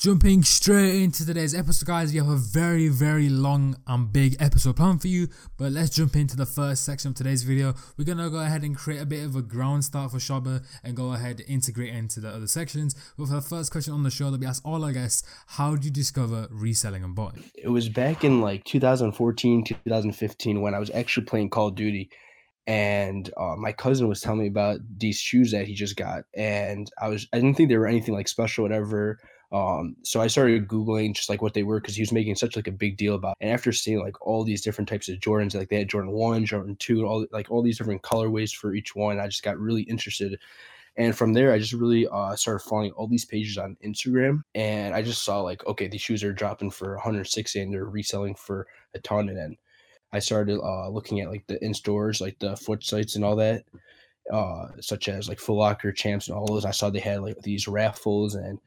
Jumping 0.00 0.42
straight 0.42 1.02
into 1.02 1.26
today's 1.26 1.54
episode, 1.54 1.86
guys, 1.86 2.10
we 2.10 2.16
have 2.16 2.30
a 2.30 2.36
very, 2.36 2.88
very 2.88 3.28
long 3.28 3.76
and 3.86 4.10
big 4.10 4.34
episode 4.40 4.76
planned 4.76 5.02
for 5.02 5.08
you. 5.08 5.28
But 5.58 5.72
let's 5.72 5.90
jump 5.90 6.16
into 6.16 6.38
the 6.38 6.46
first 6.46 6.84
section 6.84 7.10
of 7.10 7.16
today's 7.16 7.42
video. 7.42 7.74
We're 7.98 8.06
gonna 8.06 8.30
go 8.30 8.38
ahead 8.38 8.62
and 8.62 8.74
create 8.74 9.02
a 9.02 9.04
bit 9.04 9.26
of 9.26 9.36
a 9.36 9.42
ground 9.42 9.84
start 9.84 10.10
for 10.10 10.16
Shaba 10.16 10.64
and 10.82 10.96
go 10.96 11.12
ahead 11.12 11.42
integrate 11.46 11.94
into 11.94 12.18
the 12.18 12.30
other 12.30 12.46
sections. 12.46 12.94
But 13.18 13.26
for 13.26 13.34
the 13.34 13.42
first 13.42 13.72
question 13.72 13.92
on 13.92 14.02
the 14.02 14.10
show 14.10 14.30
that 14.30 14.40
we 14.40 14.46
ask 14.46 14.66
all 14.66 14.86
our 14.86 14.92
guests, 14.92 15.22
how 15.48 15.74
did 15.74 15.84
you 15.84 15.90
discover 15.90 16.48
reselling 16.50 17.04
and 17.04 17.14
buying? 17.14 17.44
It 17.54 17.68
was 17.68 17.90
back 17.90 18.24
in 18.24 18.40
like 18.40 18.64
2014, 18.64 19.64
2015 19.64 20.62
when 20.62 20.74
I 20.74 20.78
was 20.78 20.90
actually 20.92 21.26
playing 21.26 21.50
Call 21.50 21.68
of 21.68 21.74
Duty 21.74 22.08
and 22.66 23.30
uh, 23.36 23.54
my 23.56 23.72
cousin 23.72 24.08
was 24.08 24.22
telling 24.22 24.40
me 24.40 24.46
about 24.46 24.80
these 24.96 25.20
shoes 25.20 25.50
that 25.50 25.66
he 25.66 25.74
just 25.74 25.96
got 25.96 26.24
and 26.34 26.90
i 27.00 27.08
was 27.08 27.26
i 27.32 27.36
didn't 27.36 27.54
think 27.54 27.70
they 27.70 27.76
were 27.76 27.86
anything 27.86 28.14
like 28.14 28.28
special 28.28 28.62
whatever 28.62 29.18
um, 29.52 29.96
so 30.02 30.20
I 30.20 30.28
started 30.28 30.68
googling 30.68 31.14
just 31.14 31.28
like 31.28 31.42
what 31.42 31.54
they 31.54 31.64
were 31.64 31.80
because 31.80 31.96
he 31.96 32.02
was 32.02 32.12
making 32.12 32.36
such 32.36 32.54
like 32.54 32.68
a 32.68 32.72
big 32.72 32.96
deal 32.96 33.16
about. 33.16 33.36
It. 33.40 33.46
And 33.46 33.52
after 33.52 33.72
seeing 33.72 33.98
like 33.98 34.20
all 34.24 34.44
these 34.44 34.62
different 34.62 34.88
types 34.88 35.08
of 35.08 35.18
Jordans, 35.18 35.54
like 35.54 35.68
they 35.68 35.78
had 35.78 35.88
Jordan 35.88 36.12
one, 36.12 36.44
Jordan 36.44 36.76
two, 36.78 37.04
all 37.04 37.26
like 37.32 37.50
all 37.50 37.62
these 37.62 37.78
different 37.78 38.02
colorways 38.02 38.54
for 38.54 38.74
each 38.74 38.94
one, 38.94 39.18
I 39.18 39.26
just 39.26 39.42
got 39.42 39.58
really 39.58 39.82
interested. 39.82 40.38
And 40.96 41.16
from 41.16 41.32
there, 41.32 41.52
I 41.52 41.58
just 41.58 41.72
really 41.72 42.06
uh, 42.06 42.36
started 42.36 42.60
following 42.60 42.92
all 42.92 43.08
these 43.08 43.24
pages 43.24 43.58
on 43.58 43.76
Instagram, 43.84 44.42
and 44.54 44.94
I 44.94 45.02
just 45.02 45.22
saw 45.22 45.40
like, 45.40 45.64
okay, 45.66 45.88
these 45.88 46.00
shoes 46.00 46.22
are 46.22 46.32
dropping 46.32 46.70
for 46.70 46.94
160 46.94 47.60
and 47.60 47.72
they're 47.72 47.84
reselling 47.84 48.34
for 48.34 48.66
a 48.94 48.98
ton. 48.98 49.28
And 49.28 49.38
then 49.38 49.56
I 50.12 50.18
started 50.18 50.60
uh, 50.60 50.88
looking 50.90 51.20
at 51.20 51.30
like 51.30 51.46
the 51.46 51.64
in 51.64 51.74
stores, 51.74 52.20
like 52.20 52.38
the 52.38 52.56
foot 52.56 52.84
sites 52.84 53.16
and 53.16 53.24
all 53.24 53.36
that, 53.36 53.64
uh, 54.32 54.68
such 54.80 55.08
as 55.08 55.28
like 55.28 55.38
Foot 55.40 55.54
Locker, 55.54 55.92
Champs, 55.92 56.28
and 56.28 56.36
all 56.36 56.46
those. 56.46 56.64
I 56.64 56.70
saw 56.70 56.90
they 56.90 57.00
had 57.00 57.22
like 57.22 57.40
these 57.42 57.66
raffles 57.66 58.34
and 58.34 58.60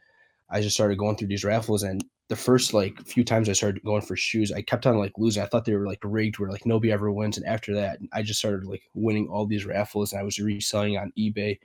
I 0.53 0.61
just 0.61 0.75
started 0.75 0.97
going 0.97 1.17
through 1.17 1.27
these 1.27 1.43
raffles 1.43 1.83
and 1.83 2.03
the 2.29 2.35
first 2.35 2.73
like 2.73 2.99
few 3.05 3.23
times 3.23 3.49
I 3.49 3.53
started 3.53 3.83
going 3.83 4.01
for 4.01 4.15
shoes, 4.15 4.51
I 4.51 4.61
kept 4.61 4.85
on 4.85 4.97
like 4.97 5.13
losing. 5.17 5.43
I 5.43 5.45
thought 5.45 5.65
they 5.65 5.75
were 5.75 5.87
like 5.87 5.99
rigged 6.03 6.39
where 6.39 6.49
like 6.49 6.65
nobody 6.65 6.91
ever 6.91 7.11
wins. 7.11 7.37
And 7.37 7.45
after 7.45 7.73
that, 7.75 7.99
I 8.13 8.21
just 8.21 8.39
started 8.39 8.65
like 8.65 8.83
winning 8.93 9.27
all 9.27 9.45
these 9.45 9.65
raffles 9.65 10.13
and 10.13 10.21
I 10.21 10.23
was 10.23 10.39
reselling 10.39 10.97
on 10.97 11.11
eBay. 11.17 11.59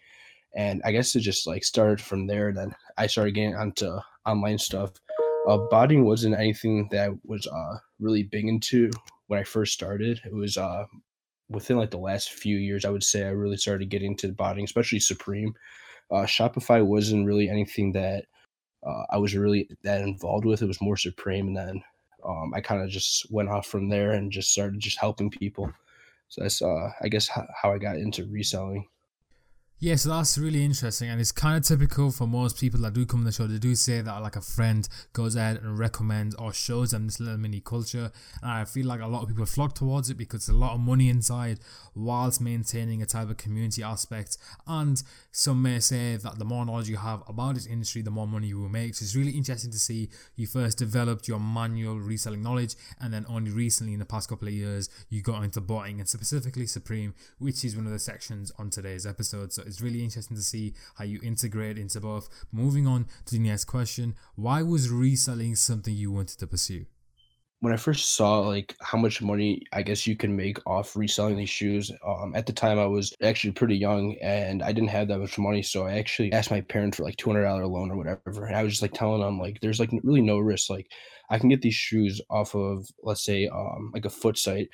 And 0.56 0.82
I 0.84 0.92
guess 0.92 1.14
it 1.14 1.20
just 1.20 1.46
like 1.46 1.64
started 1.64 2.00
from 2.00 2.26
there. 2.26 2.52
Then 2.52 2.74
I 2.96 3.06
started 3.06 3.34
getting 3.34 3.54
onto 3.54 3.98
online 4.26 4.58
stuff. 4.58 4.90
Uh, 5.48 5.58
botting 5.70 6.04
wasn't 6.04 6.38
anything 6.38 6.88
that 6.90 7.10
I 7.10 7.14
was 7.24 7.46
uh, 7.46 7.76
really 8.00 8.24
big 8.24 8.46
into 8.46 8.90
when 9.28 9.38
I 9.38 9.44
first 9.44 9.72
started. 9.72 10.20
It 10.24 10.34
was 10.34 10.56
uh, 10.56 10.84
within 11.48 11.76
like 11.76 11.90
the 11.90 11.98
last 11.98 12.32
few 12.32 12.56
years, 12.56 12.84
I 12.84 12.90
would 12.90 13.04
say 13.04 13.24
I 13.24 13.30
really 13.30 13.56
started 13.56 13.90
getting 13.90 14.12
into 14.12 14.32
botting, 14.32 14.64
especially 14.64 15.00
Supreme. 15.00 15.54
Uh, 16.10 16.24
Shopify 16.24 16.84
wasn't 16.84 17.26
really 17.26 17.48
anything 17.48 17.92
that 17.92 18.24
uh, 18.86 19.04
I 19.10 19.18
was 19.18 19.34
really 19.34 19.68
that 19.82 20.02
involved 20.02 20.44
with. 20.44 20.62
It 20.62 20.66
was 20.66 20.80
more 20.80 20.96
Supreme, 20.96 21.48
and 21.48 21.56
then 21.56 21.82
um, 22.24 22.52
I 22.54 22.60
kind 22.60 22.82
of 22.82 22.90
just 22.90 23.30
went 23.30 23.48
off 23.48 23.66
from 23.66 23.88
there 23.88 24.12
and 24.12 24.32
just 24.32 24.52
started 24.52 24.80
just 24.80 24.98
helping 24.98 25.30
people. 25.30 25.72
So 26.28 26.42
that's 26.42 26.62
uh, 26.62 26.90
I 27.00 27.08
guess 27.08 27.28
how, 27.28 27.46
how 27.60 27.72
I 27.72 27.78
got 27.78 27.96
into 27.96 28.26
reselling. 28.26 28.86
Yeah, 29.80 29.94
so 29.94 30.08
that's 30.08 30.36
really 30.36 30.64
interesting, 30.64 31.08
and 31.08 31.20
it's 31.20 31.30
kind 31.30 31.56
of 31.56 31.62
typical 31.62 32.10
for 32.10 32.26
most 32.26 32.58
people 32.58 32.80
that 32.80 32.94
do 32.94 33.06
come 33.06 33.20
on 33.20 33.26
the 33.26 33.30
show. 33.30 33.46
They 33.46 33.60
do 33.60 33.76
say 33.76 34.00
that 34.00 34.22
like 34.22 34.34
a 34.34 34.40
friend 34.40 34.88
goes 35.12 35.36
ahead 35.36 35.58
and 35.58 35.78
recommends 35.78 36.34
or 36.34 36.52
shows 36.52 36.90
them 36.90 37.06
this 37.06 37.20
little 37.20 37.38
mini 37.38 37.60
culture, 37.60 38.10
and 38.42 38.50
I 38.50 38.64
feel 38.64 38.86
like 38.86 39.00
a 39.00 39.06
lot 39.06 39.22
of 39.22 39.28
people 39.28 39.46
flock 39.46 39.76
towards 39.76 40.10
it 40.10 40.16
because 40.16 40.46
there's 40.46 40.56
a 40.56 40.58
lot 40.58 40.72
of 40.72 40.80
money 40.80 41.08
inside, 41.08 41.60
whilst 41.94 42.40
maintaining 42.40 43.02
a 43.02 43.06
type 43.06 43.30
of 43.30 43.36
community 43.36 43.84
aspect. 43.84 44.36
And 44.66 45.00
some 45.30 45.62
may 45.62 45.78
say 45.78 46.16
that 46.16 46.40
the 46.40 46.44
more 46.44 46.66
knowledge 46.66 46.88
you 46.88 46.96
have 46.96 47.22
about 47.28 47.54
this 47.54 47.66
industry, 47.66 48.02
the 48.02 48.10
more 48.10 48.26
money 48.26 48.48
you 48.48 48.58
will 48.58 48.68
make. 48.68 48.96
So 48.96 49.04
it's 49.04 49.14
really 49.14 49.36
interesting 49.36 49.70
to 49.70 49.78
see 49.78 50.08
you 50.34 50.48
first 50.48 50.78
developed 50.78 51.28
your 51.28 51.38
manual 51.38 52.00
reselling 52.00 52.42
knowledge, 52.42 52.74
and 53.00 53.14
then 53.14 53.24
only 53.28 53.52
recently, 53.52 53.92
in 53.92 54.00
the 54.00 54.04
past 54.04 54.28
couple 54.28 54.48
of 54.48 54.54
years, 54.54 54.90
you 55.08 55.22
got 55.22 55.44
into 55.44 55.60
botting 55.60 56.00
and 56.00 56.08
specifically 56.08 56.66
Supreme, 56.66 57.14
which 57.38 57.64
is 57.64 57.76
one 57.76 57.86
of 57.86 57.92
the 57.92 58.00
sections 58.00 58.50
on 58.58 58.70
today's 58.70 59.06
episode. 59.06 59.52
So 59.52 59.67
it's 59.68 59.80
really 59.80 60.02
interesting 60.02 60.36
to 60.36 60.42
see 60.42 60.74
how 60.96 61.04
you 61.04 61.20
integrate 61.22 61.78
into 61.78 62.00
both. 62.00 62.28
Moving 62.50 62.86
on 62.86 63.06
to 63.26 63.34
the 63.34 63.38
next 63.38 63.64
question 63.64 64.14
why 64.34 64.62
was 64.62 64.90
reselling 64.90 65.54
something 65.54 65.94
you 65.94 66.10
wanted 66.10 66.38
to 66.38 66.46
pursue? 66.46 66.86
when 67.60 67.72
I 67.72 67.76
first 67.76 68.14
saw 68.14 68.38
like 68.40 68.76
how 68.80 68.98
much 68.98 69.20
money 69.20 69.62
I 69.72 69.82
guess 69.82 70.06
you 70.06 70.16
can 70.16 70.36
make 70.36 70.58
off 70.66 70.94
reselling 70.96 71.36
these 71.36 71.50
shoes, 71.50 71.90
um, 72.06 72.32
at 72.36 72.46
the 72.46 72.52
time 72.52 72.78
I 72.78 72.86
was 72.86 73.14
actually 73.22 73.52
pretty 73.52 73.76
young 73.76 74.16
and 74.22 74.62
I 74.62 74.72
didn't 74.72 74.90
have 74.90 75.08
that 75.08 75.18
much 75.18 75.38
money, 75.38 75.62
so 75.62 75.86
I 75.86 75.98
actually 75.98 76.32
asked 76.32 76.50
my 76.50 76.60
parents 76.60 76.96
for 76.96 77.02
like 77.04 77.16
two 77.16 77.30
hundred 77.30 77.44
dollar 77.44 77.66
loan 77.66 77.90
or 77.90 77.96
whatever. 77.96 78.46
And 78.46 78.54
I 78.56 78.62
was 78.62 78.74
just 78.74 78.82
like 78.82 78.92
telling 78.92 79.22
them 79.22 79.40
like 79.40 79.60
there's 79.60 79.80
like 79.80 79.90
really 80.04 80.20
no 80.20 80.38
risk. 80.38 80.70
Like 80.70 80.86
I 81.30 81.38
can 81.38 81.48
get 81.48 81.60
these 81.60 81.74
shoes 81.74 82.20
off 82.30 82.54
of 82.54 82.86
let's 83.02 83.24
say 83.24 83.48
um 83.48 83.90
like 83.92 84.04
a 84.04 84.10
foot 84.10 84.38
site 84.38 84.68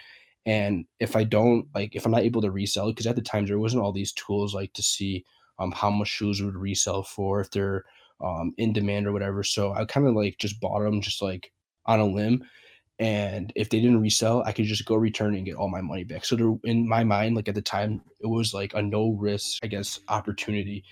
and 0.46 0.84
if 1.00 1.16
I 1.16 1.24
don't 1.24 1.66
like, 1.74 1.94
if 1.96 2.04
I'm 2.04 2.12
not 2.12 2.22
able 2.22 2.42
to 2.42 2.50
resell, 2.50 2.88
because 2.90 3.06
at 3.06 3.16
the 3.16 3.22
time 3.22 3.46
there 3.46 3.58
wasn't 3.58 3.82
all 3.82 3.92
these 3.92 4.12
tools 4.12 4.54
like 4.54 4.72
to 4.74 4.82
see 4.82 5.24
um, 5.58 5.72
how 5.72 5.90
much 5.90 6.08
shoes 6.08 6.42
would 6.42 6.56
resell 6.56 7.02
for, 7.02 7.40
if 7.40 7.50
they're 7.50 7.84
um, 8.22 8.52
in 8.58 8.72
demand 8.72 9.06
or 9.06 9.12
whatever. 9.12 9.42
So 9.42 9.72
I 9.72 9.84
kind 9.84 10.06
of 10.06 10.14
like 10.14 10.38
just 10.38 10.60
bought 10.60 10.80
them 10.80 11.00
just 11.00 11.22
like 11.22 11.52
on 11.86 12.00
a 12.00 12.04
limb. 12.04 12.44
And 12.98 13.52
if 13.56 13.70
they 13.70 13.80
didn't 13.80 14.00
resell, 14.00 14.42
I 14.44 14.52
could 14.52 14.66
just 14.66 14.84
go 14.84 14.94
return 14.94 15.34
and 15.34 15.44
get 15.44 15.56
all 15.56 15.68
my 15.68 15.80
money 15.80 16.04
back. 16.04 16.24
So 16.24 16.36
there, 16.36 16.54
in 16.64 16.88
my 16.88 17.02
mind, 17.02 17.34
like 17.34 17.48
at 17.48 17.56
the 17.56 17.62
time, 17.62 18.02
it 18.20 18.26
was 18.26 18.54
like 18.54 18.74
a 18.74 18.82
no 18.82 19.12
risk, 19.12 19.64
I 19.64 19.66
guess, 19.66 19.98
opportunity 20.08 20.84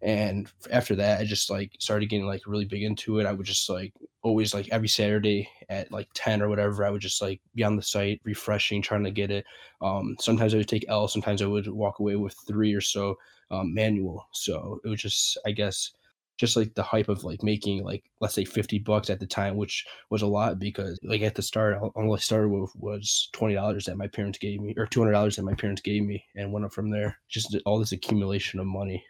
and 0.00 0.50
after 0.70 0.94
that 0.94 1.20
i 1.20 1.24
just 1.24 1.50
like 1.50 1.72
started 1.80 2.08
getting 2.08 2.26
like 2.26 2.42
really 2.46 2.64
big 2.64 2.82
into 2.82 3.18
it. 3.18 3.26
I 3.26 3.32
would 3.32 3.46
just 3.46 3.68
like 3.68 3.92
always 4.22 4.54
like 4.54 4.68
every 4.70 4.88
saturday 4.88 5.48
at 5.68 5.90
like 5.90 6.08
10 6.14 6.42
or 6.42 6.48
whatever 6.48 6.84
i 6.84 6.90
would 6.90 7.00
just 7.00 7.20
like 7.20 7.40
be 7.54 7.64
on 7.64 7.76
the 7.76 7.82
site 7.82 8.20
refreshing 8.24 8.82
trying 8.82 9.04
to 9.04 9.10
get 9.10 9.30
it. 9.30 9.44
Um 9.80 10.16
sometimes 10.20 10.54
i 10.54 10.58
would 10.58 10.68
take 10.68 10.84
l 10.88 11.08
sometimes 11.08 11.42
i 11.42 11.46
would 11.46 11.66
walk 11.68 11.98
away 11.98 12.16
with 12.16 12.36
three 12.46 12.74
or 12.74 12.80
so 12.80 13.16
um, 13.50 13.72
manual. 13.72 14.28
So 14.32 14.80
it 14.84 14.88
was 14.88 15.00
just 15.00 15.38
i 15.46 15.52
guess 15.52 15.92
just 16.36 16.56
like 16.56 16.72
the 16.74 16.82
hype 16.82 17.08
of 17.08 17.24
like 17.24 17.42
making 17.42 17.82
like 17.82 18.04
let's 18.20 18.34
say 18.34 18.44
50 18.44 18.78
bucks 18.80 19.10
at 19.10 19.18
the 19.18 19.26
time 19.26 19.56
which 19.56 19.84
was 20.08 20.22
a 20.22 20.26
lot 20.26 20.60
because 20.60 20.96
like 21.02 21.22
at 21.22 21.34
the 21.34 21.42
start 21.42 21.76
all 21.96 22.14
i 22.14 22.18
started 22.18 22.48
with 22.48 22.70
was 22.76 23.28
$20 23.34 23.84
that 23.84 23.96
my 23.96 24.06
parents 24.06 24.38
gave 24.38 24.60
me 24.60 24.72
or 24.76 24.86
$200 24.86 25.34
that 25.34 25.42
my 25.42 25.54
parents 25.54 25.82
gave 25.82 26.04
me 26.04 26.24
and 26.36 26.52
went 26.52 26.64
up 26.64 26.72
from 26.72 26.90
there. 26.90 27.18
Just 27.28 27.56
all 27.66 27.78
this 27.80 27.92
accumulation 27.92 28.60
of 28.60 28.66
money 28.66 29.04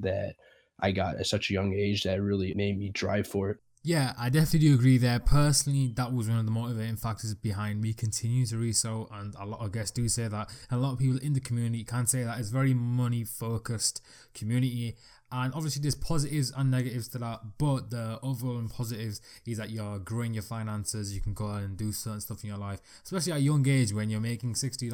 that 0.00 0.34
I 0.80 0.92
got 0.92 1.16
at 1.16 1.26
such 1.26 1.50
a 1.50 1.52
young 1.52 1.72
age 1.74 2.02
that 2.04 2.20
really 2.20 2.54
made 2.54 2.78
me 2.78 2.90
drive 2.90 3.26
for 3.26 3.50
it. 3.50 3.58
Yeah, 3.84 4.12
I 4.16 4.28
definitely 4.28 4.68
do 4.68 4.74
agree 4.74 4.96
there. 4.96 5.18
Personally, 5.18 5.92
that 5.96 6.12
was 6.12 6.28
one 6.28 6.38
of 6.38 6.44
the 6.44 6.52
motivating 6.52 6.96
factors 6.96 7.34
behind 7.34 7.80
me 7.80 7.92
continuing 7.92 8.46
to 8.46 8.56
resell, 8.56 9.08
and 9.12 9.34
a 9.36 9.44
lot 9.44 9.60
of 9.60 9.72
guests 9.72 9.90
do 9.90 10.08
say 10.08 10.28
that. 10.28 10.50
And 10.70 10.78
a 10.78 10.82
lot 10.82 10.92
of 10.92 11.00
people 11.00 11.18
in 11.18 11.32
the 11.32 11.40
community 11.40 11.82
can 11.82 12.06
say 12.06 12.22
that 12.22 12.38
it's 12.38 12.50
very 12.50 12.74
money 12.74 13.24
focused 13.24 14.00
community, 14.34 14.96
and 15.32 15.54
obviously, 15.54 15.80
there's 15.80 15.94
positives 15.94 16.52
and 16.54 16.70
negatives 16.70 17.08
to 17.08 17.18
that, 17.18 17.40
but 17.56 17.88
the 17.88 18.18
overall 18.22 18.62
positives 18.68 19.22
is 19.46 19.56
that 19.56 19.70
you're 19.70 19.98
growing 19.98 20.34
your 20.34 20.42
finances. 20.42 21.14
You 21.14 21.22
can 21.22 21.32
go 21.32 21.48
out 21.48 21.62
and 21.62 21.74
do 21.74 21.90
certain 21.90 22.20
stuff 22.20 22.44
in 22.44 22.50
your 22.50 22.58
life, 22.58 22.80
especially 23.02 23.32
at 23.32 23.38
a 23.38 23.42
young 23.42 23.66
age 23.66 23.94
when 23.94 24.10
you're 24.10 24.20
making 24.20 24.52
$60. 24.52 24.92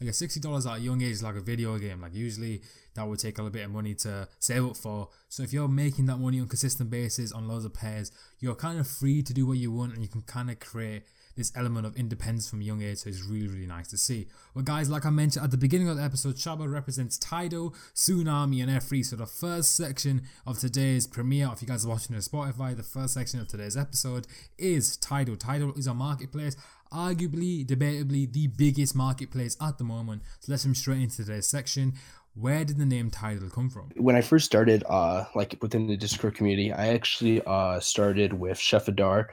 Like 0.00 0.10
a 0.10 0.12
$60 0.12 0.66
at 0.66 0.78
a 0.78 0.80
young 0.80 1.02
age 1.02 1.12
is 1.12 1.22
like 1.22 1.36
a 1.36 1.40
video 1.40 1.78
game. 1.78 2.00
Like, 2.00 2.14
usually, 2.14 2.62
that 2.94 3.06
would 3.06 3.20
take 3.20 3.38
a 3.38 3.42
little 3.42 3.52
bit 3.52 3.64
of 3.64 3.70
money 3.70 3.94
to 3.94 4.26
save 4.40 4.66
up 4.66 4.76
for. 4.76 5.08
So, 5.28 5.44
if 5.44 5.52
you're 5.52 5.68
making 5.68 6.06
that 6.06 6.16
money 6.16 6.40
on 6.40 6.46
a 6.46 6.48
consistent 6.48 6.90
basis 6.90 7.30
on 7.30 7.46
loads 7.46 7.64
of 7.64 7.72
pairs, 7.72 8.10
you're 8.40 8.56
kind 8.56 8.80
of 8.80 8.88
free 8.88 9.22
to 9.22 9.32
do 9.32 9.46
what 9.46 9.58
you 9.58 9.70
want 9.70 9.94
and 9.94 10.02
you 10.02 10.08
can 10.08 10.22
kind 10.22 10.50
of 10.50 10.58
create 10.58 11.04
this 11.36 11.52
element 11.54 11.86
of 11.86 11.96
independence 11.96 12.48
from 12.48 12.62
young 12.62 12.82
age. 12.82 12.98
So 12.98 13.08
it's 13.08 13.22
really, 13.22 13.48
really 13.48 13.66
nice 13.66 13.88
to 13.88 13.98
see. 13.98 14.26
Well, 14.54 14.64
guys, 14.64 14.88
like 14.90 15.06
I 15.06 15.10
mentioned 15.10 15.44
at 15.44 15.50
the 15.50 15.56
beginning 15.56 15.88
of 15.88 15.96
the 15.96 16.02
episode, 16.02 16.36
Shaba 16.36 16.70
represents 16.70 17.18
Tidal, 17.18 17.74
Tsunami, 17.94 18.62
and 18.62 18.70
F3. 18.70 19.04
So 19.04 19.16
the 19.16 19.26
first 19.26 19.76
section 19.76 20.22
of 20.46 20.58
today's 20.58 21.06
premiere, 21.06 21.50
if 21.52 21.62
you 21.62 21.68
guys 21.68 21.84
are 21.84 21.88
watching 21.88 22.16
on 22.16 22.22
Spotify, 22.22 22.76
the 22.76 22.82
first 22.82 23.14
section 23.14 23.40
of 23.40 23.48
today's 23.48 23.76
episode 23.76 24.26
is 24.58 24.96
Tidal. 24.96 25.36
Tidal 25.36 25.74
is 25.74 25.86
a 25.86 25.94
marketplace 25.94 26.56
arguably, 26.92 27.66
debatably, 27.66 28.32
the 28.32 28.46
biggest 28.46 28.94
marketplace 28.94 29.56
at 29.60 29.78
the 29.78 29.84
moment. 29.84 30.22
So 30.40 30.52
let's 30.52 30.64
jump 30.64 30.76
straight 30.76 31.02
into 31.02 31.16
today's 31.16 31.46
section. 31.46 31.94
Where 32.34 32.64
did 32.64 32.76
the 32.76 32.84
name 32.84 33.10
Tidal 33.10 33.48
come 33.48 33.70
from? 33.70 33.90
When 33.96 34.14
I 34.14 34.20
first 34.20 34.44
started, 34.44 34.84
uh, 34.88 35.24
like 35.34 35.56
within 35.62 35.86
the 35.86 35.96
Discord 35.96 36.34
community, 36.34 36.70
I 36.72 36.88
actually 36.88 37.42
uh 37.46 37.80
started 37.80 38.34
with 38.34 38.58
Chef 38.58 38.88
Adar, 38.88 39.30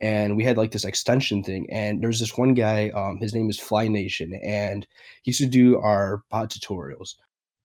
and 0.00 0.36
we 0.36 0.44
had 0.44 0.56
like 0.56 0.70
this 0.70 0.84
extension 0.84 1.42
thing 1.42 1.66
and 1.70 2.02
there's 2.02 2.20
this 2.20 2.36
one 2.36 2.54
guy 2.54 2.90
um 2.90 3.18
his 3.18 3.34
name 3.34 3.48
is 3.48 3.58
fly 3.58 3.88
nation 3.88 4.38
and 4.44 4.86
he 5.22 5.30
used 5.30 5.40
to 5.40 5.46
do 5.46 5.78
our 5.78 6.22
bot 6.30 6.50
tutorials. 6.50 7.14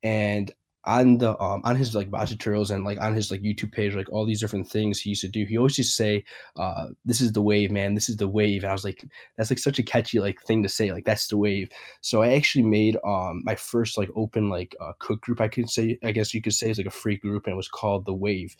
And 0.04 0.52
on 0.86 1.20
the 1.20 1.40
um 1.42 1.62
on 1.64 1.76
his 1.76 1.94
like 1.94 2.10
bot 2.10 2.28
tutorials 2.28 2.72
and 2.72 2.84
like 2.84 3.00
on 3.00 3.14
his 3.14 3.30
like 3.30 3.42
youtube 3.42 3.72
page 3.72 3.94
like 3.94 4.12
all 4.12 4.26
these 4.26 4.40
different 4.40 4.68
things 4.68 5.00
he 5.00 5.12
used 5.12 5.22
to 5.22 5.28
do 5.28 5.46
he 5.46 5.56
always 5.56 5.78
used 5.78 5.92
to 5.92 5.96
say 5.96 6.24
uh 6.56 6.88
this 7.06 7.22
is 7.22 7.32
the 7.34 7.42
wave 7.42 7.70
man. 7.72 7.94
This 7.94 8.10
is 8.10 8.18
the 8.18 8.28
wave. 8.28 8.64
And 8.64 8.72
i 8.72 8.74
was 8.74 8.84
like 8.84 9.06
that's 9.38 9.52
like 9.52 9.60
such 9.60 9.78
a 9.78 9.84
catchy 9.84 10.20
like 10.20 10.42
thing 10.42 10.64
to 10.64 10.70
say 10.70 10.92
like 10.92 11.06
that's 11.06 11.28
the 11.28 11.38
wave. 11.38 11.70
So 12.02 12.24
i 12.24 12.34
actually 12.34 12.64
made 12.64 12.98
um 13.06 13.42
my 13.44 13.56
first 13.56 13.98
like 13.98 14.10
open 14.16 14.50
like 14.50 14.76
uh, 14.82 14.94
cook 15.00 15.22
group 15.22 15.40
i 15.40 15.48
could 15.48 15.70
say 15.70 16.00
i 16.04 16.12
guess 16.12 16.34
you 16.34 16.42
could 16.42 16.54
say 16.54 16.70
it's 16.70 16.80
like 16.80 16.88
a 16.88 16.92
free 16.92 17.18
group 17.18 17.46
and 17.46 17.54
it 17.54 17.58
was 17.58 17.68
called 17.68 18.06
the 18.06 18.14
wave 18.14 18.56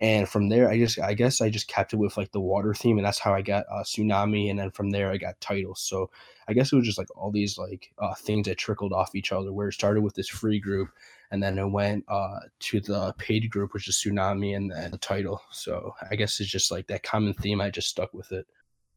And 0.00 0.26
from 0.26 0.48
there, 0.48 0.70
I 0.70 0.78
just 0.78 0.98
I 0.98 1.12
guess 1.12 1.42
I 1.42 1.50
just 1.50 1.68
kept 1.68 1.92
it 1.92 1.98
with 1.98 2.16
like 2.16 2.32
the 2.32 2.40
water 2.40 2.72
theme, 2.72 2.96
and 2.96 3.06
that's 3.06 3.18
how 3.18 3.34
I 3.34 3.42
got 3.42 3.66
uh, 3.70 3.82
tsunami. 3.82 4.48
And 4.48 4.58
then 4.58 4.70
from 4.70 4.90
there, 4.90 5.10
I 5.10 5.18
got 5.18 5.40
titles. 5.40 5.82
So 5.82 6.10
I 6.48 6.54
guess 6.54 6.72
it 6.72 6.76
was 6.76 6.86
just 6.86 6.96
like 6.96 7.14
all 7.16 7.30
these 7.30 7.58
like 7.58 7.92
uh, 7.98 8.14
things 8.14 8.46
that 8.46 8.56
trickled 8.56 8.94
off 8.94 9.14
each 9.14 9.30
other. 9.30 9.52
Where 9.52 9.68
it 9.68 9.74
started 9.74 10.00
with 10.00 10.14
this 10.14 10.28
free 10.28 10.58
group, 10.58 10.88
and 11.30 11.42
then 11.42 11.58
it 11.58 11.70
went 11.70 12.04
uh, 12.08 12.40
to 12.60 12.80
the 12.80 13.12
paid 13.18 13.50
group, 13.50 13.74
which 13.74 13.88
is 13.88 13.96
tsunami, 13.96 14.56
and 14.56 14.70
then 14.70 14.90
the 14.90 14.98
Tidal. 14.98 15.42
So 15.50 15.94
I 16.10 16.16
guess 16.16 16.40
it's 16.40 16.50
just 16.50 16.70
like 16.70 16.86
that 16.86 17.02
common 17.02 17.34
theme. 17.34 17.60
I 17.60 17.68
just 17.70 17.88
stuck 17.88 18.14
with 18.14 18.32
it. 18.32 18.46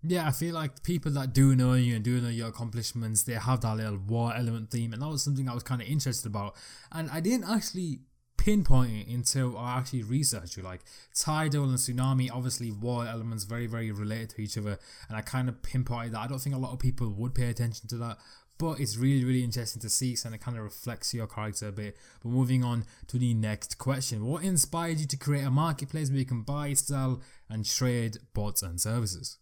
Yeah, 0.05 0.27
I 0.27 0.31
feel 0.31 0.53
like 0.53 0.83
people 0.83 1.11
that 1.13 1.33
do 1.33 1.55
know 1.55 1.73
you 1.73 1.95
and 1.95 2.03
do 2.03 2.19
know 2.19 2.27
your 2.27 2.49
accomplishments, 2.49 3.23
they 3.23 3.33
have 3.33 3.61
that 3.61 3.77
little 3.77 3.97
war 3.97 4.33
element 4.35 4.69
theme, 4.69 4.91
and 4.91 5.01
that 5.01 5.07
was 5.07 5.23
something 5.23 5.47
I 5.47 5.53
was 5.53 5.63
kind 5.63 5.81
of 5.81 5.87
interested 5.87 6.27
about. 6.27 6.55
And 6.91 7.09
I 7.09 7.21
didn't 7.21 7.49
actually 7.49 8.01
pinpoint 8.43 8.91
it 8.91 9.07
until 9.07 9.57
I 9.57 9.77
actually 9.77 10.03
researched 10.03 10.57
it. 10.57 10.65
Like 10.65 10.81
tidal 11.15 11.63
and 11.63 11.77
tsunami, 11.77 12.29
obviously 12.31 12.71
war 12.71 13.07
elements 13.07 13.45
very 13.45 13.67
very 13.67 13.91
related 13.91 14.31
to 14.31 14.41
each 14.41 14.57
other, 14.57 14.77
and 15.07 15.17
I 15.17 15.21
kind 15.21 15.47
of 15.47 15.61
pinpointed 15.61 16.13
that. 16.13 16.19
I 16.19 16.27
don't 16.27 16.39
think 16.39 16.55
a 16.55 16.59
lot 16.59 16.73
of 16.73 16.79
people 16.79 17.09
would 17.09 17.33
pay 17.33 17.49
attention 17.49 17.87
to 17.89 17.97
that, 17.97 18.17
but 18.57 18.79
it's 18.81 18.97
really 18.97 19.23
really 19.23 19.43
interesting 19.43 19.81
to 19.81 19.89
see, 19.89 20.15
so 20.15 20.27
and 20.27 20.35
it 20.35 20.41
kind 20.41 20.57
of 20.57 20.63
reflects 20.63 21.13
your 21.13 21.27
character 21.27 21.69
a 21.69 21.71
bit. 21.71 21.97
But 22.21 22.29
moving 22.29 22.63
on 22.65 22.85
to 23.07 23.17
the 23.17 23.33
next 23.33 23.77
question: 23.77 24.25
What 24.25 24.43
inspired 24.43 24.99
you 24.99 25.07
to 25.07 25.17
create 25.17 25.45
a 25.45 25.51
marketplace 25.51 26.09
where 26.09 26.19
you 26.19 26.25
can 26.25 26.41
buy, 26.41 26.73
sell, 26.73 27.21
and 27.49 27.65
trade 27.65 28.17
bots 28.33 28.61
and 28.61 28.79
services? 28.79 29.37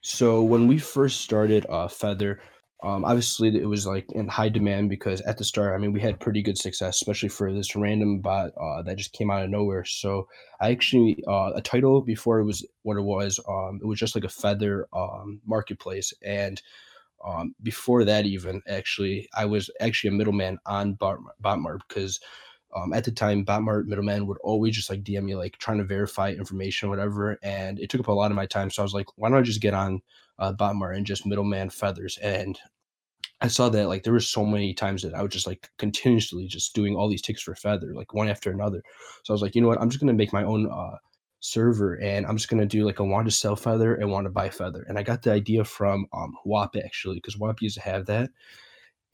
So 0.00 0.42
when 0.42 0.68
we 0.68 0.78
first 0.78 1.20
started 1.20 1.66
uh, 1.68 1.88
Feather, 1.88 2.40
um, 2.82 3.04
obviously, 3.04 3.48
it 3.56 3.66
was 3.66 3.86
like 3.86 4.06
in 4.12 4.28
high 4.28 4.48
demand 4.48 4.88
because 4.88 5.20
at 5.22 5.36
the 5.36 5.44
start, 5.44 5.74
I 5.74 5.78
mean, 5.78 5.92
we 5.92 6.00
had 6.00 6.20
pretty 6.20 6.42
good 6.42 6.56
success, 6.56 6.96
especially 6.96 7.28
for 7.28 7.52
this 7.52 7.74
random 7.74 8.20
bot 8.20 8.52
uh, 8.56 8.82
that 8.82 8.96
just 8.96 9.12
came 9.12 9.32
out 9.32 9.42
of 9.42 9.50
nowhere. 9.50 9.84
So 9.84 10.28
I 10.60 10.70
actually 10.70 11.22
uh, 11.26 11.52
a 11.56 11.60
Tidal 11.60 12.02
before 12.02 12.38
it 12.38 12.44
was 12.44 12.64
what 12.82 12.96
it 12.96 13.02
was. 13.02 13.40
Um, 13.48 13.80
it 13.82 13.86
was 13.86 13.98
just 13.98 14.14
like 14.14 14.24
a 14.24 14.28
feather 14.28 14.86
um, 14.92 15.40
marketplace, 15.44 16.12
and 16.22 16.62
um, 17.26 17.54
before 17.64 18.04
that, 18.04 18.26
even 18.26 18.62
actually, 18.68 19.28
I 19.36 19.44
was 19.44 19.70
actually 19.80 20.08
a 20.08 20.18
middleman 20.18 20.58
on 20.66 20.94
Bot- 20.94 21.18
Botmart 21.42 21.80
because 21.88 22.20
um, 22.76 22.92
at 22.92 23.04
the 23.04 23.10
time, 23.10 23.44
Botmart 23.44 23.86
middleman 23.86 24.26
would 24.28 24.38
always 24.42 24.76
just 24.76 24.88
like 24.88 25.02
DM 25.02 25.24
me, 25.24 25.34
like 25.34 25.58
trying 25.58 25.78
to 25.78 25.84
verify 25.84 26.30
information 26.30 26.86
or 26.86 26.90
whatever. 26.90 27.38
And 27.42 27.80
it 27.80 27.90
took 27.90 28.00
up 28.00 28.08
a 28.08 28.12
lot 28.12 28.30
of 28.30 28.36
my 28.36 28.46
time. 28.46 28.70
So 28.70 28.82
I 28.82 28.84
was 28.84 28.94
like, 28.94 29.06
why 29.16 29.28
don't 29.28 29.38
I 29.38 29.42
just 29.42 29.60
get 29.60 29.74
on 29.74 30.00
uh, 30.38 30.52
Botmart 30.52 30.96
and 30.96 31.06
just 31.06 31.26
middleman 31.26 31.70
feathers. 31.70 32.18
And 32.18 32.58
I 33.40 33.48
saw 33.48 33.68
that 33.68 33.88
like 33.88 34.02
there 34.02 34.12
were 34.12 34.20
so 34.20 34.44
many 34.44 34.74
times 34.74 35.02
that 35.02 35.14
I 35.14 35.22
was 35.22 35.32
just 35.32 35.46
like 35.46 35.68
continuously 35.78 36.46
just 36.46 36.74
doing 36.74 36.96
all 36.96 37.08
these 37.08 37.22
ticks 37.22 37.42
for 37.42 37.54
feather, 37.54 37.94
like 37.94 38.14
one 38.14 38.28
after 38.28 38.50
another. 38.50 38.82
So 39.24 39.32
I 39.32 39.34
was 39.34 39.42
like, 39.42 39.54
you 39.54 39.62
know 39.62 39.68
what? 39.68 39.80
I'm 39.80 39.90
just 39.90 40.00
gonna 40.00 40.12
make 40.12 40.32
my 40.32 40.44
own 40.44 40.70
uh, 40.70 40.96
server 41.40 41.94
and 41.94 42.26
I'm 42.26 42.36
just 42.36 42.48
gonna 42.48 42.66
do 42.66 42.84
like 42.84 42.98
a 42.98 43.04
want 43.04 43.26
to 43.26 43.30
sell 43.30 43.54
feather 43.54 43.94
and 43.94 44.10
want 44.10 44.24
to 44.26 44.30
buy 44.30 44.50
feather. 44.50 44.84
And 44.88 44.98
I 44.98 45.02
got 45.02 45.22
the 45.22 45.32
idea 45.32 45.64
from 45.64 46.06
um 46.12 46.34
WAP 46.44 46.76
actually, 46.76 47.16
because 47.16 47.38
WAP 47.38 47.62
used 47.62 47.76
to 47.76 47.82
have 47.82 48.06
that. 48.06 48.30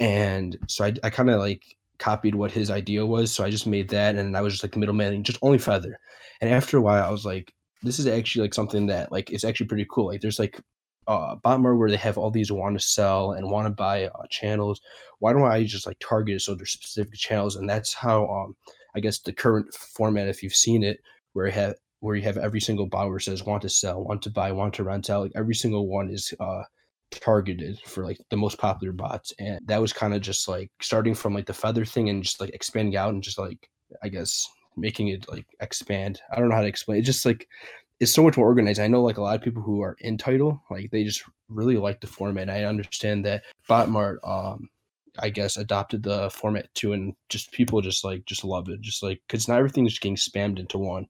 And 0.01 0.57
so 0.69 0.85
I, 0.87 0.95
I 1.03 1.11
kind 1.11 1.31
of 1.31 1.39
like 1.39 1.63
copied 1.99 2.35
what 2.35 2.51
his 2.51 2.71
idea 2.71 3.05
was. 3.07 3.33
So 3.33 3.45
I 3.45 3.51
just 3.51 3.67
made 3.67 3.89
that 3.91 4.17
and 4.17 4.37
I 4.37 4.41
was 4.41 4.55
just 4.55 4.65
like 4.65 4.77
middleman, 4.77 5.23
just 5.23 5.39
only 5.43 5.59
feather. 5.59 5.99
And 6.41 6.51
after 6.51 6.79
a 6.79 6.83
while, 6.83 7.05
I 7.05 7.11
was 7.11 7.25
like, 7.25 7.53
this 7.83 7.99
is 7.99 8.07
actually 8.07 8.43
like 8.43 8.55
something 8.55 8.87
that 8.87 9.13
like 9.13 9.31
it's 9.31 9.45
actually 9.45 9.67
pretty 9.67 9.87
cool. 9.91 10.07
Like 10.07 10.23
there's 10.23 10.39
like 10.39 10.61
uh, 11.07 11.37
Botmart 11.37 11.79
where 11.79 11.91
they 11.91 11.97
have 11.97 12.19
all 12.19 12.31
these 12.31 12.53
want 12.53 12.79
to 12.79 12.87
sell 12.87 13.33
and 13.33 13.51
want 13.51 13.67
to 13.67 13.71
buy 13.71 14.07
uh, 14.07 14.27
channels. 14.31 14.81
Why 15.19 15.33
don't 15.33 15.43
I 15.43 15.65
just 15.65 15.87
like 15.87 15.99
target 16.01 16.41
so 16.43 16.55
there's 16.55 16.71
specific 16.71 17.15
channels? 17.15 17.57
And 17.57 17.69
that's 17.69 17.93
how 17.95 18.27
um 18.29 18.57
I 18.97 19.01
guess 19.01 19.19
the 19.19 19.33
current 19.33 19.73
format, 19.75 20.29
if 20.29 20.43
you've 20.43 20.55
seen 20.55 20.83
it, 20.83 21.01
where 21.33 21.47
you 21.47 21.53
have 21.53 21.75
where 22.01 22.17
you 22.17 22.23
have 22.23 22.37
every 22.37 22.61
single 22.61 22.89
where 22.91 23.19
says 23.19 23.45
want 23.45 23.63
to 23.63 23.69
sell, 23.69 24.05
want 24.05 24.23
to 24.23 24.31
buy, 24.31 24.53
want 24.53 24.75
to 24.75 24.85
rent 24.85 25.11
out, 25.11 25.23
like 25.23 25.33
every 25.35 25.55
single 25.55 25.89
one 25.89 26.11
is 26.11 26.33
uh 26.41 26.63
targeted 27.11 27.79
for 27.85 28.05
like 28.05 28.19
the 28.31 28.37
most 28.37 28.59
popular 28.59 28.93
bots. 28.93 29.33
And 29.39 29.61
that 29.67 29.81
was 29.81 29.93
kind 29.93 30.15
of 30.15 30.21
just 30.21 30.49
like 30.49 30.71
starting 30.81 31.15
from 31.15 31.35
like 31.35 31.47
the 31.47 31.55
feather 31.55 31.85
thing 31.85 32.09
and 32.09 32.23
just 32.23 32.41
like 32.41 32.51
expanding 32.51 32.97
out 32.97 33.13
and 33.15 33.23
just 33.23 33.39
like 33.39 33.69
I 34.03 34.09
guess 34.09 34.49
making 34.77 35.09
it 35.09 35.29
like 35.29 35.47
expand. 35.61 36.21
I 36.33 36.39
don't 36.39 36.49
know 36.49 36.57
how 36.57 36.63
to 36.63 36.69
explain 36.69 36.99
it. 36.99 37.03
Just 37.03 37.25
like 37.25 37.49
it's 38.01 38.13
so 38.13 38.23
much 38.23 38.37
more 38.37 38.47
organized. 38.47 38.81
I 38.81 38.89
know 38.89 39.03
like 39.03 39.19
a 39.19 39.23
lot 39.23 39.37
of 39.37 39.43
people 39.43 39.63
who 39.63 39.83
are 39.83 39.97
in 40.01 40.19
Tidal, 40.19 40.63
like 40.71 40.91
they 40.91 41.05
just 41.05 41.23
really 41.49 41.77
like 41.77 42.01
the 42.01 42.07
format. 42.07 42.51
I 42.51 42.65
understand 42.65 43.25
that 43.25 43.45
Botmart, 43.69 44.17
um, 44.25 44.69
I 45.19 45.31
guess, 45.31 45.57
adopted 45.57 46.03
the 46.03 46.31
format 46.31 46.73
too, 46.75 46.93
and 46.93 47.15
just 47.29 47.53
people 47.53 47.81
just 47.81 48.05
like 48.05 48.25
just 48.27 48.45
love 48.45 48.69
it. 48.69 48.81
Just 48.81 49.03
like 49.03 49.21
because 49.27 49.49
not 49.49 49.59
everything 49.59 49.87
is 49.87 49.99
getting 49.99 50.17
spammed 50.17 50.59
into 50.59 50.79
one. 50.79 51.07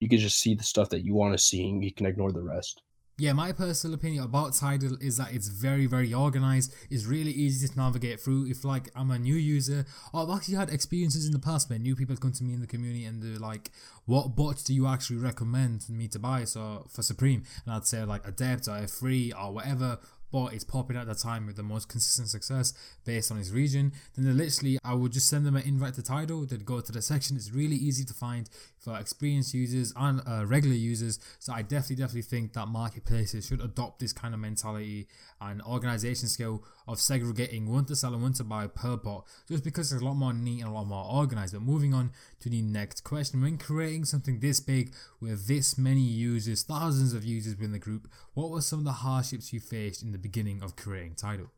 You 0.00 0.08
can 0.08 0.18
just 0.18 0.40
see 0.40 0.54
the 0.54 0.64
stuff 0.64 0.90
that 0.90 1.04
you 1.04 1.14
want 1.14 1.34
to 1.34 1.42
see, 1.42 1.68
and 1.68 1.82
you 1.82 1.92
can 1.92 2.06
ignore 2.06 2.32
the 2.32 2.42
rest. 2.42 2.82
Yeah, 3.20 3.32
my 3.32 3.50
personal 3.50 3.94
opinion 3.94 4.22
about 4.22 4.54
Tidal 4.54 4.96
is 5.00 5.16
that 5.16 5.34
it's 5.34 5.48
very, 5.48 5.86
very 5.86 6.14
organized. 6.14 6.72
It's 6.88 7.04
really 7.04 7.32
easy 7.32 7.66
to 7.66 7.76
navigate 7.76 8.20
through. 8.20 8.46
If 8.46 8.64
like 8.64 8.90
I'm 8.94 9.10
a 9.10 9.18
new 9.18 9.34
user, 9.34 9.86
or 10.14 10.22
I've 10.22 10.36
actually 10.36 10.54
had 10.54 10.70
experiences 10.70 11.26
in 11.26 11.32
the 11.32 11.40
past 11.40 11.68
where 11.68 11.80
new 11.80 11.96
people 11.96 12.16
come 12.16 12.30
to 12.30 12.44
me 12.44 12.54
in 12.54 12.60
the 12.60 12.68
community 12.68 13.04
and 13.06 13.20
they're 13.20 13.40
like, 13.40 13.72
"What 14.04 14.36
bots 14.36 14.62
do 14.62 14.72
you 14.72 14.86
actually 14.86 15.16
recommend 15.16 15.88
me 15.88 16.06
to 16.06 16.20
buy?" 16.20 16.44
So 16.44 16.86
for 16.88 17.02
Supreme, 17.02 17.42
and 17.66 17.74
I'd 17.74 17.88
say 17.88 18.04
like 18.04 18.24
Adept 18.24 18.68
or 18.68 18.78
F3 18.78 19.32
or 19.32 19.52
whatever 19.52 19.98
but 20.30 20.52
it's 20.52 20.64
popping 20.64 20.96
at 20.96 21.06
the 21.06 21.14
time 21.14 21.46
with 21.46 21.56
the 21.56 21.62
most 21.62 21.88
consistent 21.88 22.28
success 22.28 22.74
based 23.04 23.30
on 23.30 23.38
his 23.38 23.52
region, 23.52 23.92
then 24.16 24.36
literally 24.36 24.78
I 24.84 24.94
would 24.94 25.12
just 25.12 25.28
send 25.28 25.46
them 25.46 25.56
an 25.56 25.62
invite 25.62 25.94
to 25.94 26.02
Tidal. 26.02 26.44
They'd 26.44 26.66
go 26.66 26.80
to 26.80 26.92
the 26.92 27.02
section. 27.02 27.36
It's 27.36 27.50
really 27.50 27.76
easy 27.76 28.04
to 28.04 28.14
find 28.14 28.48
for 28.88 28.98
experienced 28.98 29.52
users 29.52 29.92
and 29.96 30.22
uh, 30.26 30.46
regular 30.46 30.74
users. 30.74 31.18
So 31.38 31.52
I 31.52 31.62
definitely, 31.62 31.96
definitely 31.96 32.22
think 32.22 32.54
that 32.54 32.68
marketplaces 32.68 33.46
should 33.46 33.60
adopt 33.60 33.98
this 33.98 34.12
kind 34.12 34.32
of 34.32 34.40
mentality 34.40 35.08
and 35.40 35.60
organization 35.62 36.28
skill 36.28 36.64
of 36.86 36.98
segregating 36.98 37.70
one 37.70 37.84
to 37.86 37.96
sell 37.96 38.14
and 38.14 38.22
one 38.22 38.32
to 38.34 38.44
buy 38.44 38.66
per 38.66 38.96
bot, 38.96 39.26
just 39.46 39.62
because 39.62 39.92
it's 39.92 40.00
a 40.00 40.04
lot 40.04 40.14
more 40.14 40.32
neat 40.32 40.60
and 40.60 40.70
a 40.70 40.72
lot 40.72 40.86
more 40.86 41.04
organized. 41.04 41.52
But 41.52 41.62
moving 41.62 41.92
on 41.92 42.12
to 42.40 42.48
the 42.48 42.62
next 42.62 43.04
question, 43.04 43.42
when 43.42 43.58
creating 43.58 44.06
something 44.06 44.40
this 44.40 44.58
big 44.60 44.94
with 45.20 45.46
this 45.46 45.76
many 45.76 46.00
users, 46.00 46.62
thousands 46.62 47.12
of 47.12 47.24
users 47.24 47.56
within 47.56 47.72
the 47.72 47.78
group, 47.78 48.08
what 48.32 48.50
were 48.50 48.62
some 48.62 48.78
of 48.78 48.84
the 48.86 48.92
hardships 48.92 49.52
you 49.52 49.60
faced 49.60 50.02
in 50.02 50.12
the 50.12 50.18
beginning 50.18 50.62
of 50.62 50.76
creating 50.76 51.14
Tidal? 51.14 51.50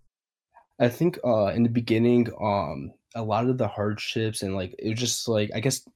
I 0.81 0.89
think 0.89 1.19
uh 1.25 1.53
in 1.55 1.63
the 1.63 1.69
beginning, 1.69 2.29
um, 2.41 2.93
a 3.15 3.23
lot 3.23 3.49
of 3.49 3.59
the 3.59 3.69
hardships 3.69 4.43
and 4.43 4.55
like 4.55 4.75
it 4.79 4.91
was 4.91 4.99
just 4.99 5.29
like 5.29 5.51
I 5.55 5.61
guess 5.61 5.87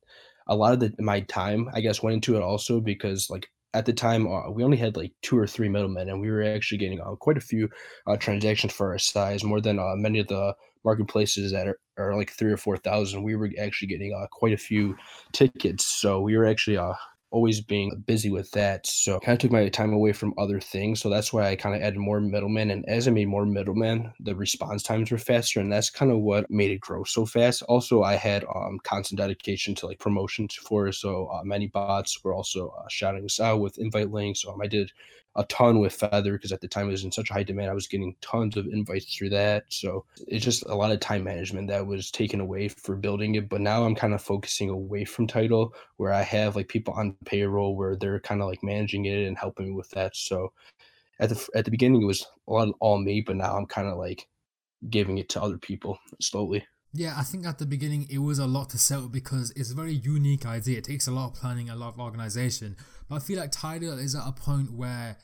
a 0.46 0.56
lot 0.56 0.72
of 0.72 0.80
the 0.80 0.92
my 0.98 1.20
time 1.20 1.70
I 1.72 1.80
guess 1.80 2.02
went 2.02 2.14
into 2.14 2.36
it 2.36 2.42
also 2.42 2.80
because 2.80 3.30
like 3.30 3.48
at 3.74 3.86
the 3.86 3.92
time 3.92 4.26
uh, 4.26 4.50
we 4.50 4.62
only 4.62 4.76
had 4.76 4.96
like 4.96 5.12
two 5.22 5.36
or 5.36 5.46
three 5.46 5.68
middlemen 5.68 6.08
and 6.08 6.20
we 6.20 6.30
were 6.30 6.44
actually 6.44 6.78
getting 6.78 7.00
uh, 7.00 7.16
quite 7.16 7.36
a 7.36 7.40
few 7.40 7.68
uh, 8.06 8.16
transactions 8.16 8.72
for 8.72 8.92
our 8.92 8.98
size 8.98 9.42
more 9.42 9.60
than 9.60 9.78
uh, 9.78 9.94
many 9.96 10.20
of 10.20 10.28
the 10.28 10.54
marketplaces 10.84 11.50
that 11.52 11.66
are, 11.66 11.78
are 11.98 12.16
like 12.16 12.30
three 12.30 12.52
or 12.52 12.56
four 12.56 12.76
thousand. 12.76 13.22
We 13.22 13.36
were 13.36 13.50
actually 13.60 13.88
getting 13.88 14.14
uh, 14.14 14.26
quite 14.30 14.52
a 14.52 14.58
few 14.58 14.96
tickets. 15.32 15.86
So 15.86 16.20
we 16.20 16.36
were 16.36 16.46
actually 16.46 16.76
uh, 16.76 16.94
always 17.34 17.60
being 17.60 18.04
busy 18.06 18.30
with 18.30 18.48
that. 18.52 18.86
So 18.86 19.18
kind 19.18 19.34
of 19.34 19.40
took 19.40 19.50
my 19.50 19.68
time 19.68 19.92
away 19.92 20.12
from 20.12 20.34
other 20.38 20.60
things. 20.60 21.00
So 21.00 21.10
that's 21.10 21.32
why 21.32 21.48
I 21.48 21.56
kind 21.56 21.74
of 21.74 21.82
added 21.82 21.98
more 21.98 22.20
middlemen. 22.20 22.70
And 22.70 22.88
as 22.88 23.08
I 23.08 23.10
made 23.10 23.26
more 23.26 23.44
middlemen, 23.44 24.12
the 24.20 24.36
response 24.36 24.84
times 24.84 25.10
were 25.10 25.18
faster. 25.18 25.58
And 25.58 25.72
that's 25.72 25.90
kind 25.90 26.12
of 26.12 26.18
what 26.20 26.48
made 26.48 26.70
it 26.70 26.80
grow 26.80 27.02
so 27.02 27.26
fast. 27.26 27.62
Also, 27.62 28.04
I 28.04 28.14
had 28.14 28.44
um, 28.44 28.78
constant 28.84 29.18
dedication 29.18 29.74
to 29.74 29.86
like 29.88 29.98
promotions 29.98 30.54
for. 30.54 30.92
So 30.92 31.26
uh, 31.26 31.42
many 31.42 31.66
bots 31.66 32.22
were 32.22 32.32
also 32.32 32.72
uh, 32.78 32.86
shouting 32.88 33.24
us 33.24 33.40
out 33.40 33.60
with 33.60 33.78
invite 33.78 34.12
links. 34.12 34.44
Um, 34.46 34.60
I 34.62 34.68
did 34.68 34.92
a 35.36 35.44
ton 35.44 35.80
with 35.80 35.92
Feather 35.92 36.32
because 36.34 36.52
at 36.52 36.60
the 36.60 36.68
time 36.68 36.88
it 36.88 36.92
was 36.92 37.04
in 37.04 37.12
such 37.12 37.28
high 37.28 37.42
demand. 37.42 37.70
I 37.70 37.74
was 37.74 37.88
getting 37.88 38.14
tons 38.20 38.56
of 38.56 38.66
invites 38.66 39.14
through 39.14 39.30
that. 39.30 39.64
So 39.68 40.04
it's 40.28 40.44
just 40.44 40.64
a 40.66 40.74
lot 40.74 40.92
of 40.92 41.00
time 41.00 41.24
management 41.24 41.68
that 41.68 41.86
was 41.86 42.10
taken 42.10 42.40
away 42.40 42.68
for 42.68 42.94
building 42.96 43.34
it. 43.34 43.48
But 43.48 43.60
now 43.60 43.84
I'm 43.84 43.94
kind 43.94 44.14
of 44.14 44.22
focusing 44.22 44.70
away 44.70 45.04
from 45.04 45.26
Tidal 45.26 45.74
where 45.96 46.12
I 46.12 46.22
have 46.22 46.56
like 46.56 46.68
people 46.68 46.94
on 46.94 47.16
payroll 47.24 47.76
where 47.76 47.96
they're 47.96 48.20
kind 48.20 48.40
of 48.40 48.48
like 48.48 48.62
managing 48.62 49.06
it 49.06 49.26
and 49.26 49.36
helping 49.36 49.66
me 49.66 49.72
with 49.72 49.90
that. 49.90 50.14
So 50.16 50.52
at 51.20 51.30
the 51.30 51.48
at 51.54 51.64
the 51.64 51.70
beginning 51.70 52.02
it 52.02 52.06
was 52.06 52.26
a 52.48 52.52
lot 52.52 52.68
all 52.80 52.98
me, 52.98 53.20
but 53.20 53.36
now 53.36 53.56
I'm 53.56 53.66
kind 53.66 53.88
of 53.88 53.98
like 53.98 54.28
giving 54.88 55.18
it 55.18 55.28
to 55.30 55.42
other 55.42 55.58
people 55.58 55.98
slowly. 56.20 56.64
Yeah, 56.96 57.14
I 57.16 57.24
think 57.24 57.44
at 57.44 57.58
the 57.58 57.66
beginning 57.66 58.06
it 58.08 58.18
was 58.18 58.38
a 58.38 58.46
lot 58.46 58.70
to 58.70 58.78
settle 58.78 59.08
because 59.08 59.50
it's 59.56 59.72
a 59.72 59.74
very 59.74 59.94
unique 59.94 60.46
idea. 60.46 60.78
It 60.78 60.84
takes 60.84 61.08
a 61.08 61.10
lot 61.10 61.32
of 61.32 61.34
planning, 61.34 61.68
a 61.68 61.74
lot 61.74 61.94
of 61.94 62.00
organization. 62.00 62.76
But 63.08 63.16
I 63.16 63.18
feel 63.18 63.38
like 63.38 63.52
Tidal 63.52 63.98
is 63.98 64.14
at 64.14 64.26
a 64.26 64.32
point 64.32 64.72
where 64.72 65.16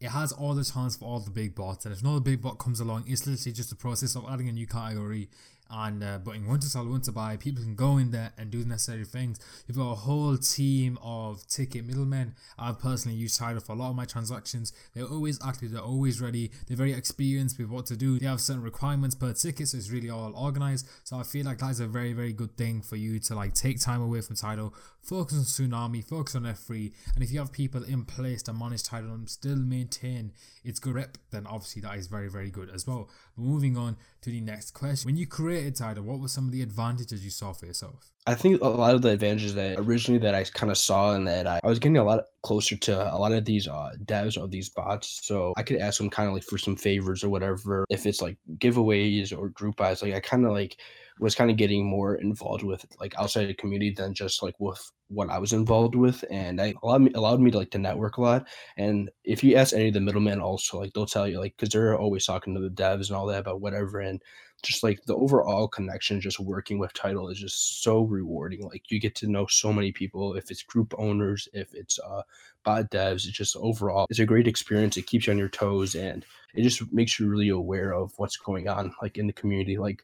it 0.00 0.08
has 0.08 0.32
all 0.32 0.54
the 0.54 0.64
chance 0.64 0.96
for 0.96 1.04
all 1.04 1.20
the 1.20 1.30
big 1.30 1.54
bots, 1.54 1.84
and 1.84 1.94
if 1.94 2.00
another 2.00 2.20
big 2.20 2.40
bot 2.40 2.58
comes 2.58 2.80
along, 2.80 3.04
it's 3.06 3.26
literally 3.26 3.52
just 3.52 3.72
a 3.72 3.76
process 3.76 4.16
of 4.16 4.24
adding 4.28 4.48
a 4.48 4.52
new 4.52 4.66
category 4.66 5.28
and 5.70 6.02
uh, 6.02 6.18
but 6.18 6.34
in 6.34 6.46
want 6.46 6.62
to 6.62 6.68
sell, 6.68 6.86
want 6.86 7.04
to 7.04 7.12
buy, 7.12 7.36
people 7.36 7.62
can 7.62 7.74
go 7.74 7.96
in 7.96 8.10
there 8.10 8.32
and 8.36 8.50
do 8.50 8.62
the 8.62 8.68
necessary 8.68 9.04
things. 9.04 9.38
You've 9.66 9.76
got 9.76 9.92
a 9.92 9.94
whole 9.94 10.36
team 10.36 10.98
of 11.02 11.46
ticket 11.46 11.86
middlemen. 11.86 12.34
I've 12.58 12.80
personally 12.80 13.16
used 13.16 13.38
Tidal 13.38 13.60
for 13.60 13.72
a 13.72 13.76
lot 13.76 13.90
of 13.90 13.96
my 13.96 14.04
transactions. 14.04 14.72
They're 14.94 15.04
always 15.04 15.38
active, 15.44 15.70
they're 15.70 15.80
always 15.80 16.20
ready, 16.20 16.50
they're 16.66 16.76
very 16.76 16.92
experienced 16.92 17.58
with 17.58 17.68
what 17.68 17.86
to 17.86 17.96
do. 17.96 18.18
They 18.18 18.26
have 18.26 18.40
certain 18.40 18.62
requirements 18.62 19.14
per 19.14 19.32
ticket, 19.32 19.68
so 19.68 19.78
it's 19.78 19.90
really 19.90 20.10
all 20.10 20.34
organized. 20.34 20.88
So 21.04 21.16
I 21.16 21.22
feel 21.22 21.46
like 21.46 21.58
that 21.58 21.70
is 21.70 21.80
a 21.80 21.86
very, 21.86 22.12
very 22.12 22.32
good 22.32 22.56
thing 22.56 22.82
for 22.82 22.96
you 22.96 23.20
to 23.20 23.34
like 23.34 23.54
take 23.54 23.80
time 23.80 24.02
away 24.02 24.20
from 24.22 24.36
Tidal, 24.36 24.74
focus 25.02 25.36
on 25.36 25.44
Tsunami, 25.44 26.04
focus 26.04 26.34
on 26.34 26.42
F3, 26.42 26.92
and 27.14 27.24
if 27.24 27.32
you 27.32 27.38
have 27.38 27.52
people 27.52 27.82
in 27.82 28.04
place 28.04 28.42
to 28.44 28.52
manage 28.52 28.84
Tidal 28.84 29.14
and 29.14 29.28
still 29.28 29.56
maintain 29.56 30.32
its 30.64 30.78
grip, 30.78 31.18
then 31.30 31.46
obviously 31.46 31.82
that 31.82 31.96
is 31.96 32.06
very, 32.06 32.28
very 32.28 32.50
good 32.50 32.70
as 32.70 32.86
well. 32.86 33.08
But 33.36 33.44
moving 33.44 33.76
on 33.76 33.96
to 34.22 34.30
the 34.30 34.40
next 34.40 34.72
question. 34.72 35.08
When 35.08 35.16
you 35.16 35.26
created 35.26 35.76
Tidal, 35.76 36.04
what 36.04 36.20
were 36.20 36.28
some 36.28 36.46
of 36.46 36.52
the 36.52 36.62
advantages 36.62 37.24
you 37.24 37.30
saw 37.30 37.52
for 37.52 37.66
yourself? 37.66 38.12
I 38.26 38.34
think 38.34 38.60
a 38.60 38.68
lot 38.68 38.94
of 38.94 39.02
the 39.02 39.10
advantages 39.10 39.54
that 39.54 39.78
originally 39.78 40.20
that 40.20 40.34
I 40.34 40.44
kind 40.44 40.70
of 40.70 40.76
saw 40.76 41.14
and 41.14 41.26
that 41.26 41.46
I, 41.46 41.60
I 41.64 41.68
was 41.68 41.78
getting 41.78 41.96
a 41.96 42.04
lot 42.04 42.24
closer 42.42 42.76
to 42.76 43.14
a 43.14 43.16
lot 43.16 43.32
of 43.32 43.44
these 43.44 43.66
uh, 43.66 43.92
devs 44.04 44.36
of 44.36 44.50
these 44.50 44.68
bots. 44.68 45.20
So 45.22 45.54
I 45.56 45.62
could 45.62 45.78
ask 45.78 45.98
them 45.98 46.10
kind 46.10 46.28
of 46.28 46.34
like 46.34 46.44
for 46.44 46.58
some 46.58 46.76
favors 46.76 47.24
or 47.24 47.30
whatever. 47.30 47.86
If 47.88 48.06
it's 48.06 48.20
like 48.20 48.36
giveaways 48.58 49.36
or 49.36 49.48
group 49.48 49.76
buys, 49.76 50.02
like 50.02 50.14
I 50.14 50.20
kind 50.20 50.44
of 50.44 50.52
like 50.52 50.76
was 51.20 51.34
kind 51.34 51.50
of 51.50 51.56
getting 51.56 51.84
more 51.84 52.14
involved 52.16 52.62
with 52.62 52.84
like 52.98 53.14
outside 53.18 53.46
the 53.46 53.54
community 53.54 53.92
than 53.92 54.14
just 54.14 54.42
like 54.42 54.54
with 54.58 54.80
what 55.08 55.28
I 55.28 55.38
was 55.38 55.52
involved 55.52 55.94
with, 55.94 56.24
and 56.30 56.60
I 56.60 56.74
allowed 56.82 57.02
me 57.02 57.12
allowed 57.14 57.40
me 57.40 57.50
to 57.50 57.58
like 57.58 57.70
to 57.72 57.78
network 57.78 58.16
a 58.16 58.22
lot. 58.22 58.48
And 58.76 59.10
if 59.24 59.44
you 59.44 59.56
ask 59.56 59.74
any 59.74 59.88
of 59.88 59.94
the 59.94 60.00
middlemen, 60.00 60.40
also 60.40 60.80
like 60.80 60.92
they'll 60.94 61.06
tell 61.06 61.28
you 61.28 61.38
like 61.38 61.56
because 61.56 61.68
they're 61.68 61.98
always 61.98 62.26
talking 62.26 62.54
to 62.54 62.60
the 62.60 62.70
devs 62.70 63.08
and 63.08 63.16
all 63.16 63.26
that 63.26 63.40
about 63.40 63.60
whatever, 63.60 64.00
and 64.00 64.22
just 64.62 64.82
like 64.82 65.02
the 65.04 65.14
overall 65.14 65.68
connection, 65.68 66.20
just 66.20 66.40
working 66.40 66.78
with 66.78 66.92
Tidal 66.92 67.28
is 67.28 67.38
just 67.38 67.82
so 67.82 68.02
rewarding. 68.02 68.62
Like 68.62 68.90
you 68.90 69.00
get 69.00 69.14
to 69.16 69.30
know 69.30 69.46
so 69.46 69.72
many 69.72 69.92
people. 69.92 70.34
If 70.34 70.50
it's 70.50 70.62
group 70.62 70.94
owners, 70.98 71.48
if 71.52 71.74
it's 71.74 71.98
uh, 71.98 72.22
bot 72.64 72.90
devs, 72.90 73.26
it's 73.26 73.36
just 73.36 73.56
overall 73.56 74.06
it's 74.10 74.18
a 74.18 74.26
great 74.26 74.48
experience. 74.48 74.96
It 74.96 75.06
keeps 75.06 75.26
you 75.26 75.32
on 75.32 75.38
your 75.38 75.48
toes 75.48 75.94
and 75.94 76.24
it 76.54 76.62
just 76.62 76.92
makes 76.92 77.18
you 77.18 77.28
really 77.28 77.48
aware 77.48 77.92
of 77.92 78.12
what's 78.16 78.36
going 78.36 78.68
on 78.68 78.94
like 79.02 79.18
in 79.18 79.26
the 79.26 79.32
community. 79.32 79.78
Like 79.78 80.02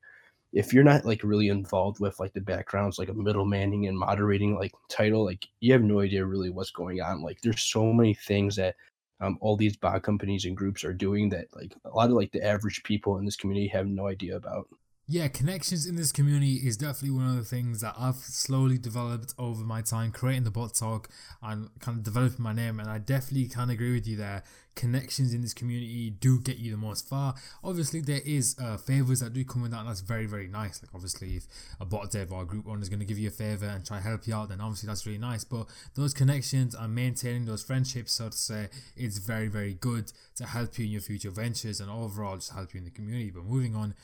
if 0.53 0.73
you're 0.73 0.85
not 0.85 1.05
like 1.05 1.23
really 1.23 1.49
involved 1.49 2.01
with 2.01 2.19
like 2.19 2.33
the 2.33 2.41
backgrounds 2.41 2.99
like 2.99 3.09
a 3.09 3.15
middlemaning 3.15 3.89
and 3.89 3.99
moderating 3.99 4.57
like 4.57 4.73
Tidal 4.89 5.25
like 5.25 5.47
you 5.61 5.73
have 5.73 5.83
no 5.83 6.01
idea 6.01 6.25
really 6.25 6.51
what's 6.51 6.71
going 6.71 7.01
on. 7.01 7.23
Like 7.23 7.41
there's 7.43 7.63
so 7.63 7.93
many 7.93 8.15
things 8.15 8.57
that 8.57 8.77
um, 9.21 9.39
all 9.41 9.57
these 9.57 9.77
bot 9.77 10.03
companies 10.03 10.45
and 10.45 10.57
groups 10.57 10.85
are 10.85 10.93
doing 10.93 11.29
that 11.31 11.47
like 11.55 11.75
a 11.85 11.91
lot 11.91 12.11
of 12.11 12.17
like 12.17 12.33
the 12.33 12.45
average 12.45 12.83
people 12.85 13.19
in 13.19 13.25
this 13.25 13.37
community 13.37 13.67
have 13.69 13.87
no 13.87 14.09
idea 14.09 14.37
about 14.37 14.69
yeah, 15.09 15.29
connections 15.29 15.87
in 15.87 15.95
this 15.95 16.11
community 16.11 16.55
is 16.55 16.77
definitely 16.77 17.17
one 17.17 17.29
of 17.29 17.37
the 17.37 17.45
things 17.45 17.81
that 17.81 17.95
I've 17.97 18.17
slowly 18.17 18.77
developed 18.77 19.35
over 19.39 19.63
my 19.63 19.81
time 19.81 20.11
creating 20.11 20.43
the 20.43 20.51
bot 20.51 20.75
talk 20.75 21.09
and 21.41 21.69
kind 21.79 21.99
of 21.99 22.03
developing 22.03 22.43
my 22.43 22.53
name. 22.53 22.81
And 22.81 22.91
I 22.91 22.99
definitely 22.99 23.47
can 23.47 23.71
agree 23.71 23.93
with 23.93 24.09
you 24.09 24.17
there. 24.17 24.43
Connections 24.75 25.33
in 25.33 25.43
this 25.43 25.55
community 25.55 26.11
do 26.11 26.41
get 26.41 26.59
you 26.59 26.73
the 26.73 26.77
most 26.77 27.09
far. 27.09 27.37
Obviously, 27.63 28.01
there 28.01 28.21
is 28.27 28.57
uh, 28.61 28.77
favors 28.77 29.21
that 29.21 29.33
do 29.33 29.45
come 29.45 29.63
with 29.63 29.71
that, 29.71 29.81
and 29.81 29.89
that's 29.89 30.01
very, 30.01 30.27
very 30.27 30.49
nice. 30.49 30.83
Like, 30.83 30.91
obviously, 30.93 31.37
if 31.37 31.47
a 31.81 31.87
bot 31.87 32.11
dev 32.11 32.33
or 32.33 32.43
a 32.43 32.45
group 32.45 32.67
owner 32.67 32.83
is 32.83 32.89
going 32.89 32.99
to 32.99 33.07
give 33.07 33.19
you 33.19 33.29
a 33.29 33.31
favor 33.31 33.67
and 33.67 33.87
try 33.87 33.99
to 33.99 34.03
help 34.03 34.27
you 34.27 34.35
out, 34.35 34.49
then 34.49 34.61
obviously 34.61 34.89
that's 34.89 35.07
really 35.07 35.19
nice. 35.19 35.45
But 35.45 35.69
those 35.95 36.15
connections 36.15 36.75
and 36.75 36.93
maintaining 36.93 37.45
those 37.45 37.63
friendships, 37.63 38.13
so 38.13 38.29
to 38.29 38.37
say, 38.37 38.69
it's 38.97 39.19
very, 39.19 39.47
very 39.47 39.75
good 39.75 40.13
to 40.35 40.47
help 40.47 40.81
you 40.81 40.87
in 40.87 40.91
your 40.91 41.01
future 41.01 41.31
ventures 41.31 41.81
and 41.81 41.89
overall 41.89 42.35
just 42.35 42.53
help 42.53 42.75
you 42.75 42.79
in 42.79 42.85
the 42.85 42.91
community. 42.91 43.31
But 43.31 43.45
moving 43.45 43.77
on 43.77 43.95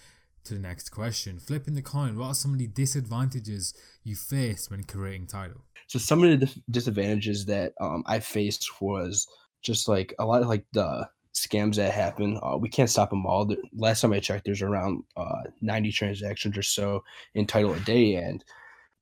to 0.44 0.54
the 0.54 0.60
next 0.60 0.90
question. 0.90 1.38
Flipping 1.38 1.74
the 1.74 1.82
coin, 1.82 2.18
what 2.18 2.26
are 2.26 2.34
some 2.34 2.52
of 2.52 2.58
the 2.58 2.66
disadvantages 2.66 3.74
you 4.04 4.16
faced 4.16 4.70
when 4.70 4.84
creating 4.84 5.26
Tidal? 5.26 5.62
So 5.86 5.98
some 5.98 6.24
of 6.24 6.40
the 6.40 6.62
disadvantages 6.70 7.44
that 7.46 7.74
um, 7.80 8.02
I 8.06 8.20
faced 8.20 8.80
was 8.80 9.26
just 9.62 9.88
like 9.88 10.14
a 10.18 10.24
lot 10.24 10.42
of 10.42 10.48
like 10.48 10.64
the 10.72 11.08
scams 11.34 11.76
that 11.76 11.92
happen. 11.92 12.38
Uh, 12.42 12.56
we 12.56 12.68
can't 12.68 12.90
stop 12.90 13.10
them 13.10 13.26
all. 13.26 13.44
The, 13.44 13.56
last 13.74 14.00
time 14.00 14.12
I 14.12 14.20
checked, 14.20 14.44
there's 14.44 14.62
around 14.62 15.04
uh, 15.16 15.42
90 15.60 15.92
transactions 15.92 16.56
or 16.56 16.62
so 16.62 17.02
in 17.34 17.46
Tidal 17.46 17.74
a 17.74 17.80
day, 17.80 18.14
and 18.14 18.44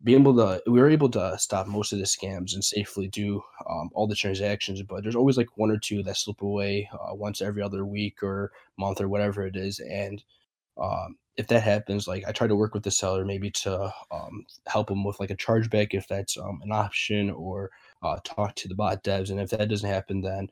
being 0.02 0.20
able 0.20 0.34
to 0.36 0.62
we 0.70 0.80
were 0.80 0.88
able 0.88 1.10
to 1.10 1.38
stop 1.38 1.66
most 1.66 1.92
of 1.92 1.98
the 1.98 2.04
scams 2.04 2.54
and 2.54 2.64
safely 2.64 3.08
do 3.08 3.42
um, 3.68 3.90
all 3.92 4.06
the 4.06 4.14
transactions 4.14 4.82
but 4.82 5.02
there's 5.02 5.16
always 5.16 5.36
like 5.36 5.48
one 5.56 5.70
or 5.70 5.76
two 5.78 6.02
that 6.02 6.16
slip 6.16 6.40
away 6.42 6.88
uh, 6.94 7.14
once 7.14 7.42
every 7.42 7.62
other 7.62 7.84
week 7.84 8.22
or 8.22 8.50
month 8.78 9.00
or 9.00 9.08
whatever 9.08 9.46
it 9.46 9.56
is 9.56 9.78
and 9.80 10.22
um, 10.80 11.16
if 11.40 11.46
that 11.48 11.62
happens, 11.62 12.06
like 12.06 12.24
I 12.28 12.32
try 12.32 12.46
to 12.46 12.54
work 12.54 12.74
with 12.74 12.82
the 12.82 12.90
seller 12.90 13.24
maybe 13.24 13.50
to 13.50 13.92
um, 14.10 14.44
help 14.66 14.88
them 14.88 15.02
with 15.04 15.18
like 15.18 15.30
a 15.30 15.36
chargeback 15.36 15.94
if 15.94 16.06
that's 16.06 16.36
um, 16.36 16.60
an 16.62 16.70
option, 16.70 17.30
or 17.30 17.70
uh, 18.02 18.18
talk 18.24 18.54
to 18.56 18.68
the 18.68 18.74
bot 18.74 19.02
devs. 19.02 19.30
And 19.30 19.40
if 19.40 19.50
that 19.50 19.68
doesn't 19.68 19.88
happen, 19.88 20.20
then 20.20 20.48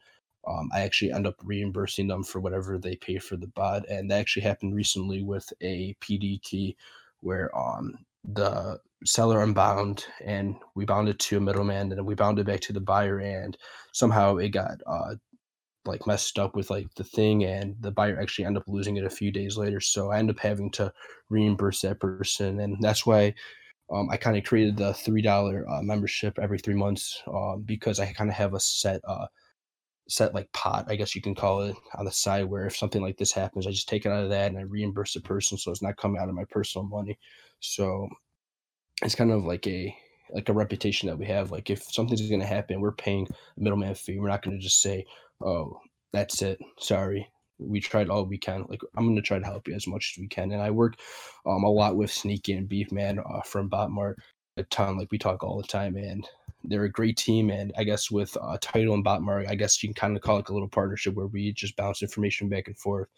um, 0.49 0.71
I 0.73 0.81
actually 0.81 1.13
end 1.13 1.27
up 1.27 1.37
reimbursing 1.45 2.09
them 2.09 2.25
for 2.25 2.41
whatever 2.41 2.79
they 2.79 2.97
pay 2.97 3.19
for 3.19 3.37
the 3.37 3.49
bot. 3.49 3.87
And 3.89 4.11
that 4.11 4.21
actually 4.21 4.43
happened 4.43 4.75
recently 4.75 5.23
with 5.23 5.53
a 5.61 5.95
PD 6.01 6.43
key 6.43 6.77
where 7.21 7.57
um, 7.57 7.99
the 8.25 8.79
seller 9.05 9.43
unbound 9.43 10.07
and 10.25 10.57
we 10.75 10.85
bound 10.85 11.09
it 11.09 11.19
to 11.19 11.37
a 11.37 11.41
middleman 11.41 11.83
and 11.83 11.93
then 11.93 12.05
we 12.05 12.15
bound 12.15 12.39
it 12.39 12.47
back 12.47 12.61
to 12.61 12.73
the 12.73 12.81
buyer 12.81 13.19
and 13.19 13.57
somehow 13.93 14.37
it 14.37 14.49
got 14.49 14.81
uh, 14.87 15.15
like 15.85 16.07
messed 16.07 16.39
up 16.39 16.55
with 16.57 16.71
like 16.71 16.93
the 16.95 17.05
thing 17.05 17.45
and 17.45 17.75
the 17.81 17.91
buyer 17.91 18.21
actually 18.21 18.45
ended 18.45 18.61
up 18.61 18.69
losing 18.69 18.97
it 18.97 19.05
a 19.05 19.11
few 19.11 19.31
days 19.31 19.57
later 19.57 19.81
so 19.81 20.11
i 20.11 20.19
end 20.19 20.31
up 20.31 20.39
having 20.39 20.71
to 20.71 20.93
reimburse 21.31 21.81
that 21.81 22.01
person 22.01 22.61
and 22.61 22.77
that's 22.81 23.07
why 23.07 23.33
um, 23.93 24.09
i 24.11 24.17
kind 24.17 24.37
of 24.37 24.45
created 24.45 24.77
the 24.77 24.93
three 24.95 25.23
dollar 25.23 25.69
uh, 25.71 25.81
membership 25.83 26.39
every 26.39 26.59
three 26.59 26.75
months 26.75 27.23
uh, 27.33 27.57
because 27.57 28.01
i 28.01 28.13
kind 28.13 28.31
of 28.31 28.37
have 28.37 28.55
a 28.55 28.61
set 28.61 29.01
uh, 29.07 29.27
set 30.09 30.35
like 30.35 30.51
pot 30.53 30.85
i 30.89 30.97
guess 30.97 31.15
you 31.15 31.23
can 31.23 31.35
call 31.35 31.63
it 31.63 31.77
on 31.97 32.05
the 32.05 32.13
side 32.13 32.45
where 32.45 32.67
if 32.67 32.77
something 32.77 33.03
like 33.03 33.17
this 33.17 33.33
happens 33.33 33.67
i 33.67 33.71
just 33.71 33.89
take 33.89 34.05
it 34.05 34.13
out 34.13 34.25
of 34.25 34.31
that 34.31 34.51
and 34.51 34.59
i 34.59 34.63
reimburse 34.63 35.15
the 35.15 35.21
person 35.21 35.57
so 35.57 35.71
it's 35.71 35.83
not 35.83 35.97
coming 35.97 36.21
out 36.21 36.29
of 36.29 36.35
my 36.35 36.45
personal 36.51 36.87
money. 36.87 37.19
So 37.61 38.09
it's 39.03 39.15
kind 39.15 39.31
of 39.31 39.45
like 39.45 39.67
a 39.67 39.95
like 40.31 40.49
a 40.49 40.53
reputation 40.53 41.09
that 41.09 41.19
we 41.19 41.27
have 41.27 41.51
like 41.51 41.71
if 41.71 41.83
something's 41.83 42.29
going 42.29 42.41
to 42.41 42.47
happen 42.47 42.81
we're 42.81 42.93
paying 42.93 43.27
a 43.31 43.61
middleman 43.61 43.95
fee 43.95 44.19
we're 44.19 44.29
not 44.29 44.43
going 44.43 44.57
to 44.57 44.63
just 44.63 44.83
say 44.83 45.07
oh, 45.41 45.81
that's 46.13 46.43
it. 46.43 46.59
Sorry. 46.79 47.29
We 47.59 47.81
tried 47.81 48.09
all 48.09 48.25
we 48.25 48.39
can. 48.39 48.67
Like 48.69 48.81
I'm 48.97 49.07
gonna 49.07 49.23
try 49.23 49.39
to 49.39 49.45
help 49.45 49.69
you 49.69 49.75
as 49.75 49.87
much 49.87 50.15
as 50.15 50.21
we 50.21 50.29
can. 50.29 50.53
And 50.53 50.63
I 50.63 50.71
work 50.71 50.95
um 51.47 51.65
a 51.65 51.71
lot 51.71 51.97
with 51.97 52.11
Sneaky 52.11 52.53
and 52.53 52.69
Beefman 52.69 53.19
uh, 53.19 53.41
from 53.43 53.71
Botmart 53.71 54.15
a 54.57 54.65
ton. 54.65 54.99
Like 54.99 55.11
we 55.11 55.19
talk 55.19 55.43
all 55.43 55.57
the 55.61 55.67
time, 55.67 55.97
and 55.97 56.27
they're 56.65 56.85
a 56.85 56.91
great 56.91 57.17
team. 57.17 57.51
And 57.51 57.73
I 57.77 57.85
guess 57.85 58.11
with 58.11 58.37
uh, 58.41 58.59
Tidal 58.61 58.95
and 58.95 59.05
Botmart, 59.05 59.49
I 59.49 59.55
guess 59.55 59.83
you 59.83 59.89
can 59.89 59.95
kind 59.95 60.17
of 60.17 60.23
call 60.23 60.39
it 60.39 60.49
a 60.49 60.53
little 60.53 60.69
partnership 60.69 61.15
where 61.15 61.27
we 61.27 61.53
just 61.53 61.77
bounce 61.77 62.03
information 62.03 62.49
back 62.49 62.67
and 62.67 62.79
forth, 62.79 63.09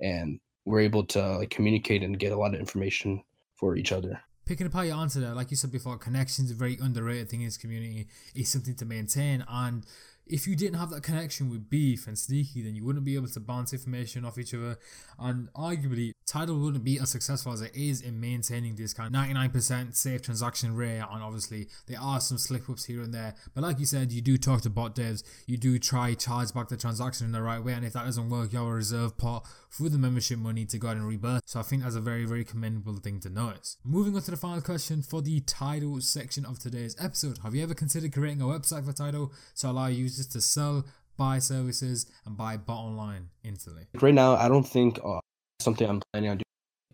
and 0.00 0.40
we're 0.64 0.80
able 0.80 1.04
to 1.06 1.38
like 1.38 1.50
communicate 1.50 2.02
and 2.02 2.18
get 2.18 2.32
a 2.32 2.36
lot 2.36 2.54
of 2.54 2.60
information 2.60 3.22
for 3.54 3.76
each 3.76 3.92
other 3.92 4.20
picking 4.46 4.66
up 4.66 4.72
how 4.72 4.82
you 4.82 4.92
answer 4.92 5.20
that, 5.20 5.36
like 5.36 5.50
you 5.50 5.56
said 5.56 5.72
before, 5.72 5.96
connections 5.96 6.50
a 6.50 6.54
very 6.54 6.76
underrated 6.80 7.30
thing 7.30 7.40
in 7.40 7.46
this 7.46 7.56
community. 7.56 8.08
It's 8.34 8.50
something 8.50 8.74
to 8.76 8.84
maintain, 8.84 9.44
and 9.48 9.84
if 10.26 10.46
you 10.46 10.56
didn't 10.56 10.78
have 10.78 10.90
that 10.90 11.02
connection 11.02 11.50
with 11.50 11.68
Beef 11.68 12.06
and 12.06 12.18
Sneaky, 12.18 12.62
then 12.62 12.74
you 12.74 12.84
wouldn't 12.84 13.04
be 13.04 13.14
able 13.14 13.28
to 13.28 13.40
bounce 13.40 13.72
information 13.72 14.24
off 14.24 14.38
each 14.38 14.54
other. 14.54 14.78
And 15.18 15.52
arguably, 15.52 16.12
Tidal 16.26 16.58
wouldn't 16.58 16.84
be 16.84 16.98
as 16.98 17.10
successful 17.10 17.52
as 17.52 17.60
it 17.60 17.72
is 17.74 18.00
in 18.00 18.20
maintaining 18.20 18.76
this 18.76 18.94
kind 18.94 19.14
of 19.14 19.20
99% 19.20 19.94
safe 19.94 20.22
transaction 20.22 20.74
rate. 20.74 20.98
And 20.98 21.22
obviously, 21.22 21.68
there 21.86 22.00
are 22.00 22.20
some 22.20 22.38
slip 22.38 22.70
ups 22.70 22.86
here 22.86 23.02
and 23.02 23.12
there. 23.12 23.34
But 23.54 23.62
like 23.62 23.78
you 23.78 23.86
said, 23.86 24.12
you 24.12 24.22
do 24.22 24.38
talk 24.38 24.62
to 24.62 24.70
bot 24.70 24.94
devs, 24.96 25.22
you 25.46 25.58
do 25.58 25.78
try 25.78 26.14
charge 26.14 26.54
back 26.54 26.68
the 26.68 26.76
transaction 26.76 27.26
in 27.26 27.32
the 27.32 27.42
right 27.42 27.62
way. 27.62 27.74
And 27.74 27.84
if 27.84 27.92
that 27.92 28.06
doesn't 28.06 28.30
work, 28.30 28.52
you 28.52 28.58
have 28.58 28.68
a 28.68 28.72
reserve 28.72 29.18
pot 29.18 29.46
for 29.74 29.88
the 29.88 29.98
membership 29.98 30.38
money 30.38 30.64
to 30.64 30.78
go 30.78 30.86
ahead 30.86 30.98
and 30.98 31.08
rebirth. 31.08 31.42
So 31.46 31.58
I 31.58 31.62
think 31.64 31.82
that's 31.82 31.96
a 31.96 32.00
very, 32.00 32.24
very 32.26 32.44
commendable 32.44 32.96
thing 32.96 33.18
to 33.20 33.28
notice. 33.28 33.76
Moving 33.84 34.14
on 34.14 34.22
to 34.22 34.30
the 34.30 34.36
final 34.36 34.60
question 34.60 35.02
for 35.02 35.20
the 35.20 35.40
Tidal 35.40 36.00
section 36.00 36.44
of 36.46 36.60
today's 36.60 36.94
episode. 37.02 37.38
Have 37.42 37.56
you 37.56 37.62
ever 37.64 37.74
considered 37.74 38.12
creating 38.12 38.40
a 38.40 38.44
website 38.44 38.84
for 38.84 38.92
Tidal 38.92 39.32
to 39.56 39.68
allow 39.68 39.88
users 39.88 40.28
to 40.28 40.40
sell, 40.40 40.84
buy 41.16 41.40
services, 41.40 42.06
and 42.24 42.36
buy 42.36 42.56
bot 42.56 42.78
online 42.78 43.30
instantly? 43.42 43.86
Right 44.00 44.14
now, 44.14 44.36
I 44.36 44.48
don't 44.48 44.66
think 44.66 45.00
uh, 45.04 45.18
something 45.60 45.88
I'm 45.88 46.00
planning 46.12 46.30
on 46.30 46.36
doing 46.36 46.44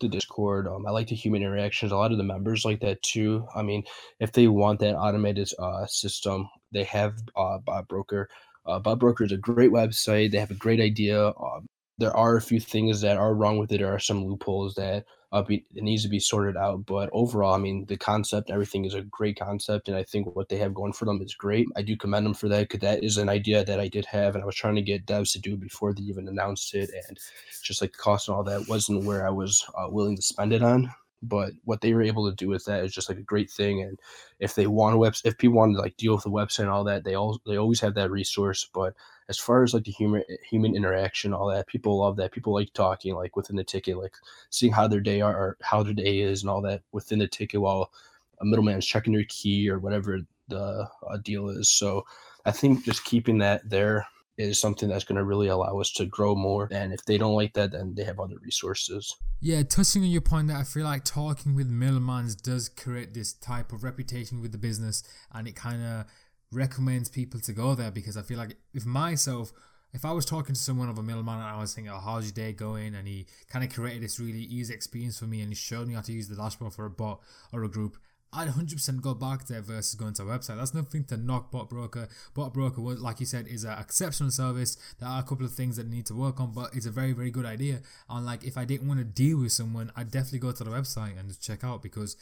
the 0.01 0.09
Discord. 0.09 0.67
Um, 0.67 0.87
I 0.87 0.91
like 0.91 1.09
the 1.09 1.15
human 1.15 1.43
interactions. 1.43 1.93
A 1.93 1.97
lot 1.97 2.13
of 2.13 2.19
the 2.19 2.25
members 2.25 2.65
like 2.65 2.81
that 2.81 3.03
too. 3.03 3.47
I 3.55 3.61
mean, 3.61 3.83
if 4.21 4.33
they 4.33 4.49
want 4.49 4.81
that 4.81 4.97
automated 4.97 5.51
uh, 5.59 5.85
system, 5.85 6.49
they 6.73 6.85
have 6.85 7.13
uh, 7.37 7.59
Bot 7.59 7.89
Broker. 7.89 8.27
Uh, 8.65 8.79
Bot 8.79 8.99
Broker 8.99 9.25
is 9.25 9.33
a 9.33 9.37
great 9.37 9.71
website. 9.71 10.31
They 10.31 10.39
have 10.39 10.51
a 10.51 10.55
great 10.55 10.81
idea. 10.81 11.29
Um, 11.29 11.67
there 12.01 12.17
are 12.17 12.37
a 12.37 12.43
few 12.43 12.59
things 12.59 13.01
that 13.03 13.19
are 13.19 13.35
wrong 13.35 13.59
with 13.59 13.71
it. 13.71 13.79
There 13.79 13.95
are 13.95 13.99
some 13.99 14.25
loopholes 14.25 14.75
that 14.75 15.05
uh, 15.33 15.43
be, 15.43 15.65
it 15.75 15.85
needs 15.85 16.03
to 16.03 16.09
be 16.09 16.19
sorted 16.19 16.57
out. 16.57 16.87
But 16.87 17.11
overall, 17.13 17.55
I 17.55 17.59
mean, 17.59 17.85
the 17.87 17.97
concept, 17.97 18.51
everything 18.51 18.85
is 18.85 18.95
a 18.95 19.03
great 19.03 19.39
concept, 19.39 19.89
and 19.89 19.97
I 19.97 20.03
think 20.03 20.35
what 20.35 20.49
they 20.49 20.57
have 20.57 20.75
going 20.75 20.95
for 20.95 21.05
them 21.05 21.21
is 21.23 21.35
great. 21.35 21.69
I 21.77 21.83
do 21.83 21.97
commend 21.97 22.27
them 22.27 22.35
for 22.35 22.49
that 22.49 22.63
because 22.63 22.81
that 22.81 23.05
is 23.05 23.19
an 23.19 23.29
idea 23.29 23.65
that 23.65 23.79
I 23.79 23.89
did 23.89 24.07
have, 24.07 24.35
and 24.35 24.43
I 24.43 24.47
was 24.47 24.57
trying 24.57 24.77
to 24.77 24.83
get 24.83 25.07
devs 25.07 25.33
to 25.33 25.39
do 25.39 25.57
before 25.57 25.93
they 25.93 26.03
even 26.03 26.27
announced 26.27 26.75
it, 26.75 26.91
and 27.09 27.19
just 27.63 27.81
like 27.81 27.93
the 27.93 27.99
cost 27.99 28.29
and 28.29 28.37
all 28.37 28.45
that 28.45 28.67
wasn't 28.67 29.05
where 29.05 29.27
I 29.27 29.31
was 29.31 29.65
uh, 29.77 29.87
willing 29.89 30.17
to 30.17 30.23
spend 30.23 30.53
it 30.53 30.63
on. 30.63 30.91
But 31.23 31.53
what 31.65 31.81
they 31.81 31.93
were 31.93 32.03
able 32.03 32.29
to 32.29 32.35
do 32.35 32.49
with 32.49 32.65
that 32.65 32.83
is 32.85 32.95
just 32.95 33.09
like 33.09 33.19
a 33.19 33.23
great 33.23 33.51
thing. 33.51 33.83
And 33.83 33.99
if 34.39 34.55
they 34.55 34.67
want 34.67 34.95
a 34.95 34.99
web, 34.99 35.15
if 35.25 35.37
people 35.37 35.59
want 35.59 35.75
to 35.75 35.81
like 35.81 35.97
deal 35.97 36.15
with 36.15 36.25
the 36.25 36.31
website 36.31 36.61
and 36.61 36.71
all 36.71 36.85
that, 36.85 37.05
they 37.05 37.15
all 37.15 37.41
they 37.47 37.57
always 37.57 37.81
have 37.81 37.95
that 37.95 38.11
resource. 38.11 38.69
But 38.73 38.95
as 39.29 39.39
far 39.39 39.63
as 39.63 39.75
like 39.75 39.85
the 39.85 39.93
human 39.93 40.25
human 40.49 40.75
interaction, 40.75 41.35
all 41.35 41.49
that, 41.49 41.67
people 41.67 41.99
love 41.99 42.17
that. 42.17 42.33
People 42.33 42.55
like 42.55 42.73
talking 42.73 43.15
like 43.15 43.37
within 43.37 43.57
the 43.57 43.65
ticket, 43.65 43.99
like 43.99 44.15
seeing 44.51 44.73
how 44.73 44.89
their 44.89 45.01
day 45.01 45.21
are, 45.21 45.37
or 45.37 45.57
how 45.63 45.83
their 45.83 45.95
day 45.95 46.21
is, 46.21 46.43
and 46.43 46.51
all 46.51 46.63
that 46.63 46.83
within 46.93 47.19
the 47.19 47.29
ticket 47.29 47.61
while 47.61 47.93
a 48.41 48.45
middleman's 48.45 48.87
checking 48.87 49.13
their 49.13 49.25
key 49.29 49.69
or 49.69 49.79
whatever 49.79 50.21
the 50.49 50.89
uh, 51.09 51.17
deal 51.19 51.49
is. 51.49 51.69
So 51.69 52.07
I 52.45 52.51
think 52.51 52.85
just 52.85 53.05
keeping 53.05 53.39
that 53.39 53.69
there 53.69 54.07
is 54.41 54.61
something 54.61 54.89
that's 54.89 55.05
going 55.05 55.17
to 55.17 55.25
really 55.25 55.49
allow 55.49 55.79
us 55.79 55.93
to 55.93 56.07
grow 56.07 56.35
more. 56.35 56.69
And 56.71 56.93
if 56.93 57.05
they 57.05 57.19
don't 57.19 57.35
like 57.35 57.53
that, 57.55 57.73
then 57.73 57.95
they 57.95 58.05
have 58.05 58.19
other 58.19 58.37
resources. 58.43 59.15
Yeah, 59.41 59.63
touching 59.63 60.03
on 60.03 60.09
your 60.09 60.21
point 60.21 60.49
that 60.49 60.57
I 60.57 60.65
feel 60.65 60.85
like 60.85 61.05
talking 61.05 61.55
with 61.55 61.71
middlemans 61.71 62.41
does 62.41 62.69
create 62.69 63.15
this 63.15 63.33
type 63.33 63.73
of 63.73 63.85
reputation 63.85 64.41
with 64.41 64.53
the 64.53 64.59
business 64.59 65.03
and 65.33 65.47
it 65.47 65.57
kind 65.57 65.83
of 65.83 66.07
recommends 66.53 67.09
people 67.09 67.41
to 67.41 67.53
go 67.53 67.75
there 67.75 67.91
because 67.91 68.17
I 68.17 68.23
feel 68.23 68.39
like 68.39 68.57
if 68.75 68.85
myself, 68.85 69.53
if 69.93 70.05
I 70.05 70.13
was 70.13 70.25
talking 70.25 70.55
to 70.55 70.61
someone 70.61 70.89
of 70.89 70.99
a 70.99 71.03
middleman 71.03 71.37
and 71.37 71.45
I 71.45 71.59
was 71.59 71.73
saying, 71.73 71.89
oh, 71.89 71.99
how's 71.99 72.25
your 72.25 72.33
day 72.33 72.53
going? 72.53 72.95
And 72.95 73.07
he 73.07 73.27
kind 73.49 73.65
of 73.65 73.73
created 73.73 74.03
this 74.03 74.21
really 74.21 74.41
easy 74.41 74.75
experience 74.75 75.19
for 75.19 75.27
me 75.27 75.41
and 75.41 75.51
he 75.51 75.55
showed 75.55 75.89
me 75.89 75.95
how 75.95 76.01
to 76.03 76.13
use 76.13 76.29
the 76.29 76.37
dashboard 76.37 76.73
for 76.73 76.87
a 76.87 76.91
bot 76.91 77.21
or 77.53 77.65
a 77.65 77.69
group, 77.69 77.97
I'd 78.33 78.49
100% 78.49 79.01
go 79.01 79.15
back 79.15 79.47
there 79.47 79.61
versus 79.61 79.95
going 79.95 80.15
to 80.15 80.23
a 80.23 80.27
website. 80.27 80.57
That's 80.57 80.73
nothing 80.73 81.05
to 81.07 81.17
knock 81.17 81.51
Bot 81.51 81.69
Broker. 81.69 82.09
Bot 82.33 82.55
Broker, 82.55 82.81
like 82.81 83.19
you 83.19 83.27
said, 83.27 83.49
is 83.49 83.65
an 83.65 83.77
exceptional 83.77 84.31
service. 84.31 84.77
There 85.01 85.09
are 85.09 85.19
a 85.19 85.25
couple 85.25 85.45
of 85.45 85.53
things 85.53 85.77
that 85.77 85.89
need 85.89 86.07
to 86.07 86.15
work 86.15 86.39
on, 86.39 86.53
but 86.53 86.75
it's 86.75 86.87
a 86.87 86.93
very, 86.93 87.13
very 87.13 87.33
good 87.33 87.45
idea. 87.45 87.81
And 88.09 88.25
like, 88.25 88.45
if 88.45 88.57
I 88.57 88.65
didn't 88.65 88.87
want 88.87 89.01
to 89.01 89.05
deal 89.05 89.41
with 89.41 89.51
someone, 89.51 89.91
I'd 89.97 90.13
definitely 90.13 90.39
go 90.39 90.53
to 90.53 90.63
the 90.63 90.71
website 90.71 91.19
and 91.19 91.29
just 91.29 91.43
check 91.43 91.65
out 91.65 91.83
because 91.83 92.17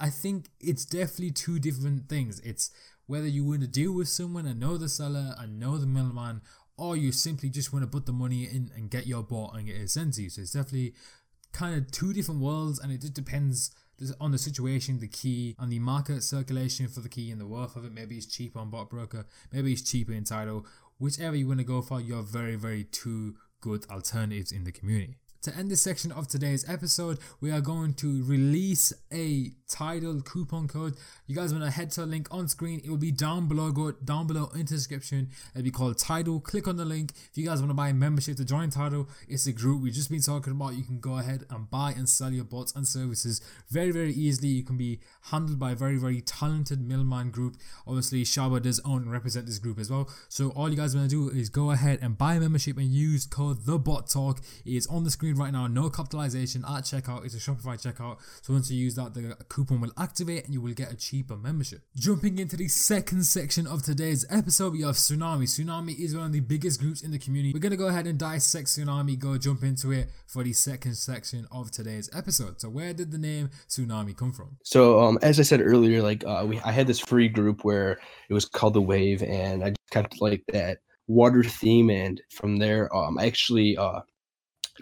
I 0.00 0.08
think 0.08 0.48
it's 0.58 0.86
definitely 0.86 1.32
two 1.32 1.58
different 1.58 2.08
things. 2.08 2.40
It's 2.40 2.70
whether 3.06 3.26
you 3.26 3.44
want 3.44 3.60
to 3.60 3.66
deal 3.66 3.92
with 3.92 4.08
someone 4.08 4.46
and 4.46 4.58
know 4.58 4.78
the 4.78 4.88
seller 4.88 5.34
and 5.38 5.60
know 5.60 5.76
the 5.76 5.86
middleman, 5.86 6.40
or 6.78 6.96
you 6.96 7.12
simply 7.12 7.50
just 7.50 7.72
want 7.72 7.82
to 7.82 7.90
put 7.90 8.06
the 8.06 8.12
money 8.12 8.44
in 8.44 8.70
and 8.74 8.90
get 8.90 9.06
your 9.06 9.22
bot 9.22 9.54
and 9.54 9.66
get 9.66 9.76
it 9.76 9.90
sent 9.90 10.14
to 10.14 10.22
you. 10.22 10.30
So 10.30 10.42
it's 10.42 10.52
definitely 10.52 10.94
kind 11.52 11.76
of 11.76 11.90
two 11.90 12.12
different 12.14 12.40
worlds, 12.40 12.78
and 12.78 12.90
it 12.90 13.02
just 13.02 13.14
depends 13.14 13.70
on 14.20 14.32
the 14.32 14.38
situation, 14.38 15.00
the 15.00 15.08
key, 15.08 15.54
and 15.58 15.72
the 15.72 15.78
market 15.78 16.22
circulation 16.22 16.88
for 16.88 17.00
the 17.00 17.08
key 17.08 17.30
and 17.30 17.40
the 17.40 17.46
worth 17.46 17.76
of 17.76 17.84
it. 17.84 17.92
Maybe 17.92 18.16
it's 18.16 18.26
cheaper 18.26 18.58
on 18.58 18.70
Bot 18.70 18.90
Broker, 18.90 19.26
maybe 19.52 19.72
it's 19.72 19.82
cheaper 19.82 20.12
in 20.12 20.24
Tidal. 20.24 20.66
Whichever 20.98 21.36
you 21.36 21.48
want 21.48 21.60
to 21.60 21.64
go 21.64 21.82
for, 21.82 22.00
you're 22.00 22.22
very, 22.22 22.56
very 22.56 22.84
two 22.84 23.36
good 23.60 23.84
alternatives 23.90 24.52
in 24.52 24.64
the 24.64 24.72
community. 24.72 25.18
To 25.46 25.56
end 25.56 25.70
this 25.70 25.80
section 25.80 26.10
of 26.10 26.26
today's 26.26 26.68
episode, 26.68 27.20
we 27.40 27.52
are 27.52 27.60
going 27.60 27.94
to 27.94 28.24
release 28.24 28.92
a 29.12 29.52
Tidal 29.68 30.20
coupon 30.22 30.68
code. 30.68 30.94
You 31.26 31.34
guys 31.34 31.52
want 31.52 31.64
to 31.64 31.70
head 31.70 31.90
to 31.92 32.00
the 32.00 32.06
link 32.06 32.28
on 32.30 32.48
screen. 32.48 32.80
It 32.84 32.90
will 32.90 32.96
be 32.96 33.10
down 33.10 33.48
below. 33.48 33.72
Go 33.72 33.90
down 33.92 34.28
below 34.28 34.48
in 34.54 34.60
the 34.60 34.64
description. 34.64 35.30
It'll 35.54 35.64
be 35.64 35.72
called 35.72 35.98
Tidal. 35.98 36.38
Click 36.40 36.68
on 36.68 36.76
the 36.76 36.84
link. 36.84 37.12
If 37.30 37.36
you 37.36 37.46
guys 37.46 37.58
want 37.58 37.70
to 37.70 37.74
buy 37.74 37.88
a 37.88 37.94
membership 37.94 38.36
to 38.36 38.44
join 38.44 38.70
Tidal, 38.70 39.08
it's 39.28 39.46
a 39.46 39.52
group 39.52 39.82
we've 39.82 39.92
just 39.92 40.10
been 40.10 40.20
talking 40.20 40.52
about. 40.52 40.74
You 40.74 40.84
can 40.84 41.00
go 41.00 41.18
ahead 41.18 41.44
and 41.50 41.68
buy 41.68 41.92
and 41.96 42.08
sell 42.08 42.32
your 42.32 42.44
bots 42.44 42.74
and 42.76 42.86
services 42.86 43.40
very, 43.68 43.90
very 43.90 44.12
easily. 44.12 44.48
You 44.48 44.62
can 44.62 44.76
be 44.76 45.00
handled 45.30 45.58
by 45.58 45.72
a 45.72 45.76
very, 45.76 45.96
very 45.96 46.20
talented 46.20 46.80
middleman 46.80 47.30
group. 47.30 47.56
Obviously, 47.88 48.22
Shaba 48.22 48.62
does 48.62 48.80
own 48.84 49.02
and 49.02 49.12
represent 49.12 49.46
this 49.46 49.58
group 49.58 49.80
as 49.80 49.90
well. 49.90 50.08
So 50.28 50.50
all 50.50 50.70
you 50.70 50.76
guys 50.76 50.94
want 50.94 51.10
to 51.10 51.30
do 51.30 51.36
is 51.36 51.48
go 51.48 51.72
ahead 51.72 51.98
and 52.02 52.16
buy 52.16 52.34
a 52.34 52.40
membership 52.40 52.76
and 52.76 52.86
use 52.86 53.26
code 53.26 53.66
the 53.66 53.78
bot 53.78 54.08
talk. 54.08 54.40
It 54.64 54.74
is 54.74 54.86
on 54.86 55.02
the 55.02 55.10
screen 55.10 55.35
right 55.38 55.52
now, 55.52 55.66
no 55.66 55.90
capitalization 55.90 56.64
at 56.64 56.84
checkout. 56.84 57.24
It's 57.24 57.34
a 57.34 57.38
Shopify 57.38 57.80
checkout. 57.80 58.18
So 58.42 58.52
once 58.52 58.70
you 58.70 58.78
use 58.78 58.94
that, 58.96 59.14
the 59.14 59.36
coupon 59.48 59.80
will 59.80 59.92
activate 59.98 60.44
and 60.44 60.54
you 60.54 60.60
will 60.60 60.74
get 60.74 60.92
a 60.92 60.96
cheaper 60.96 61.36
membership. 61.36 61.80
Jumping 61.96 62.38
into 62.38 62.56
the 62.56 62.68
second 62.68 63.24
section 63.24 63.66
of 63.66 63.82
today's 63.82 64.24
episode, 64.30 64.72
we 64.72 64.82
have 64.82 64.96
Tsunami. 64.96 65.44
Tsunami 65.44 65.98
is 65.98 66.14
one 66.16 66.26
of 66.26 66.32
the 66.32 66.40
biggest 66.40 66.80
groups 66.80 67.02
in 67.02 67.10
the 67.10 67.18
community. 67.18 67.52
We're 67.52 67.60
gonna 67.60 67.76
go 67.76 67.88
ahead 67.88 68.06
and 68.06 68.18
dissect 68.18 68.68
Tsunami, 68.68 69.18
go 69.18 69.38
jump 69.38 69.62
into 69.62 69.92
it 69.92 70.10
for 70.26 70.42
the 70.42 70.52
second 70.52 70.94
section 70.94 71.46
of 71.50 71.70
today's 71.70 72.10
episode. 72.14 72.60
So 72.60 72.68
where 72.68 72.92
did 72.92 73.10
the 73.10 73.18
name 73.18 73.50
Tsunami 73.68 74.16
come 74.16 74.32
from? 74.32 74.56
So 74.62 75.00
um, 75.00 75.18
as 75.22 75.38
I 75.40 75.42
said 75.42 75.60
earlier, 75.60 76.02
like 76.02 76.24
uh, 76.24 76.44
we 76.46 76.60
I 76.60 76.72
had 76.72 76.86
this 76.86 77.00
free 77.00 77.28
group 77.28 77.64
where 77.64 77.98
it 78.28 78.34
was 78.34 78.44
called 78.44 78.74
the 78.74 78.82
Wave, 78.82 79.22
and 79.22 79.62
I 79.62 79.70
just 79.70 79.90
kept 79.90 80.20
like 80.20 80.42
that 80.52 80.78
water 81.08 81.44
theme 81.44 81.88
and 81.88 82.20
from 82.30 82.56
there 82.56 82.94
um 82.94 83.18
I 83.18 83.26
actually 83.26 83.76
uh 83.76 84.00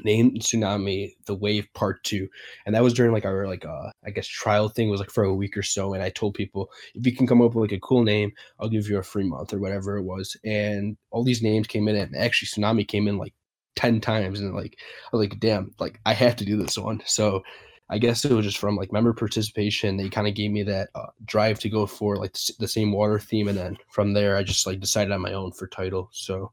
named 0.02 0.40
tsunami 0.40 1.14
the 1.26 1.34
wave 1.34 1.66
part 1.74 2.02
two 2.04 2.28
and 2.66 2.74
that 2.74 2.82
was 2.82 2.92
during 2.92 3.12
like 3.12 3.24
our 3.24 3.46
like 3.46 3.64
uh 3.64 3.90
i 4.04 4.10
guess 4.10 4.26
trial 4.26 4.68
thing. 4.68 4.90
Was 4.90 5.00
like 5.00 5.10
for 5.10 5.24
a 5.24 5.34
week 5.34 5.56
or 5.56 5.62
so 5.62 5.94
and 5.94 6.02
i 6.02 6.10
told 6.10 6.34
people 6.34 6.70
if 6.94 7.06
you 7.06 7.14
can 7.14 7.26
come 7.26 7.40
up 7.42 7.54
with 7.54 7.70
like 7.70 7.76
a 7.76 7.80
cool 7.80 8.02
name 8.02 8.32
i'll 8.60 8.68
give 8.68 8.88
you 8.88 8.98
a 8.98 9.02
free 9.02 9.24
month 9.24 9.52
or 9.52 9.58
whatever 9.58 9.96
it 9.96 10.04
was 10.04 10.36
and 10.44 10.96
all 11.10 11.24
these 11.24 11.42
names 11.42 11.66
came 11.66 11.88
in 11.88 11.96
and 11.96 12.16
actually 12.16 12.46
tsunami 12.46 12.86
came 12.86 13.08
in 13.08 13.18
like 13.18 13.34
10 13.76 14.00
times 14.00 14.40
and 14.40 14.54
like 14.54 14.78
i 15.12 15.16
was 15.16 15.26
like 15.26 15.38
damn 15.40 15.72
like 15.78 16.00
i 16.06 16.12
have 16.12 16.36
to 16.36 16.44
do 16.44 16.56
this 16.56 16.78
one. 16.78 17.02
So 17.06 17.42
i 17.90 17.98
guess 17.98 18.24
it 18.24 18.32
was 18.32 18.46
just 18.46 18.58
from 18.58 18.76
like 18.76 18.92
member 18.92 19.12
participation. 19.12 19.96
They 19.96 20.08
kind 20.08 20.26
of 20.26 20.34
gave 20.34 20.50
me 20.50 20.62
that 20.64 20.88
uh, 20.94 21.08
drive 21.24 21.58
to 21.60 21.68
go 21.68 21.86
for 21.86 22.16
like 22.16 22.34
the 22.58 22.68
same 22.68 22.92
water 22.92 23.18
theme 23.18 23.48
and 23.48 23.58
then 23.58 23.76
from 23.88 24.14
there 24.14 24.36
i 24.36 24.42
just 24.42 24.66
like 24.66 24.80
decided 24.80 25.12
on 25.12 25.20
my 25.20 25.32
own 25.32 25.52
for 25.52 25.66
Tidal 25.66 26.08
so 26.12 26.52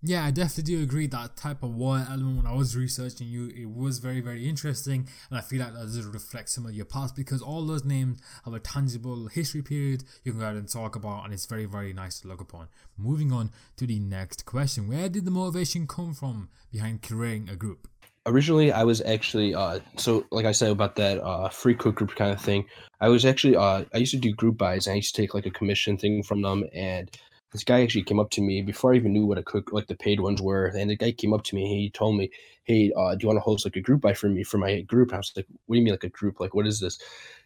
yeah, 0.00 0.24
I 0.24 0.30
definitely 0.30 0.76
do 0.76 0.82
agree 0.82 1.08
that 1.08 1.36
type 1.36 1.64
of 1.64 1.74
war 1.74 1.98
element 2.08 2.36
when 2.36 2.46
I 2.46 2.54
was 2.54 2.76
researching 2.76 3.26
you, 3.26 3.48
it 3.48 3.68
was 3.68 3.98
very, 3.98 4.20
very 4.20 4.48
interesting. 4.48 5.08
And 5.28 5.38
I 5.38 5.42
feel 5.42 5.60
like 5.60 5.72
that 5.72 5.80
does 5.80 6.00
reflect 6.02 6.50
some 6.50 6.66
of 6.66 6.72
your 6.72 6.84
past 6.84 7.16
because 7.16 7.42
all 7.42 7.66
those 7.66 7.84
names 7.84 8.20
have 8.44 8.54
a 8.54 8.60
tangible 8.60 9.26
history 9.26 9.62
period 9.62 10.04
you 10.22 10.32
can 10.32 10.40
go 10.40 10.46
ahead 10.46 10.56
and 10.56 10.70
talk 10.70 10.94
about, 10.94 11.24
and 11.24 11.34
it's 11.34 11.46
very, 11.46 11.64
very 11.64 11.92
nice 11.92 12.20
to 12.20 12.28
look 12.28 12.40
upon. 12.40 12.68
Moving 12.96 13.32
on 13.32 13.50
to 13.76 13.86
the 13.86 13.98
next 13.98 14.44
question 14.44 14.88
Where 14.88 15.08
did 15.08 15.24
the 15.24 15.32
motivation 15.32 15.88
come 15.88 16.14
from 16.14 16.48
behind 16.70 17.02
creating 17.02 17.48
a 17.48 17.56
group? 17.56 17.88
Originally, 18.26 18.70
I 18.70 18.84
was 18.84 19.00
actually, 19.00 19.54
uh, 19.54 19.80
so 19.96 20.26
like 20.30 20.44
I 20.44 20.52
said 20.52 20.70
about 20.70 20.94
that 20.96 21.18
uh, 21.20 21.48
free 21.48 21.74
cook 21.74 21.96
group 21.96 22.14
kind 22.14 22.30
of 22.30 22.40
thing, 22.40 22.66
I 23.00 23.08
was 23.08 23.24
actually, 23.24 23.56
uh, 23.56 23.84
I 23.92 23.98
used 23.98 24.12
to 24.12 24.18
do 24.18 24.32
group 24.32 24.58
buys 24.58 24.86
and 24.86 24.92
I 24.92 24.96
used 24.96 25.14
to 25.14 25.22
take 25.22 25.34
like 25.34 25.46
a 25.46 25.50
commission 25.50 25.96
thing 25.96 26.22
from 26.22 26.42
them 26.42 26.64
and 26.74 27.10
this 27.52 27.64
guy 27.64 27.82
actually 27.82 28.02
came 28.02 28.20
up 28.20 28.30
to 28.30 28.42
me 28.42 28.62
before 28.62 28.92
I 28.92 28.96
even 28.96 29.12
knew 29.12 29.26
what 29.26 29.38
a 29.38 29.42
cook 29.42 29.72
like 29.72 29.86
the 29.86 29.96
paid 29.96 30.20
ones 30.20 30.42
were. 30.42 30.66
And 30.66 30.90
the 30.90 30.96
guy 30.96 31.12
came 31.12 31.32
up 31.32 31.44
to 31.44 31.56
me. 31.56 31.66
He 31.66 31.90
told 31.90 32.16
me, 32.16 32.30
"Hey, 32.64 32.92
uh, 32.96 33.14
do 33.14 33.24
you 33.24 33.28
want 33.28 33.38
to 33.38 33.42
host 33.42 33.64
like 33.64 33.76
a 33.76 33.80
group 33.80 34.02
buy 34.02 34.12
for 34.14 34.28
me 34.28 34.44
for 34.44 34.58
my 34.58 34.82
group?" 34.82 35.08
And 35.08 35.16
I 35.16 35.18
was 35.18 35.32
like, 35.34 35.46
"What 35.66 35.74
do 35.74 35.78
you 35.78 35.84
mean 35.84 35.94
like 35.94 36.04
a 36.04 36.10
group? 36.10 36.40
Like 36.40 36.54
what 36.54 36.66
is 36.66 36.80
this?" 36.80 36.98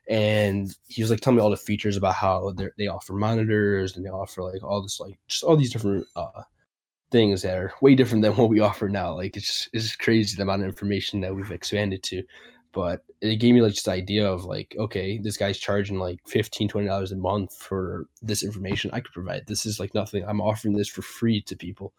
And 0.08 0.74
he 0.88 1.02
was 1.02 1.10
like 1.10 1.20
telling 1.20 1.36
me 1.36 1.42
all 1.42 1.50
the 1.50 1.56
features 1.56 1.96
about 1.96 2.14
how 2.14 2.52
they 2.52 2.68
they 2.78 2.88
offer 2.88 3.12
monitors 3.12 3.96
and 3.96 4.04
they 4.04 4.10
offer 4.10 4.42
like 4.42 4.62
all 4.64 4.82
this 4.82 4.98
like 5.00 5.18
just 5.28 5.44
all 5.44 5.56
these 5.56 5.72
different 5.72 6.06
uh, 6.16 6.42
things 7.12 7.42
that 7.42 7.56
are 7.58 7.72
way 7.80 7.94
different 7.94 8.22
than 8.22 8.32
what 8.36 8.48
we 8.48 8.60
offer 8.60 8.88
now. 8.88 9.14
Like 9.14 9.36
it's 9.36 9.46
just, 9.46 9.70
it's 9.72 9.84
just 9.84 9.98
crazy 10.00 10.36
the 10.36 10.42
amount 10.42 10.62
of 10.62 10.68
information 10.68 11.20
that 11.20 11.34
we've 11.34 11.52
expanded 11.52 12.02
to 12.04 12.24
but 12.72 13.02
it 13.20 13.36
gave 13.36 13.54
me 13.54 13.62
like 13.62 13.74
this 13.74 13.88
idea 13.88 14.28
of 14.28 14.44
like 14.44 14.74
okay 14.78 15.18
this 15.18 15.36
guy's 15.36 15.58
charging 15.58 15.98
like 15.98 16.18
15 16.26 16.68
20 16.68 16.86
dollars 16.86 17.12
a 17.12 17.16
month 17.16 17.54
for 17.56 18.06
this 18.22 18.42
information 18.42 18.90
i 18.92 19.00
could 19.00 19.12
provide 19.12 19.46
this 19.46 19.66
is 19.66 19.78
like 19.78 19.94
nothing 19.94 20.24
i'm 20.26 20.40
offering 20.40 20.74
this 20.74 20.88
for 20.88 21.02
free 21.02 21.40
to 21.42 21.56
people 21.56 21.92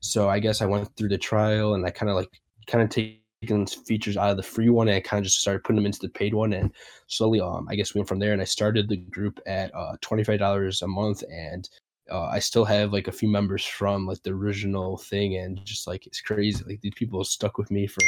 so 0.00 0.28
i 0.28 0.38
guess 0.38 0.60
i 0.60 0.66
went 0.66 0.88
through 0.96 1.08
the 1.08 1.18
trial 1.18 1.74
and 1.74 1.84
i 1.86 1.90
kind 1.90 2.10
of 2.10 2.16
like 2.16 2.30
kind 2.66 2.82
of 2.82 2.90
taking 2.90 3.66
features 3.86 4.16
out 4.16 4.30
of 4.30 4.36
the 4.36 4.42
free 4.42 4.68
one 4.68 4.88
and 4.88 4.96
i 4.96 5.00
kind 5.00 5.18
of 5.18 5.24
just 5.24 5.40
started 5.40 5.62
putting 5.62 5.76
them 5.76 5.86
into 5.86 6.00
the 6.00 6.08
paid 6.08 6.34
one 6.34 6.52
and 6.52 6.72
slowly 7.06 7.40
um 7.40 7.66
i 7.70 7.74
guess 7.74 7.94
we 7.94 8.00
went 8.00 8.08
from 8.08 8.18
there 8.18 8.32
and 8.32 8.42
i 8.42 8.44
started 8.44 8.88
the 8.88 8.96
group 8.96 9.40
at 9.46 9.74
uh 9.74 9.96
$25 10.02 10.82
a 10.82 10.86
month 10.86 11.22
and 11.30 11.68
uh, 12.10 12.26
I 12.26 12.38
still 12.38 12.64
have 12.64 12.92
like 12.92 13.08
a 13.08 13.12
few 13.12 13.28
members 13.28 13.64
from 13.64 14.06
like 14.06 14.22
the 14.22 14.30
original 14.30 14.96
thing, 14.96 15.36
and 15.36 15.60
just 15.64 15.86
like 15.86 16.06
it's 16.06 16.20
crazy. 16.20 16.62
Like 16.64 16.80
these 16.80 16.94
people 16.94 17.24
stuck 17.24 17.58
with 17.58 17.70
me 17.70 17.86
for 17.86 18.00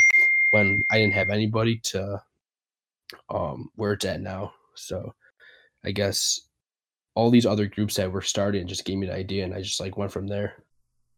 when 0.51 0.83
I 0.91 0.99
didn't 0.99 1.15
have 1.15 1.31
anybody 1.31 1.79
to 1.85 2.23
um 3.31 3.71
where 3.77 3.93
it's 3.93 4.05
at 4.05 4.21
now. 4.21 4.53
So 4.75 5.15
I 5.85 5.93
guess 5.93 6.41
all 7.15 7.31
these 7.31 7.47
other 7.47 7.67
groups 7.67 7.97
that 7.97 8.13
were 8.13 8.23
started 8.23 8.69
just 8.69 8.85
gave 8.85 8.99
me 8.99 9.07
the 9.07 9.15
idea 9.15 9.45
and 9.45 9.55
I 9.55 9.63
just 9.63 9.81
like 9.81 9.97
went 9.97 10.13
from 10.13 10.29
there. 10.29 10.65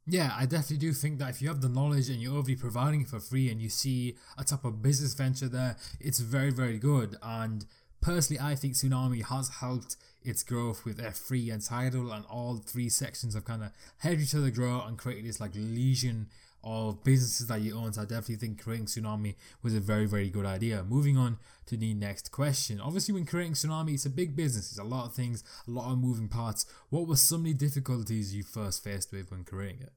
Yeah, 0.06 0.32
I 0.36 0.46
definitely 0.46 0.78
do 0.78 0.92
think 0.92 1.18
that 1.18 1.30
if 1.30 1.42
you 1.42 1.48
have 1.48 1.60
the 1.60 1.68
knowledge 1.68 2.08
and 2.08 2.20
you're 2.20 2.34
already 2.34 2.56
providing 2.56 3.02
it 3.02 3.08
for 3.08 3.20
free 3.20 3.50
and 3.50 3.60
you 3.60 3.68
see 3.68 4.16
a 4.38 4.44
type 4.44 4.64
of 4.64 4.82
business 4.82 5.14
venture 5.14 5.48
there, 5.48 5.76
it's 6.00 6.20
very, 6.20 6.50
very 6.50 6.78
good. 6.78 7.16
And 7.22 7.66
personally, 8.00 8.40
I 8.40 8.54
think 8.54 8.74
Tsunami 8.74 9.22
has 9.24 9.50
helped 9.60 9.96
its 10.22 10.42
growth 10.42 10.84
with 10.84 10.96
their 10.96 11.12
free 11.12 11.50
and 11.50 11.62
Tidal 11.62 12.12
and 12.12 12.24
all 12.26 12.56
three 12.56 12.88
sections 12.88 13.34
have 13.34 13.44
kind 13.44 13.62
of 13.62 13.72
helped 13.98 14.20
each 14.20 14.34
other 14.34 14.50
grow 14.50 14.82
and 14.82 14.98
created 14.98 15.26
this 15.26 15.40
like 15.40 15.54
legion 15.54 16.28
of 16.62 17.02
businesses 17.04 17.46
that 17.46 17.60
you 17.60 17.76
own. 17.76 17.92
So 17.92 18.02
I 18.02 18.04
definitely 18.04 18.36
think 18.36 18.62
creating 18.62 18.86
Tsunami 18.86 19.36
was 19.62 19.74
a 19.74 19.80
very, 19.80 20.06
very 20.06 20.28
good 20.28 20.46
idea. 20.46 20.84
Moving 20.84 21.16
on 21.16 21.38
to 21.66 21.76
the 21.76 21.94
next 21.94 22.30
question. 22.30 22.80
Obviously, 22.80 23.14
when 23.14 23.26
creating 23.26 23.54
Tsunami, 23.54 23.94
it's 23.94 24.06
a 24.06 24.10
big 24.10 24.36
business. 24.36 24.70
It's 24.70 24.80
a 24.80 24.84
lot 24.84 25.06
of 25.06 25.14
things, 25.14 25.44
a 25.66 25.70
lot 25.70 25.92
of 25.92 25.98
moving 25.98 26.28
parts. 26.28 26.66
What 26.90 27.06
were 27.06 27.16
some 27.16 27.40
of 27.40 27.44
the 27.46 27.54
difficulties 27.54 28.34
you 28.34 28.42
first 28.42 28.84
faced 28.84 29.12
with 29.12 29.30
when 29.30 29.44
creating 29.44 29.82
it? 29.82 29.92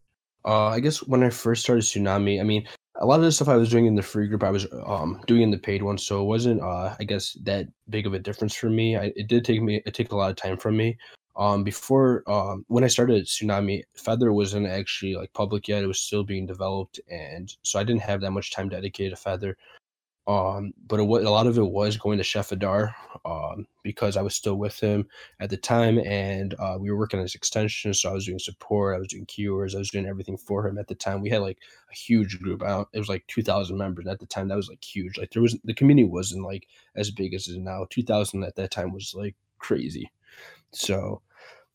Uh, 0.45 0.67
I 0.67 0.79
guess 0.79 1.01
when 1.03 1.23
I 1.23 1.29
first 1.29 1.63
started 1.63 1.83
Tsunami, 1.83 2.39
I 2.39 2.43
mean, 2.43 2.67
a 2.99 3.05
lot 3.05 3.19
of 3.19 3.25
the 3.25 3.31
stuff 3.31 3.47
I 3.47 3.55
was 3.55 3.69
doing 3.69 3.85
in 3.85 3.95
the 3.95 4.01
free 4.01 4.27
group, 4.27 4.43
I 4.43 4.51
was 4.51 4.67
um 4.85 5.21
doing 5.25 5.41
in 5.41 5.51
the 5.51 5.57
paid 5.57 5.81
one, 5.81 5.97
so 5.97 6.21
it 6.21 6.25
wasn't 6.25 6.61
uh 6.61 6.95
I 6.99 7.03
guess 7.03 7.33
that 7.43 7.67
big 7.89 8.05
of 8.05 8.13
a 8.13 8.19
difference 8.19 8.55
for 8.55 8.69
me. 8.69 8.97
I, 8.97 9.11
it 9.15 9.27
did 9.27 9.45
take 9.45 9.61
me 9.61 9.81
it 9.85 9.93
took 9.93 10.11
a 10.11 10.15
lot 10.15 10.29
of 10.29 10.35
time 10.35 10.57
from 10.57 10.77
me. 10.77 10.97
Um, 11.35 11.63
before 11.63 12.23
um 12.29 12.65
when 12.67 12.83
I 12.83 12.87
started 12.87 13.25
Tsunami, 13.25 13.83
Feather 13.95 14.31
wasn't 14.33 14.67
actually 14.67 15.15
like 15.15 15.33
public 15.33 15.67
yet; 15.67 15.83
it 15.83 15.87
was 15.87 15.99
still 15.99 16.23
being 16.23 16.45
developed, 16.45 16.99
and 17.09 17.55
so 17.63 17.79
I 17.79 17.83
didn't 17.83 18.01
have 18.03 18.21
that 18.21 18.31
much 18.31 18.51
time 18.51 18.69
dedicated 18.69 19.15
to 19.15 19.21
Feather. 19.21 19.57
Um, 20.25 20.73
but 20.87 21.01
it 21.01 21.03
a 21.03 21.29
lot 21.29 21.47
of 21.47 21.57
it 21.57 21.61
was 21.63 21.97
going 21.97 22.17
to 22.17 22.23
Chef 22.23 22.53
Adar, 22.53 22.95
um, 23.25 23.67
because 23.83 24.15
I 24.15 24.21
was 24.21 24.35
still 24.35 24.55
with 24.55 24.79
him 24.79 25.05
at 25.41 25.49
the 25.49 25.57
time, 25.57 25.99
and 25.99 26.53
uh, 26.59 26.77
we 26.79 26.89
were 26.89 26.97
working 26.97 27.19
on 27.19 27.25
his 27.25 27.35
extension. 27.35 27.93
So 27.93 28.09
I 28.09 28.13
was 28.13 28.25
doing 28.25 28.39
support, 28.39 28.95
I 28.95 28.99
was 28.99 29.09
doing 29.09 29.25
keywords, 29.25 29.75
I 29.75 29.79
was 29.79 29.89
doing 29.89 30.05
everything 30.07 30.37
for 30.37 30.65
him 30.65 30.77
at 30.77 30.87
the 30.87 30.95
time. 30.95 31.19
We 31.19 31.29
had 31.29 31.41
like 31.41 31.57
a 31.91 31.95
huge 31.95 32.39
group. 32.39 32.61
It 32.93 32.99
was 32.99 33.09
like 33.09 33.25
two 33.27 33.43
thousand 33.43 33.77
members 33.77 34.05
and 34.05 34.13
at 34.13 34.19
the 34.19 34.25
time. 34.25 34.47
That 34.47 34.55
was 34.55 34.69
like 34.69 34.83
huge. 34.83 35.17
Like 35.17 35.31
there 35.31 35.41
was 35.41 35.57
the 35.65 35.73
community 35.73 36.07
wasn't 36.07 36.45
like 36.45 36.67
as 36.95 37.11
big 37.11 37.33
as 37.33 37.47
it 37.47 37.53
is 37.53 37.57
now. 37.57 37.85
Two 37.89 38.03
thousand 38.03 38.43
at 38.45 38.55
that 38.55 38.71
time 38.71 38.93
was 38.93 39.13
like 39.13 39.35
crazy. 39.59 40.09
So 40.73 41.21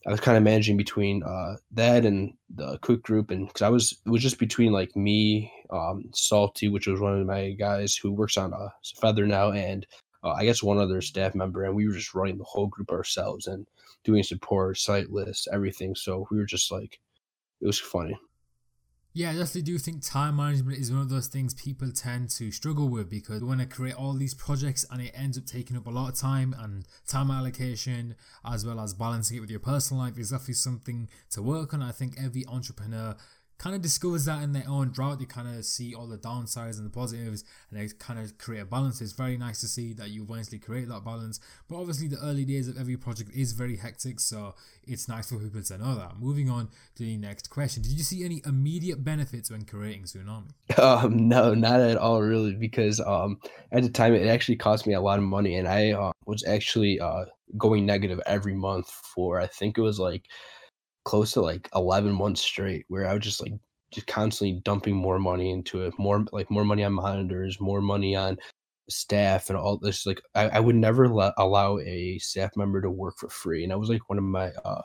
I 0.07 0.11
was 0.11 0.21
kind 0.21 0.37
of 0.37 0.43
managing 0.45 0.77
between 0.77 1.23
uh, 1.23 1.57
that 1.73 2.05
and 2.05 2.33
the 2.55 2.79
cook 2.83 3.03
group, 3.03 3.31
and 3.31 3.47
because 3.47 3.63
I 3.63 3.69
was 3.69 3.93
it 4.07 4.11
was 4.11 4.23
just 4.23 4.39
between 4.39 4.73
like 4.73 4.95
me, 4.97 5.53
um, 5.71 6.05
Salty, 6.15 6.69
which 6.69 6.87
was 6.87 7.01
one 7.01 7.21
of 7.21 7.27
my 7.27 7.51
guys 7.53 7.97
who 7.97 8.13
works 8.13 8.37
on 8.37 8.53
a 8.53 8.73
Feather 9.01 9.27
now, 9.27 9.53
and 9.53 9.87
uh, 10.25 10.31
I 10.31 10.45
guess 10.45 10.63
one 10.63 10.79
other 10.79 11.01
staff 11.01 11.35
member, 11.35 11.65
and 11.65 11.75
we 11.75 11.87
were 11.87 11.95
just 11.95 12.15
running 12.15 12.39
the 12.39 12.45
whole 12.45 12.69
group 12.69 12.91
ourselves 12.91 13.47
and 13.47 13.67
doing 14.05 14.23
support, 14.23 14.79
site 14.79 15.11
lists, 15.11 15.49
everything. 15.53 15.95
So 15.95 16.27
we 16.31 16.39
were 16.39 16.47
just 16.47 16.71
like, 16.73 16.99
it 17.61 17.67
was 17.67 17.79
funny. 17.81 18.17
Yeah, 19.15 19.31
I 19.31 19.33
definitely 19.33 19.63
do 19.63 19.79
think 19.79 20.05
time 20.05 20.37
management 20.37 20.79
is 20.79 20.93
one 20.93 21.01
of 21.01 21.09
those 21.09 21.27
things 21.27 21.55
people 21.55 21.91
tend 21.91 22.31
to 22.31 22.53
struggle 22.53 22.89
with 22.89 23.11
because 23.11 23.41
they 23.41 23.47
want 23.47 23.61
to 23.61 23.67
create 23.67 23.97
all 23.97 24.13
these 24.13 24.35
projects 24.35 24.85
and 24.91 25.03
it 25.03 25.13
ends 25.15 25.37
up 25.37 25.45
taking 25.47 25.77
up 25.77 25.87
a 25.87 25.91
lot 25.91 26.11
of 26.11 26.15
time 26.15 26.55
and 26.59 26.87
time 27.07 27.31
allocation 27.31 28.15
as 28.45 28.65
well 28.65 28.79
as 28.79 28.95
balancing 28.95 29.39
it 29.39 29.41
with 29.41 29.51
your 29.51 29.61
personal 29.61 30.05
life 30.05 30.19
is 30.19 30.31
definitely 30.31 30.55
something 30.55 31.09
to 31.31 31.43
work 31.43 31.75
on. 31.75 31.83
I 31.83 31.91
think 31.91 32.15
every 32.23 32.45
entrepreneur 32.47 33.17
kind 33.59 33.75
of 33.75 33.83
discovers 33.83 34.25
that 34.27 34.43
in 34.43 34.53
their 34.53 34.65
own 34.69 34.91
drought. 34.91 35.19
They 35.19 35.25
kind 35.25 35.49
of 35.49 35.65
see 35.65 35.95
all 35.95 36.07
the 36.07 36.17
downsides 36.17 36.79
and 36.79 36.87
the 36.87 36.91
positives 36.91 37.45
and 37.71 37.81
they 37.81 37.93
kind 37.99 38.19
of 38.21 38.39
create 38.39 38.61
a 38.61 38.65
balance. 38.65 39.01
It's 39.01 39.13
very 39.13 39.37
nice 39.37 39.61
to 39.61 39.69
see 39.69 39.93
that 39.95 40.11
you've 40.11 40.31
eventually 40.31 40.59
create 40.59 40.89
that 40.89 41.05
balance. 41.05 41.41
But 41.69 41.79
obviously, 41.79 42.09
the 42.09 42.19
early 42.23 42.45
days 42.45 42.69
of 42.69 42.79
every 42.79 42.97
project 42.97 43.31
is 43.35 43.53
very 43.53 43.77
hectic, 43.77 44.21
so 44.21 44.55
it's 44.87 45.09
nice 45.09 45.29
for 45.29 45.39
people 45.39 45.63
to 45.63 45.79
know 45.79 45.95
that. 45.97 46.19
Moving 46.19 46.49
on 46.49 46.69
to 46.97 47.03
the 47.03 47.17
next 47.17 47.51
question 47.51 47.83
Did 47.83 47.93
you 47.93 48.05
see 48.05 48.25
any 48.25 48.43
immediate 48.47 49.03
benefits 49.03 49.51
when 49.51 49.65
creating 49.65 50.05
Tsunami? 50.05 50.51
Um, 50.79 51.29
no, 51.29 51.55
not 51.55 51.81
at 51.81 51.97
all, 51.97 52.23
really, 52.23 52.55
because 52.55 53.01
um, 53.01 53.41
at 53.73 53.83
the 53.83 53.89
time 53.91 54.15
it 54.15 54.27
actually 54.27 54.57
cost 54.57 54.87
me 54.87 54.95
a 54.95 55.01
lot 55.01 55.19
of 55.19 55.25
money 55.25 55.57
and 55.57 55.67
I 55.67 55.91
uh, 55.91 56.13
was 56.25 56.45
actually 56.47 57.01
uh, 57.01 57.25
going 57.57 57.85
negative 57.85 58.21
every 58.27 58.55
month 58.55 58.89
for 58.89 59.41
I 59.41 59.47
think 59.47 59.77
it 59.77 59.83
was 59.83 59.99
like 59.99 60.29
close 61.09 61.33
to 61.33 61.41
like 61.41 61.71
11 61.75 62.13
months 62.13 62.43
straight 62.43 62.85
where 62.89 63.09
I 63.09 63.15
was 63.15 63.25
just 63.25 63.41
like 63.41 63.55
just 63.91 64.07
constantly 64.07 64.61
dumping 64.63 64.95
more 64.95 65.19
money 65.19 65.51
into 65.51 65.81
it, 65.87 65.99
more 65.99 66.27
like 66.33 66.51
more 66.51 66.67
money 66.67 66.85
on 66.85 66.93
monitors, 66.93 67.59
more 67.59 67.81
money 67.81 68.15
on 68.15 68.37
staff 68.91 69.49
and 69.49 69.59
all 69.59 69.79
this. 69.79 70.05
Like 70.05 70.21
I, 70.35 70.49
I 70.51 70.61
would 70.61 70.77
never 70.77 71.09
let, 71.09 71.33
allow 71.39 71.79
a 71.79 72.19
staff 72.19 72.51
member 72.59 72.83
to 72.83 72.91
work 72.91 73.17
for 73.17 73.31
free, 73.31 73.63
and 73.63 73.73
that 73.73 73.79
was 73.79 73.89
like 73.89 74.07
one 74.11 74.19
of 74.19 74.25
my 74.25 74.49
uh 74.67 74.83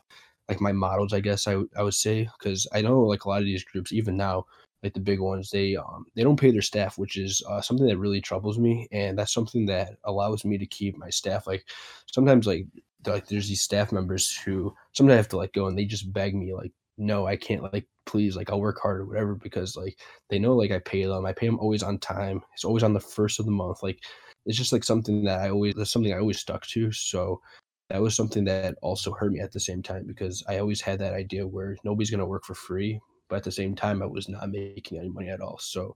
like 0.47 0.61
my 0.61 0.71
models, 0.71 1.11
I 1.11 1.19
guess 1.19 1.45
I 1.45 1.57
I 1.77 1.83
would 1.83 1.93
say, 1.93 2.29
because 2.39 2.67
I 2.73 2.81
know 2.81 3.01
like 3.01 3.25
a 3.25 3.29
lot 3.29 3.39
of 3.41 3.45
these 3.45 3.65
groups, 3.65 3.91
even 3.91 4.15
now, 4.15 4.45
like 4.81 4.93
the 4.93 5.01
big 5.01 5.19
ones, 5.19 5.49
they 5.49 5.75
um 5.75 6.05
they 6.15 6.23
don't 6.23 6.39
pay 6.39 6.51
their 6.51 6.61
staff, 6.61 6.97
which 6.97 7.17
is 7.17 7.43
uh, 7.49 7.59
something 7.59 7.87
that 7.87 7.97
really 7.97 8.21
troubles 8.21 8.57
me, 8.57 8.87
and 8.93 9.19
that's 9.19 9.33
something 9.33 9.65
that 9.65 9.97
allows 10.05 10.45
me 10.45 10.57
to 10.57 10.65
keep 10.67 10.97
my 10.97 11.09
staff. 11.09 11.47
Like 11.47 11.65
sometimes 12.09 12.47
like 12.47 12.65
like 13.05 13.27
there's 13.27 13.47
these 13.47 13.61
staff 13.61 13.91
members 13.91 14.35
who 14.35 14.73
sometimes 14.93 15.13
I 15.13 15.17
have 15.17 15.29
to 15.29 15.37
like 15.37 15.53
go 15.53 15.67
and 15.67 15.77
they 15.77 15.85
just 15.85 16.11
beg 16.13 16.35
me 16.35 16.53
like 16.53 16.71
no 16.97 17.25
I 17.25 17.35
can't 17.35 17.63
like 17.73 17.87
please 18.05 18.35
like 18.35 18.49
I'll 18.49 18.59
work 18.59 18.79
hard 18.81 19.01
or 19.01 19.05
whatever 19.05 19.35
because 19.35 19.75
like 19.75 19.97
they 20.29 20.39
know 20.39 20.55
like 20.55 20.71
I 20.71 20.79
pay 20.79 21.05
them 21.05 21.25
I 21.25 21.33
pay 21.33 21.47
them 21.47 21.59
always 21.59 21.83
on 21.83 21.97
time 21.99 22.41
it's 22.53 22.65
always 22.65 22.83
on 22.83 22.93
the 22.93 22.99
first 22.99 23.39
of 23.39 23.45
the 23.45 23.51
month 23.51 23.81
like 23.81 23.99
it's 24.45 24.57
just 24.57 24.73
like 24.73 24.83
something 24.83 25.23
that 25.25 25.39
I 25.39 25.49
always 25.49 25.73
that's 25.75 25.91
something 25.91 26.13
I 26.13 26.19
always 26.19 26.39
stuck 26.39 26.65
to 26.67 26.91
so 26.91 27.41
that 27.89 28.01
was 28.01 28.15
something 28.15 28.43
that 28.45 28.75
also 28.81 29.13
hurt 29.13 29.31
me 29.31 29.39
at 29.39 29.51
the 29.51 29.59
same 29.59 29.81
time 29.81 30.05
because 30.05 30.43
I 30.47 30.59
always 30.59 30.81
had 30.81 30.99
that 30.99 31.13
idea 31.13 31.47
where 31.47 31.77
nobody's 31.83 32.11
gonna 32.11 32.25
work 32.25 32.45
for 32.45 32.55
free 32.55 32.99
but 33.29 33.37
at 33.37 33.43
the 33.43 33.51
same 33.51 33.75
time 33.75 34.01
I 34.01 34.05
was 34.05 34.29
not 34.29 34.49
making 34.49 34.99
any 34.99 35.09
money 35.09 35.29
at 35.29 35.41
all 35.41 35.57
so 35.59 35.95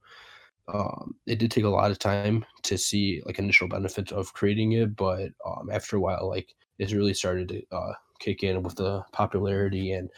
um, 0.74 1.16
it 1.26 1.40
did 1.40 1.52
take 1.52 1.64
a 1.64 1.70
lot 1.70 1.92
of 1.92 2.00
time 2.00 2.46
to 2.64 2.78
see 2.78 3.22
like 3.26 3.40
initial 3.40 3.70
benefits 3.70 4.12
of 4.12 4.34
creating 4.34 4.74
it 4.74 4.96
but 4.96 5.30
um, 5.46 5.70
after 5.72 5.98
a 5.98 6.00
while 6.00 6.28
like 6.28 6.54
it's 6.80 6.94
really 6.94 7.14
started 7.14 7.50
to 7.50 7.64
uh, 7.72 7.94
kick 8.20 8.44
in 8.44 8.64
with 8.64 8.76
the 8.76 9.04
popularity 9.12 9.92
and 9.92 10.10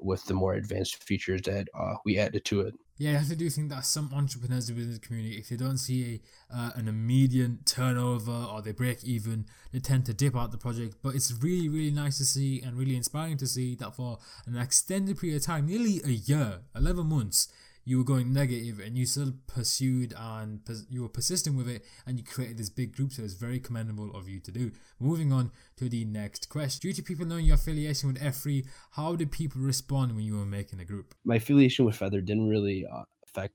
with 0.00 0.24
the 0.26 0.34
more 0.34 0.54
advanced 0.54 1.02
features 1.02 1.42
that 1.42 1.68
uh, 1.78 1.94
we 2.04 2.18
added 2.18 2.44
to 2.44 2.60
it. 2.62 2.74
Yeah, 2.98 3.22
I 3.30 3.34
do 3.34 3.48
think 3.48 3.70
that 3.70 3.84
some 3.84 4.10
entrepreneurs 4.12 4.72
within 4.72 4.92
the 4.92 4.98
community, 4.98 5.36
if 5.36 5.48
they 5.48 5.56
don't 5.56 5.78
see 5.78 6.20
a, 6.50 6.56
uh, 6.56 6.70
an 6.74 6.88
immediate 6.88 7.64
turnover 7.64 8.32
or 8.32 8.60
they 8.60 8.72
break 8.72 9.04
even, 9.04 9.46
they 9.72 9.78
tend 9.78 10.04
to 10.06 10.14
dip 10.14 10.36
out 10.36 10.50
the 10.50 10.58
project. 10.58 10.96
But 11.00 11.14
it's 11.14 11.32
really, 11.40 11.68
really 11.68 11.92
nice 11.92 12.18
to 12.18 12.24
see 12.24 12.60
and 12.60 12.76
really 12.76 12.96
inspiring 12.96 13.36
to 13.36 13.46
see 13.46 13.76
that 13.76 13.94
for 13.94 14.18
an 14.46 14.56
extended 14.56 15.16
period 15.16 15.36
of 15.36 15.46
time, 15.46 15.66
nearly 15.66 16.00
a 16.04 16.10
year, 16.10 16.62
11 16.74 17.06
months, 17.06 17.52
you 17.88 17.96
were 17.96 18.04
going 18.04 18.34
negative 18.34 18.80
and 18.80 18.98
you 18.98 19.06
still 19.06 19.32
pursued 19.46 20.12
and 20.14 20.60
you 20.90 21.00
were 21.00 21.08
persistent 21.08 21.56
with 21.56 21.66
it 21.66 21.82
and 22.06 22.18
you 22.18 22.24
created 22.24 22.58
this 22.58 22.68
big 22.68 22.94
group 22.94 23.10
so 23.10 23.22
it's 23.22 23.32
very 23.32 23.58
commendable 23.58 24.14
of 24.14 24.28
you 24.28 24.38
to 24.40 24.52
do. 24.52 24.70
Moving 25.00 25.32
on 25.32 25.50
to 25.78 25.88
the 25.88 26.04
next 26.04 26.50
question. 26.50 26.80
Due 26.82 26.92
to 26.92 27.02
people 27.02 27.24
knowing 27.24 27.46
your 27.46 27.54
affiliation 27.54 28.12
with 28.12 28.20
f3 28.20 28.66
how 28.90 29.16
did 29.16 29.32
people 29.32 29.62
respond 29.62 30.14
when 30.14 30.22
you 30.22 30.36
were 30.36 30.44
making 30.44 30.80
a 30.80 30.84
group? 30.84 31.14
My 31.24 31.36
affiliation 31.36 31.86
with 31.86 31.96
feather 31.96 32.20
didn't 32.20 32.46
really 32.46 32.84
uh, 32.84 33.04
affect 33.26 33.54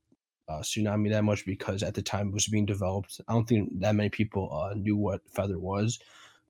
uh, 0.49 0.61
tsunami 0.61 1.11
that 1.11 1.23
much 1.23 1.45
because 1.45 1.83
at 1.83 1.93
the 1.93 2.01
time 2.01 2.29
it 2.29 2.33
was 2.33 2.47
being 2.47 2.65
developed 2.65 3.21
i 3.29 3.33
don't 3.33 3.47
think 3.47 3.69
that 3.79 3.95
many 3.95 4.09
people 4.09 4.51
uh, 4.51 4.73
knew 4.73 4.97
what 4.97 5.21
feather 5.29 5.57
was 5.57 5.99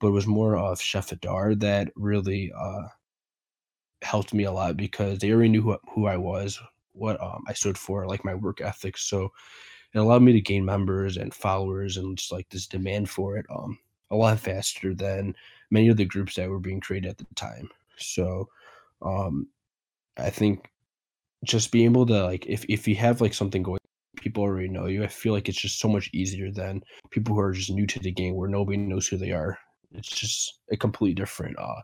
but 0.01 0.07
it 0.07 0.11
was 0.11 0.25
more 0.25 0.57
of 0.57 0.81
chef 0.81 1.11
adar 1.11 1.53
that 1.53 1.91
really 1.95 2.51
uh, 2.57 2.87
helped 4.01 4.33
me 4.33 4.45
a 4.45 4.51
lot 4.51 4.75
because 4.75 5.19
they 5.19 5.31
already 5.31 5.49
knew 5.49 5.61
who, 5.61 5.77
who 5.93 6.07
i 6.07 6.17
was 6.17 6.59
what 6.93 7.21
um, 7.21 7.43
I 7.47 7.53
stood 7.53 7.77
for, 7.77 8.07
like 8.07 8.25
my 8.25 8.35
work 8.35 8.61
ethic. 8.61 8.97
So 8.97 9.31
it 9.93 9.99
allowed 9.99 10.21
me 10.23 10.33
to 10.33 10.41
gain 10.41 10.65
members 10.65 11.17
and 11.17 11.33
followers 11.33 11.97
and 11.97 12.17
just 12.17 12.31
like 12.31 12.49
this 12.49 12.67
demand 12.67 13.09
for 13.09 13.37
it 13.37 13.45
um, 13.53 13.77
a 14.11 14.15
lot 14.15 14.39
faster 14.39 14.93
than 14.93 15.35
many 15.71 15.89
of 15.89 15.97
the 15.97 16.05
groups 16.05 16.35
that 16.35 16.49
were 16.49 16.59
being 16.59 16.79
created 16.79 17.09
at 17.09 17.17
the 17.17 17.25
time. 17.35 17.69
So 17.97 18.49
um, 19.01 19.47
I 20.17 20.29
think 20.29 20.69
just 21.43 21.71
being 21.71 21.85
able 21.85 22.05
to 22.05 22.23
like 22.23 22.45
if 22.47 22.65
if 22.69 22.87
you 22.87 22.95
have 22.95 23.21
like 23.21 23.33
something 23.33 23.63
going 23.63 23.79
people 24.17 24.43
already 24.43 24.69
know 24.69 24.85
you 24.85 25.03
i 25.03 25.07
feel 25.07 25.33
like 25.33 25.49
it's 25.49 25.59
just 25.59 25.79
so 25.79 25.87
much 25.87 26.09
easier 26.13 26.51
than 26.51 26.81
people 27.09 27.35
who 27.35 27.41
are 27.41 27.51
just 27.51 27.69
new 27.69 27.85
to 27.85 27.99
the 27.99 28.11
game 28.11 28.35
where 28.35 28.49
nobody 28.49 28.77
knows 28.77 29.07
who 29.07 29.17
they 29.17 29.31
are 29.31 29.57
it's 29.91 30.09
just 30.09 30.59
a 30.71 30.77
completely 30.77 31.13
different 31.13 31.57
uh 31.59 31.81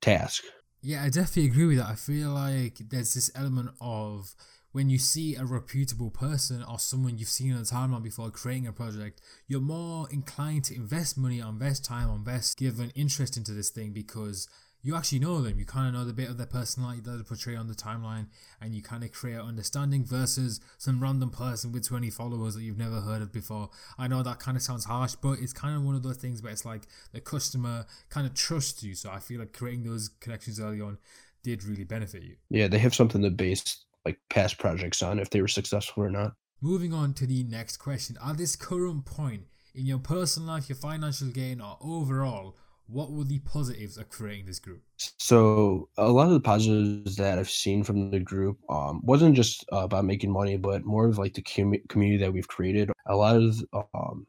task 0.00 0.44
yeah, 0.82 1.02
I 1.04 1.10
definitely 1.10 1.46
agree 1.46 1.66
with 1.66 1.78
that. 1.78 1.88
I 1.88 1.94
feel 1.94 2.30
like 2.30 2.78
there's 2.90 3.14
this 3.14 3.30
element 3.36 3.70
of 3.80 4.34
when 4.72 4.88
you 4.88 4.98
see 4.98 5.36
a 5.36 5.44
reputable 5.44 6.10
person 6.10 6.64
or 6.64 6.78
someone 6.78 7.18
you've 7.18 7.28
seen 7.28 7.52
on 7.52 7.60
the 7.60 7.64
timeline 7.64 8.02
before 8.02 8.30
creating 8.30 8.66
a 8.66 8.72
project, 8.72 9.20
you're 9.46 9.60
more 9.60 10.08
inclined 10.10 10.64
to 10.64 10.74
invest 10.74 11.16
money, 11.16 11.38
invest 11.38 11.84
time, 11.84 12.10
invest, 12.10 12.60
an 12.60 12.90
interest 12.94 13.36
into 13.36 13.52
this 13.52 13.70
thing 13.70 13.92
because 13.92 14.48
you 14.82 14.96
actually 14.96 15.20
know 15.20 15.40
them. 15.40 15.58
You 15.58 15.64
kind 15.64 15.86
of 15.86 15.94
know 15.94 16.04
the 16.04 16.12
bit 16.12 16.28
of 16.28 16.38
their 16.38 16.46
personality 16.46 17.00
that 17.02 17.10
they 17.10 17.22
portray 17.22 17.54
on 17.54 17.68
the 17.68 17.74
timeline, 17.74 18.26
and 18.60 18.74
you 18.74 18.82
kind 18.82 19.04
of 19.04 19.12
create 19.12 19.38
understanding 19.38 20.04
versus 20.04 20.60
some 20.76 21.00
random 21.00 21.30
person 21.30 21.70
with 21.70 21.86
20 21.86 22.10
followers 22.10 22.54
that 22.54 22.62
you've 22.62 22.78
never 22.78 23.00
heard 23.00 23.22
of 23.22 23.32
before. 23.32 23.70
I 23.96 24.08
know 24.08 24.22
that 24.22 24.40
kind 24.40 24.56
of 24.56 24.62
sounds 24.62 24.86
harsh, 24.86 25.14
but 25.14 25.38
it's 25.38 25.52
kind 25.52 25.76
of 25.76 25.84
one 25.84 25.94
of 25.94 26.02
those 26.02 26.16
things 26.16 26.42
where 26.42 26.52
it's 26.52 26.64
like 26.64 26.82
the 27.12 27.20
customer 27.20 27.86
kind 28.10 28.26
of 28.26 28.34
trusts 28.34 28.82
you. 28.82 28.94
So 28.94 29.10
I 29.10 29.20
feel 29.20 29.38
like 29.38 29.52
creating 29.52 29.84
those 29.84 30.10
connections 30.20 30.58
early 30.58 30.80
on 30.80 30.98
did 31.44 31.64
really 31.64 31.84
benefit 31.84 32.22
you. 32.22 32.36
Yeah, 32.50 32.68
they 32.68 32.78
have 32.78 32.94
something 32.94 33.22
to 33.22 33.30
base 33.30 33.84
like 34.04 34.18
past 34.30 34.58
projects 34.58 35.02
on 35.02 35.20
if 35.20 35.30
they 35.30 35.40
were 35.40 35.48
successful 35.48 36.02
or 36.02 36.10
not. 36.10 36.34
Moving 36.60 36.92
on 36.92 37.14
to 37.14 37.26
the 37.26 37.44
next 37.44 37.78
question. 37.78 38.16
At 38.24 38.36
this 38.36 38.56
current 38.56 39.04
point 39.04 39.44
in 39.74 39.86
your 39.86 39.98
personal 39.98 40.48
life, 40.48 40.68
your 40.68 40.76
financial 40.76 41.28
gain, 41.28 41.60
or 41.60 41.78
overall, 41.80 42.56
what 42.86 43.10
were 43.10 43.24
the 43.24 43.38
positives 43.40 43.96
of 43.96 44.08
creating 44.08 44.46
this 44.46 44.58
group? 44.58 44.82
So 45.18 45.88
a 45.96 46.08
lot 46.08 46.26
of 46.26 46.34
the 46.34 46.40
positives 46.40 47.16
that 47.16 47.38
I've 47.38 47.50
seen 47.50 47.84
from 47.84 48.10
the 48.10 48.20
group 48.20 48.58
um, 48.68 49.00
wasn't 49.02 49.36
just 49.36 49.64
uh, 49.72 49.84
about 49.84 50.04
making 50.04 50.30
money, 50.30 50.56
but 50.56 50.84
more 50.84 51.06
of 51.06 51.18
like 51.18 51.34
the 51.34 51.42
com- 51.42 51.74
community 51.88 52.22
that 52.22 52.32
we've 52.32 52.48
created. 52.48 52.90
A 53.06 53.16
lot 53.16 53.36
of 53.36 53.64
um, 53.94 54.26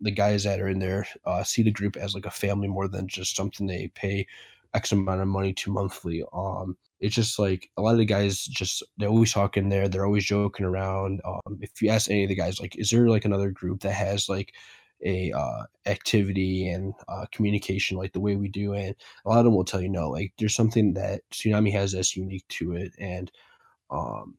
the 0.00 0.10
guys 0.10 0.44
that 0.44 0.60
are 0.60 0.68
in 0.68 0.78
there 0.78 1.06
uh, 1.24 1.44
see 1.44 1.62
the 1.62 1.70
group 1.70 1.96
as 1.96 2.14
like 2.14 2.26
a 2.26 2.30
family 2.30 2.68
more 2.68 2.88
than 2.88 3.06
just 3.06 3.36
something 3.36 3.66
they 3.66 3.88
pay 3.94 4.26
X 4.74 4.92
amount 4.92 5.20
of 5.20 5.28
money 5.28 5.52
to 5.54 5.72
monthly. 5.72 6.24
Um, 6.32 6.76
it's 7.00 7.14
just 7.14 7.38
like 7.38 7.70
a 7.76 7.82
lot 7.82 7.92
of 7.92 7.98
the 7.98 8.04
guys 8.04 8.44
just 8.44 8.82
they're 8.98 9.08
always 9.08 9.32
talking 9.32 9.68
there, 9.68 9.88
they're 9.88 10.06
always 10.06 10.24
joking 10.24 10.66
around. 10.66 11.20
Um, 11.24 11.58
if 11.60 11.80
you 11.82 11.90
ask 11.90 12.10
any 12.10 12.24
of 12.24 12.28
the 12.28 12.34
guys, 12.34 12.60
like, 12.60 12.76
is 12.76 12.90
there 12.90 13.08
like 13.08 13.24
another 13.24 13.50
group 13.50 13.80
that 13.80 13.92
has 13.92 14.28
like 14.28 14.54
a 15.04 15.32
uh, 15.32 15.64
activity 15.86 16.68
and 16.68 16.94
uh, 17.08 17.26
communication 17.32 17.96
like 17.96 18.12
the 18.12 18.20
way 18.20 18.36
we 18.36 18.48
do, 18.48 18.74
and 18.74 18.94
a 19.24 19.28
lot 19.28 19.38
of 19.38 19.44
them 19.44 19.54
will 19.54 19.64
tell 19.64 19.80
you 19.80 19.88
no. 19.88 20.10
Like, 20.10 20.32
there's 20.38 20.54
something 20.54 20.94
that 20.94 21.22
Tsunami 21.32 21.72
has 21.72 21.92
that's 21.92 22.16
unique 22.16 22.46
to 22.48 22.72
it, 22.74 22.92
and 22.98 23.30
um, 23.90 24.36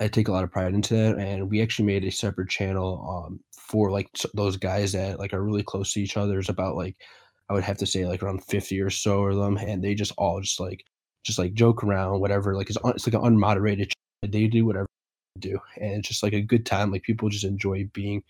I 0.00 0.08
take 0.08 0.28
a 0.28 0.32
lot 0.32 0.44
of 0.44 0.50
pride 0.50 0.74
into 0.74 0.94
that, 0.94 1.18
and 1.18 1.50
we 1.50 1.60
actually 1.60 1.84
made 1.84 2.04
a 2.04 2.10
separate 2.10 2.48
channel 2.48 3.26
um, 3.26 3.40
for 3.52 3.90
like 3.90 4.08
those 4.34 4.56
guys 4.56 4.92
that 4.92 5.18
like 5.18 5.34
are 5.34 5.42
really 5.42 5.62
close 5.62 5.92
to 5.92 6.00
each 6.00 6.16
other. 6.16 6.32
There's 6.32 6.48
about 6.48 6.74
like 6.74 6.96
I 7.50 7.52
would 7.52 7.64
have 7.64 7.78
to 7.78 7.86
say 7.86 8.06
like 8.06 8.22
around 8.22 8.44
fifty 8.44 8.80
or 8.80 8.90
so 8.90 9.24
of 9.26 9.36
them, 9.36 9.58
and 9.58 9.84
they 9.84 9.94
just 9.94 10.12
all 10.16 10.40
just 10.40 10.58
like 10.58 10.84
just 11.24 11.38
like 11.38 11.52
joke 11.52 11.84
around, 11.84 12.20
whatever. 12.20 12.56
Like 12.56 12.70
it's 12.70 12.78
it's 12.84 13.06
like 13.06 13.14
an 13.14 13.36
unmoderated. 13.36 13.92
They 14.22 14.46
do 14.46 14.64
whatever 14.64 14.86
they 15.36 15.50
do, 15.50 15.58
and 15.76 15.98
it's 15.98 16.08
just 16.08 16.22
like 16.22 16.32
a 16.32 16.40
good 16.40 16.64
time. 16.64 16.90
Like 16.90 17.02
people 17.02 17.28
just 17.28 17.44
enjoy 17.44 17.88
being 17.92 18.22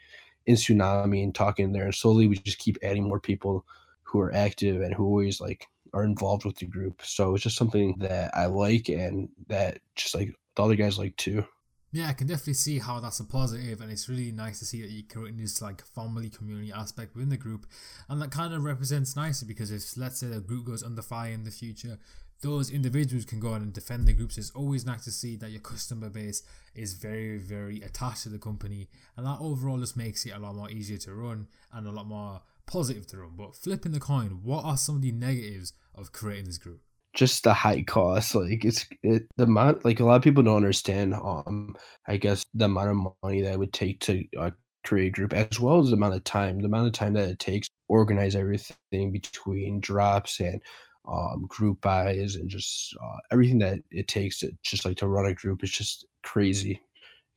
in 0.46 0.57
tsunami 0.57 1.22
and 1.22 1.35
talking 1.35 1.72
there, 1.72 1.85
and 1.85 1.94
slowly 1.94 2.26
we 2.26 2.37
just 2.37 2.59
keep 2.59 2.79
adding 2.83 3.09
more 3.09 3.20
people 3.20 3.64
who 4.03 4.20
are 4.20 4.35
active 4.35 4.83
and 4.83 4.94
who 4.94 5.05
always 5.05 5.40
like 5.40 5.66
are 5.92 6.05
involved 6.05 6.44
with 6.44 6.57
the 6.57 6.66
group. 6.66 7.03
So 7.05 7.35
it's 7.35 7.44
just 7.44 7.57
something 7.57 7.96
that 7.98 8.37
I 8.37 8.46
like 8.46 8.88
and 8.88 9.29
that 9.48 9.79
just 9.94 10.14
like 10.14 10.35
the 10.57 10.62
other 10.62 10.74
guys 10.74 10.98
like 10.98 11.16
too. 11.16 11.44
Yeah, 11.92 12.09
I 12.09 12.12
can 12.12 12.29
definitely 12.29 12.55
see 12.55 12.79
how 12.79 13.00
that's 13.00 13.18
a 13.18 13.24
positive, 13.24 13.81
and 13.81 13.90
it's 13.90 14.09
really 14.09 14.31
nice 14.31 14.61
to 14.61 14.64
see 14.64 14.81
that 14.81 14.90
you're 14.92 15.03
creating 15.09 15.40
this 15.40 15.61
like 15.61 15.85
family 15.85 16.31
community 16.31 16.72
aspect 16.72 17.16
within 17.16 17.31
the 17.31 17.37
group, 17.37 17.66
and 18.09 18.22
that 18.22 18.31
kind 18.31 18.55
of 18.55 18.62
represents 18.62 19.16
nicely 19.16 19.48
because 19.48 19.72
if 19.72 19.96
let's 19.96 20.20
say 20.20 20.29
the 20.29 20.40
group 20.40 20.66
goes 20.66 20.85
under 20.85 21.03
fire 21.03 21.33
in 21.33 21.42
the 21.42 21.50
future, 21.50 21.98
those 22.42 22.70
individuals 22.70 23.24
can 23.24 23.40
go 23.40 23.53
on 23.53 23.62
and 23.62 23.72
defend 23.72 24.07
the 24.07 24.12
groups. 24.12 24.38
It's 24.38 24.50
always 24.50 24.87
nice 24.87 25.05
to 25.05 25.11
see 25.11 25.37
that 25.37 25.50
your 25.50 25.61
customer 25.61 26.09
base 26.09 26.42
is 26.74 26.94
very, 26.94 27.38
very 27.38 27.81
attached 27.83 28.22
to 28.22 28.29
the 28.29 28.38
company, 28.38 28.88
and 29.16 29.26
that 29.26 29.38
overall 29.40 29.79
just 29.79 29.96
makes 29.96 30.24
it 30.24 30.35
a 30.35 30.38
lot 30.38 30.55
more 30.55 30.70
easier 30.70 30.98
to 30.98 31.14
run 31.14 31.48
and 31.72 31.87
a 31.87 31.90
lot 31.90 32.07
more 32.07 32.40
positive 32.66 33.07
to 33.09 33.18
run. 33.18 33.33
But 33.37 33.57
flipping 33.57 33.92
the 33.92 34.00
coin, 34.00 34.40
what 34.42 34.64
are 34.64 34.76
some 34.76 34.96
of 34.96 35.03
the 35.03 35.12
negatives 35.12 35.74
of 35.94 36.12
creating 36.12 36.46
this 36.46 36.59
group? 36.59 36.81
just 37.12 37.42
the 37.42 37.53
high 37.53 37.83
cost 37.83 38.35
like 38.35 38.64
it's 38.64 38.87
it, 39.03 39.26
the 39.37 39.42
amount 39.42 39.85
like 39.85 39.98
a 40.00 40.05
lot 40.05 40.14
of 40.14 40.22
people 40.22 40.42
don't 40.42 40.57
understand 40.57 41.12
um 41.14 41.74
i 42.07 42.16
guess 42.16 42.44
the 42.55 42.66
amount 42.66 42.88
of 42.88 43.12
money 43.22 43.40
that 43.40 43.55
it 43.55 43.59
would 43.59 43.72
take 43.72 43.98
to 44.00 44.24
uh, 44.38 44.50
create 44.85 45.09
a 45.09 45.11
group 45.11 45.33
as 45.33 45.59
well 45.59 45.81
as 45.81 45.90
the 45.90 45.96
amount 45.96 46.14
of 46.14 46.22
time 46.22 46.61
the 46.61 46.66
amount 46.66 46.87
of 46.87 46.92
time 46.92 47.12
that 47.12 47.29
it 47.29 47.38
takes 47.38 47.68
organize 47.88 48.37
everything 48.37 49.11
between 49.11 49.81
drops 49.81 50.38
and 50.38 50.62
um 51.09 51.47
group 51.49 51.81
buys 51.81 52.37
and 52.37 52.49
just 52.51 52.95
uh, 53.03 53.17
everything 53.33 53.59
that 53.59 53.81
it 53.91 54.09
takes 54.09 54.39
to 54.41 54.53
just 54.63 54.85
like 54.85 54.97
to 54.99 55.09
run 55.09 55.27
a 55.27 55.35
group 55.35 55.65
is 55.65 55.71
just 55.71 56.07
crazy 56.23 56.81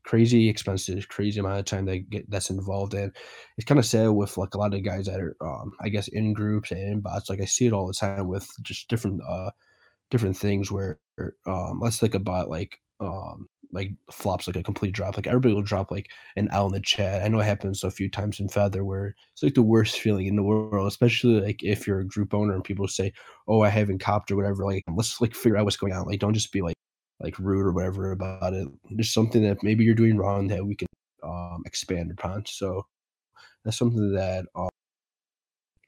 crazy 0.05 0.49
expensive, 0.49 1.07
crazy 1.07 1.39
amount 1.39 1.59
of 1.59 1.65
time 1.65 1.85
that 1.85 2.09
get 2.09 2.29
that's 2.29 2.49
involved 2.49 2.93
in. 2.93 3.11
It's 3.57 3.65
kind 3.65 3.79
of 3.79 3.85
sad 3.85 4.09
with 4.09 4.37
like 4.37 4.53
a 4.53 4.57
lot 4.57 4.73
of 4.73 4.83
guys 4.83 5.05
that 5.05 5.19
are, 5.19 5.35
um, 5.41 5.71
I 5.81 5.89
guess, 5.89 6.07
in 6.09 6.33
groups 6.33 6.71
and 6.71 6.81
in 6.81 7.01
bots. 7.01 7.29
Like 7.29 7.41
I 7.41 7.45
see 7.45 7.67
it 7.67 7.73
all 7.73 7.87
the 7.87 7.93
time 7.93 8.27
with 8.27 8.47
just 8.63 8.89
different, 8.89 9.21
uh, 9.27 9.51
different 10.11 10.37
things 10.37 10.71
where, 10.71 10.99
um, 11.45 11.79
let's 11.81 11.99
think 11.99 12.15
about 12.15 12.49
like, 12.49 12.79
um, 12.99 13.47
like 13.73 13.91
flops 14.11 14.47
like 14.47 14.55
a 14.55 14.63
complete 14.63 14.93
drop. 14.93 15.17
Like 15.17 15.27
everybody 15.27 15.53
will 15.53 15.61
drop 15.63 15.91
like 15.91 16.09
an 16.37 16.49
L 16.51 16.67
in 16.67 16.73
the 16.73 16.79
chat. 16.81 17.23
I 17.23 17.27
know 17.27 17.39
it 17.39 17.45
happens 17.45 17.83
a 17.83 17.91
few 17.91 18.09
times 18.09 18.39
in 18.39 18.49
Feather 18.49 18.85
where 18.85 19.15
it's 19.33 19.43
like 19.43 19.55
the 19.55 19.61
worst 19.63 19.99
feeling 19.99 20.27
in 20.27 20.35
the 20.35 20.43
world, 20.43 20.87
especially 20.87 21.41
like 21.41 21.63
if 21.63 21.87
you're 21.87 21.99
a 21.99 22.07
group 22.07 22.33
owner 22.33 22.53
and 22.55 22.63
people 22.63 22.87
say, 22.87 23.13
"Oh, 23.47 23.61
I 23.61 23.69
haven't 23.69 23.99
copped 23.99 24.31
or 24.31 24.35
whatever." 24.37 24.65
Like 24.65 24.83
let's 24.95 25.19
like 25.21 25.35
figure 25.35 25.57
out 25.57 25.65
what's 25.65 25.77
going 25.77 25.93
on. 25.93 26.05
Like 26.07 26.19
don't 26.19 26.33
just 26.33 26.51
be 26.53 26.61
like 26.61 26.75
like 27.19 27.37
rude 27.39 27.65
or 27.65 27.71
whatever 27.71 28.11
about 28.11 28.53
it. 28.53 28.67
There's 28.91 29.13
something 29.13 29.43
that 29.43 29.63
maybe 29.63 29.83
you're 29.83 29.95
doing 29.95 30.17
wrong 30.17 30.47
that 30.49 30.65
we 30.65 30.75
can 30.75 30.87
um, 31.23 31.63
expand 31.65 32.11
upon. 32.11 32.45
So 32.45 32.85
that's 33.65 33.77
something 33.77 34.13
that 34.13 34.45
um, 34.55 34.69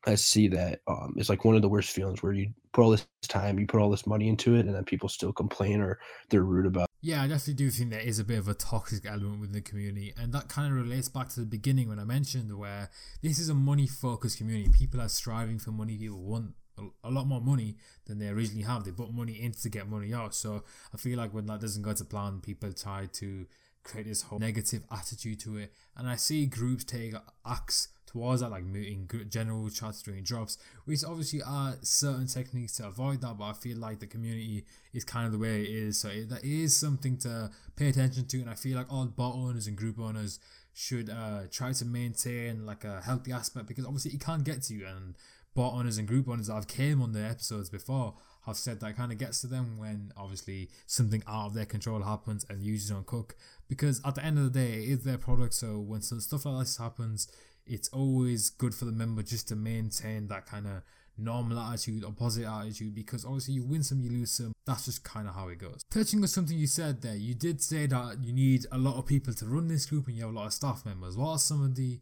I 0.08 0.15
see 0.15 0.48
that 0.50 0.82
um, 0.88 1.15
is 1.17 1.30
like 1.30 1.45
one 1.45 1.56
of 1.56 1.62
the 1.62 1.69
worst 1.69 1.91
feelings 1.91 2.21
where 2.24 2.34
you 2.34 2.54
put 2.74 2.84
all 2.84 2.91
this 2.91 3.08
time, 3.28 3.60
you 3.60 3.67
put 3.67 3.82
all 3.82 3.89
this 3.89 4.08
money 4.08 4.28
into 4.30 4.56
it, 4.56 4.65
and 4.65 4.76
then 4.76 4.84
people 4.86 5.10
still 5.10 5.34
complain 5.34 5.82
or 5.82 6.00
they're 6.30 6.43
rude 6.43 6.67
about. 6.67 6.85
Yeah, 7.06 7.22
I 7.22 7.28
definitely 7.28 7.54
do 7.54 7.70
think 7.70 7.91
there 7.91 8.00
is 8.00 8.18
a 8.18 8.24
bit 8.24 8.39
of 8.39 8.48
a 8.48 8.56
toxic 8.56 9.06
element 9.06 9.39
within 9.39 9.54
the 9.54 9.62
community, 9.62 10.12
and 10.18 10.34
that 10.34 10.50
kind 10.50 10.68
of 10.68 10.76
relates 10.76 11.08
back 11.08 11.30
to 11.30 11.41
the 11.41 11.46
beginning 11.46 11.88
when 11.88 12.00
I 12.00 12.04
mentioned 12.04 12.58
where 12.58 12.89
this 13.22 13.38
is 13.38 13.48
a 13.48 13.54
money-focused 13.54 14.39
community. 14.39 14.72
People 14.72 15.00
are 15.00 15.08
striving 15.08 15.60
for 15.60 15.70
money. 15.70 16.00
People 16.00 16.24
want 16.24 16.56
a 17.04 17.12
lot 17.12 17.28
more 17.28 17.41
money 17.41 17.76
than 18.08 18.18
they 18.18 18.30
originally 18.30 18.63
have. 18.63 18.86
They 18.86 18.91
put 18.91 19.13
money 19.13 19.34
in 19.34 19.52
to 19.52 19.70
get 19.70 19.88
money 19.88 20.15
out. 20.15 20.34
So 20.34 20.63
I 20.96 20.98
feel 20.98 21.20
like 21.20 21.32
when 21.32 21.46
that 21.46 21.62
doesn't 21.62 21.84
go 21.84 21.94
to 21.94 22.06
plan, 22.06 22.39
people 22.41 22.74
try 22.74 23.06
to 23.06 23.46
create 23.84 24.08
this 24.08 24.24
whole 24.24 24.39
negative 24.39 24.82
attitude 24.89 25.39
to 25.41 25.58
it. 25.58 25.74
And 25.96 26.10
I 26.10 26.15
see 26.15 26.48
groups 26.48 26.86
take 26.86 27.13
acts 27.46 27.89
towards 28.15 28.39
that, 28.39 28.49
like 28.49 28.63
muting 28.63 29.10
general 29.30 29.69
chats 29.69 30.01
during 30.01 30.23
drops, 30.23 30.58
which 30.86 31.04
obviously 31.04 31.41
are 31.41 31.75
certain 31.82 32.28
techniques 32.28 32.78
to 32.78 32.88
avoid 32.88 33.19
that. 33.19 33.38
But 33.38 33.43
I 33.43 33.54
feel 33.54 33.78
like 33.78 33.99
the 33.99 34.08
community 34.08 34.63
is 34.93 35.04
kind 35.04 35.25
of 35.25 35.34
the 35.34 35.38
way 35.38 35.63
it 35.63 35.69
is. 35.69 35.99
So 35.99 36.08
it, 36.08 36.30
that 36.30 36.43
is 36.45 36.75
something 36.75 37.17
to 37.19 37.51
pay 37.75 37.89
attention 37.89 38.25
to. 38.28 38.39
And 38.39 38.49
I 38.49 38.54
feel 38.54 38.78
like 38.78 38.91
all 38.91 39.06
bot 39.06 39.36
owners 39.36 39.67
and 39.67 39.75
group 39.75 39.99
owners 39.99 40.39
should 40.73 41.10
uh, 41.10 41.41
try 41.51 41.73
to 41.73 41.84
maintain 41.84 42.65
like 42.65 42.86
a 42.86 43.01
healthy 43.01 43.34
aspect 43.34 43.67
because 43.67 43.86
obviously 43.86 44.12
it 44.12 44.21
can't 44.21 44.45
get 44.45 44.62
to 44.63 44.73
you 44.73 44.88
and 44.88 45.15
bot 45.54 45.73
owners 45.73 45.97
and 45.97 46.08
group 46.08 46.30
owners 46.30 46.47
that 46.47 46.54
have 46.54 46.67
came 46.67 47.01
on 47.01 47.12
the 47.12 47.21
episodes 47.21 47.69
before 47.69 48.13
have 48.46 48.58
said 48.58 48.80
that 48.80 48.96
kind 48.96 49.12
of 49.12 49.18
gets 49.18 49.42
to 49.42 49.48
them 49.48 49.78
when 49.78 50.12
obviously 50.18 50.70
something 50.86 51.24
out 51.28 51.48
of 51.48 51.54
their 51.54 51.66
control 51.66 52.02
happens 52.02 52.46
and 52.50 52.64
users 52.64 52.90
don't 52.90 53.06
cook. 53.06 53.36
Because 53.68 54.02
at 54.06 54.16
the 54.16 54.24
end 54.24 54.38
of 54.38 54.54
the 54.54 54.60
day 54.60 54.84
it 54.84 54.90
is 54.90 55.04
their 55.04 55.18
product 55.18 55.54
so 55.54 55.80
when 55.80 56.02
stuff 56.02 56.46
like 56.46 56.60
this 56.60 56.78
happens 56.78 57.28
it's 57.68 57.90
always 57.90 58.50
good 58.50 58.76
for 58.76 58.86
the 58.86 58.92
member 58.92 59.24
just 59.24 59.48
to 59.48 59.56
maintain 59.56 60.28
that 60.28 60.46
kind 60.46 60.68
of 60.68 60.84
normal 61.18 61.58
attitude 61.58 62.04
or 62.04 62.12
positive 62.12 62.50
attitude 62.50 62.94
because 62.94 63.26
obviously 63.26 63.54
you 63.54 63.64
win 63.64 63.84
some 63.84 64.02
you 64.02 64.10
lose 64.10 64.32
some. 64.32 64.54
That's 64.66 64.86
just 64.86 65.04
kind 65.04 65.28
of 65.28 65.36
how 65.36 65.48
it 65.48 65.60
goes. 65.60 65.84
Touching 65.90 66.22
on 66.22 66.28
something 66.28 66.58
you 66.58 66.68
said 66.68 67.02
there 67.02 67.16
you 67.16 67.34
did 67.34 67.62
say 67.62 67.88
that 67.88 68.24
you 68.24 68.34
need 68.34 68.66
a 68.72 68.78
lot 68.78 68.98
of 68.98 69.06
people 69.06 69.34
to 69.34 69.46
run 69.46 69.68
this 69.68 69.86
group 69.86 70.08
and 70.08 70.16
you 70.16 70.24
have 70.24 70.34
a 70.34 70.38
lot 70.38 70.48
of 70.48 70.54
staff 70.54 70.86
members. 70.86 71.18
What 71.18 71.30
are 71.30 71.40
some 71.40 71.64
of 71.64 71.76
the 71.76 72.00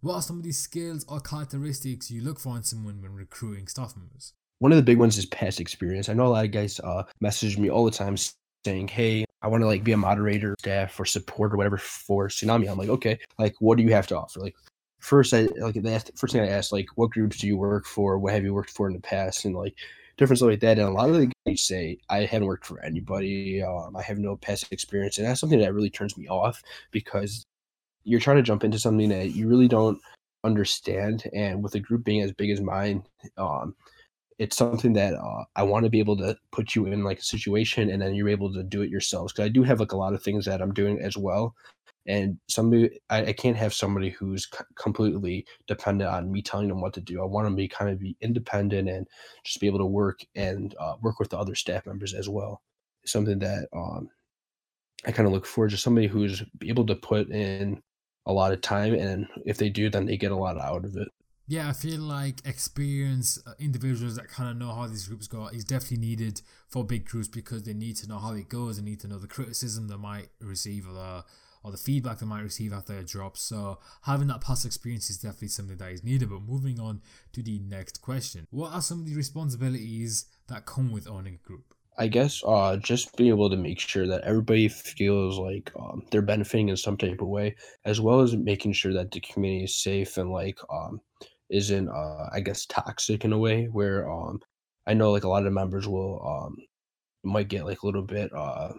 what 0.00 0.16
are 0.16 0.22
some 0.22 0.38
of 0.38 0.42
these 0.42 0.58
skills 0.58 1.04
or 1.08 1.20
characteristics 1.20 2.10
you 2.10 2.22
look 2.22 2.38
for 2.38 2.56
in 2.56 2.62
someone 2.62 3.00
when 3.00 3.14
recruiting 3.14 3.66
staff 3.68 3.96
members? 3.96 4.32
One 4.58 4.72
of 4.72 4.76
the 4.76 4.82
big 4.82 4.98
ones 4.98 5.18
is 5.18 5.26
past 5.26 5.60
experience. 5.60 6.08
I 6.08 6.14
know 6.14 6.26
a 6.26 6.28
lot 6.28 6.44
of 6.44 6.50
guys 6.50 6.80
uh, 6.80 7.04
message 7.20 7.58
me 7.58 7.70
all 7.70 7.84
the 7.84 7.90
time 7.90 8.16
saying, 8.64 8.88
"Hey, 8.88 9.24
I 9.42 9.48
want 9.48 9.62
to 9.62 9.66
like 9.66 9.84
be 9.84 9.92
a 9.92 9.96
moderator, 9.96 10.54
staff, 10.58 10.98
or 10.98 11.04
support 11.04 11.52
or 11.52 11.56
whatever 11.56 11.78
for 11.78 12.28
Tsunami." 12.28 12.70
I'm 12.70 12.78
like, 12.78 12.88
okay, 12.88 13.18
like 13.38 13.54
what 13.60 13.78
do 13.78 13.84
you 13.84 13.92
have 13.92 14.06
to 14.08 14.18
offer? 14.18 14.40
Like 14.40 14.54
first, 15.00 15.34
I 15.34 15.48
like 15.58 15.74
the 15.74 16.12
first 16.16 16.32
thing 16.32 16.42
I 16.42 16.48
asked, 16.48 16.72
like, 16.72 16.86
what 16.96 17.10
groups 17.10 17.38
do 17.38 17.46
you 17.46 17.56
work 17.56 17.86
for? 17.86 18.18
What 18.18 18.32
have 18.32 18.44
you 18.44 18.54
worked 18.54 18.70
for 18.70 18.88
in 18.88 18.94
the 18.94 19.00
past? 19.00 19.44
And 19.44 19.54
like 19.54 19.74
different 20.16 20.38
stuff 20.38 20.50
like 20.50 20.60
that. 20.60 20.78
And 20.78 20.88
a 20.88 20.92
lot 20.92 21.10
of 21.10 21.16
the 21.16 21.30
guys 21.46 21.62
say, 21.62 21.98
I 22.08 22.24
haven't 22.24 22.46
worked 22.46 22.66
for 22.66 22.80
anybody. 22.80 23.62
Um, 23.62 23.96
I 23.96 24.02
have 24.02 24.18
no 24.18 24.36
past 24.36 24.72
experience, 24.72 25.18
and 25.18 25.26
that's 25.26 25.40
something 25.40 25.60
that 25.60 25.74
really 25.74 25.90
turns 25.90 26.16
me 26.16 26.28
off 26.28 26.62
because 26.90 27.44
you're 28.04 28.20
trying 28.20 28.36
to 28.36 28.42
jump 28.42 28.64
into 28.64 28.78
something 28.78 29.08
that 29.08 29.30
you 29.30 29.48
really 29.48 29.68
don't 29.68 29.98
understand 30.44 31.24
and 31.32 31.62
with 31.62 31.74
a 31.74 31.80
group 31.80 32.04
being 32.04 32.20
as 32.20 32.32
big 32.32 32.50
as 32.50 32.60
mine 32.60 33.02
um, 33.38 33.74
it's 34.38 34.56
something 34.56 34.92
that 34.92 35.14
uh, 35.14 35.44
i 35.56 35.62
want 35.62 35.84
to 35.84 35.90
be 35.90 35.98
able 35.98 36.16
to 36.16 36.36
put 36.52 36.74
you 36.74 36.86
in 36.86 37.04
like 37.04 37.18
a 37.18 37.22
situation 37.22 37.90
and 37.90 38.02
then 38.02 38.14
you're 38.14 38.28
able 38.28 38.52
to 38.52 38.62
do 38.62 38.82
it 38.82 38.90
yourselves 38.90 39.32
because 39.32 39.46
i 39.46 39.48
do 39.48 39.62
have 39.62 39.80
like 39.80 39.92
a 39.92 39.96
lot 39.96 40.14
of 40.14 40.22
things 40.22 40.44
that 40.44 40.60
i'm 40.60 40.72
doing 40.72 41.00
as 41.00 41.16
well 41.16 41.54
and 42.06 42.38
somebody 42.48 43.00
I, 43.08 43.26
I 43.26 43.32
can't 43.32 43.56
have 43.56 43.72
somebody 43.72 44.10
who's 44.10 44.46
c- 44.52 44.64
completely 44.76 45.46
dependent 45.66 46.10
on 46.10 46.30
me 46.30 46.42
telling 46.42 46.68
them 46.68 46.80
what 46.80 46.92
to 46.94 47.00
do 47.00 47.22
i 47.22 47.24
want 47.24 47.46
them 47.46 47.54
to 47.54 47.56
be 47.56 47.68
kind 47.68 47.90
of 47.90 47.98
be 47.98 48.16
independent 48.20 48.88
and 48.88 49.06
just 49.44 49.60
be 49.60 49.66
able 49.66 49.78
to 49.78 49.86
work 49.86 50.20
and 50.34 50.74
uh, 50.78 50.96
work 51.02 51.18
with 51.18 51.30
the 51.30 51.38
other 51.38 51.54
staff 51.54 51.86
members 51.86 52.12
as 52.14 52.28
well 52.28 52.62
something 53.06 53.38
that 53.38 53.68
um, 53.74 54.08
i 55.06 55.12
kind 55.12 55.26
of 55.26 55.32
look 55.32 55.46
for 55.46 55.68
just 55.68 55.82
somebody 55.82 56.06
who's 56.06 56.42
able 56.62 56.86
to 56.86 56.94
put 56.94 57.30
in 57.30 57.82
a 58.26 58.32
lot 58.32 58.52
of 58.52 58.60
time, 58.60 58.94
and 58.94 59.26
if 59.44 59.58
they 59.58 59.68
do, 59.68 59.90
then 59.90 60.06
they 60.06 60.16
get 60.16 60.32
a 60.32 60.36
lot 60.36 60.58
out 60.58 60.84
of 60.84 60.96
it. 60.96 61.08
Yeah, 61.46 61.68
I 61.68 61.72
feel 61.72 62.00
like 62.00 62.40
experienced 62.46 63.40
uh, 63.46 63.52
individuals 63.58 64.16
that 64.16 64.28
kind 64.28 64.50
of 64.50 64.56
know 64.56 64.74
how 64.74 64.86
these 64.86 65.06
groups 65.06 65.26
go 65.26 65.48
is 65.48 65.64
definitely 65.64 65.98
needed 65.98 66.40
for 66.68 66.84
big 66.84 67.04
groups 67.04 67.28
because 67.28 67.64
they 67.64 67.74
need 67.74 67.96
to 67.96 68.08
know 68.08 68.18
how 68.18 68.32
it 68.32 68.48
goes. 68.48 68.78
They 68.78 68.82
need 68.82 69.00
to 69.00 69.08
know 69.08 69.18
the 69.18 69.28
criticism 69.28 69.88
they 69.88 69.96
might 69.96 70.28
receive 70.40 70.88
or 70.88 70.94
the 70.94 71.24
or 71.62 71.70
the 71.70 71.78
feedback 71.78 72.18
they 72.18 72.26
might 72.26 72.42
receive 72.42 72.72
after 72.72 72.96
a 72.96 73.02
drop. 73.02 73.38
So 73.38 73.78
having 74.02 74.28
that 74.28 74.42
past 74.42 74.66
experience 74.66 75.08
is 75.08 75.18
definitely 75.18 75.48
something 75.48 75.78
that 75.78 75.92
is 75.92 76.04
needed. 76.04 76.28
But 76.28 76.42
moving 76.42 76.78
on 76.78 77.00
to 77.32 77.42
the 77.42 77.58
next 77.58 78.02
question, 78.02 78.46
what 78.50 78.72
are 78.72 78.82
some 78.82 79.00
of 79.00 79.06
the 79.06 79.16
responsibilities 79.16 80.26
that 80.48 80.66
come 80.66 80.92
with 80.92 81.08
owning 81.08 81.38
a 81.42 81.46
group? 81.46 81.74
I 81.96 82.08
guess 82.08 82.42
uh, 82.44 82.76
just 82.76 83.16
being 83.16 83.30
able 83.30 83.48
to 83.48 83.56
make 83.56 83.78
sure 83.78 84.06
that 84.06 84.22
everybody 84.22 84.68
feels 84.68 85.38
like 85.38 85.70
um, 85.78 86.02
they're 86.10 86.22
benefiting 86.22 86.68
in 86.68 86.76
some 86.76 86.96
type 86.96 87.20
of 87.20 87.28
way, 87.28 87.54
as 87.84 88.00
well 88.00 88.20
as 88.20 88.36
making 88.36 88.72
sure 88.72 88.92
that 88.92 89.10
the 89.10 89.20
community 89.20 89.64
is 89.64 89.76
safe 89.76 90.18
and 90.18 90.30
like 90.30 90.58
um, 90.70 91.00
isn't 91.54 91.88
uh, 91.88 92.28
I 92.32 92.40
guess 92.40 92.66
toxic 92.66 93.24
in 93.24 93.32
a 93.32 93.38
way 93.38 93.66
where 93.66 94.10
um, 94.10 94.40
I 94.86 94.94
know 94.94 95.12
like 95.12 95.24
a 95.24 95.28
lot 95.28 95.46
of 95.46 95.52
members 95.52 95.88
will 95.88 96.20
um 96.26 96.56
might 97.24 97.48
get 97.48 97.64
like 97.66 97.82
a 97.82 97.86
little 97.86 98.02
bit 98.02 98.30
uh 98.34 98.72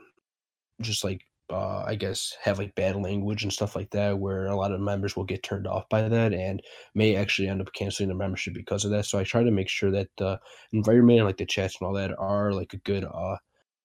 just 0.82 1.04
like 1.04 1.22
uh 1.52 1.84
I 1.86 1.96
guess 1.96 2.36
have 2.44 2.60
like 2.60 2.76
bad 2.76 2.96
language 2.96 3.44
and 3.44 3.54
stuff 3.54 3.76
like 3.76 3.90
that 3.92 4.18
where 4.20 4.48
a 4.48 4.56
lot 4.56 4.72
of 4.72 4.82
members 4.82 5.16
will 5.16 5.24
get 5.26 5.44
turned 5.44 5.68
off 5.68 5.88
by 5.90 6.08
that 6.08 6.34
and 6.34 6.62
may 6.96 7.16
actually 7.16 7.48
end 7.50 7.62
up 7.62 7.74
canceling 7.74 8.10
their 8.10 8.18
membership 8.18 8.54
because 8.54 8.86
of 8.86 8.92
that. 8.92 9.06
So 9.06 9.20
I 9.20 9.24
try 9.24 9.44
to 9.44 9.52
make 9.52 9.70
sure 9.70 9.92
that 9.92 10.10
the 10.18 10.40
environment 10.74 11.26
like 11.26 11.38
the 11.38 11.46
chats 11.46 11.78
and 11.80 11.88
all 11.88 11.94
that 11.96 12.18
are 12.18 12.52
like 12.54 12.74
a 12.74 12.78
good 12.78 13.06
uh 13.06 13.38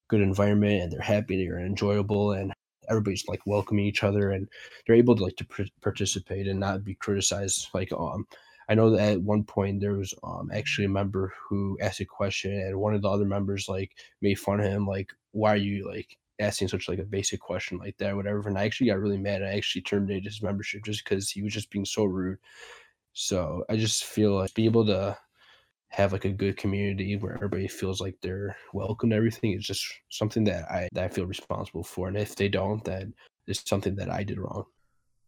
good 0.09 0.21
environment 0.23 0.83
and 0.83 0.93
they're 0.93 1.01
happy, 1.01 1.37
they're 1.45 1.61
enjoyable 1.61 2.33
and 2.33 2.53
everybody's 2.89 3.27
like 3.29 3.41
welcoming 3.47 3.87
each 3.87 4.03
other 4.05 4.31
and 4.33 4.49
they're 4.87 4.97
able 4.97 5.15
to 5.17 5.23
like 5.23 5.37
to 5.37 5.45
pr- 5.47 5.63
participate 5.83 6.49
and 6.49 6.59
not 6.59 6.85
be 6.85 6.95
criticized 6.97 7.69
like 7.75 7.93
um 7.93 8.27
I 8.71 8.75
know 8.75 8.91
that 8.91 9.15
at 9.15 9.23
one 9.23 9.43
point 9.43 9.81
there 9.81 9.95
was 9.95 10.15
um 10.23 10.51
actually 10.55 10.85
a 10.85 10.91
member 10.91 11.33
who 11.49 11.77
asked 11.81 12.01
a 12.01 12.05
question 12.05 12.53
and 12.53 12.79
one 12.79 12.95
of 12.95 13.03
the 13.03 13.11
other 13.11 13.25
members 13.25 13.69
like 13.69 13.91
made 14.23 14.39
fun 14.39 14.61
of 14.61 14.67
him 14.67 14.87
like 14.87 15.13
why 15.33 15.53
are 15.53 15.57
you 15.57 15.89
like 15.89 16.17
asking 16.39 16.69
such 16.69 16.89
like 16.89 17.01
a 17.01 17.05
basic 17.05 17.41
question 17.41 17.79
like 17.79 17.97
that 17.99 18.15
whatever? 18.15 18.49
And 18.49 18.57
I 18.57 18.65
actually 18.65 18.89
got 18.89 19.01
really 19.01 19.19
mad 19.19 19.43
I 19.43 19.55
actually 19.55 19.83
terminated 19.83 20.25
his 20.25 20.43
membership 20.43 20.85
just 20.85 21.05
because 21.05 21.31
he 21.31 21.43
was 21.43 21.53
just 21.53 21.71
being 21.71 21.85
so 21.85 22.05
rude. 22.05 22.39
So 23.13 23.65
I 23.69 23.77
just 23.77 24.05
feel 24.05 24.37
like 24.37 24.55
be 24.55 24.67
able 24.67 24.87
to 24.87 25.19
have 25.89 26.13
like 26.13 26.25
a 26.25 26.31
good 26.31 26.57
community 26.57 27.17
where 27.17 27.35
everybody 27.35 27.67
feels 27.67 28.01
like 28.01 28.17
they're 28.23 28.57
welcome 28.73 29.11
to 29.11 29.17
everything 29.17 29.53
is 29.53 29.67
just 29.67 29.85
something 30.11 30.45
that 30.45 30.71
I 30.71 30.89
that 30.93 31.05
I 31.05 31.09
feel 31.09 31.27
responsible 31.27 31.83
for 31.83 32.07
and 32.07 32.17
if 32.17 32.37
they 32.37 32.49
don't 32.49 32.85
then 32.85 33.15
it's 33.49 33.69
something 33.69 33.97
that 33.97 34.11
I 34.11 34.23
did 34.23 34.39
wrong 34.39 34.67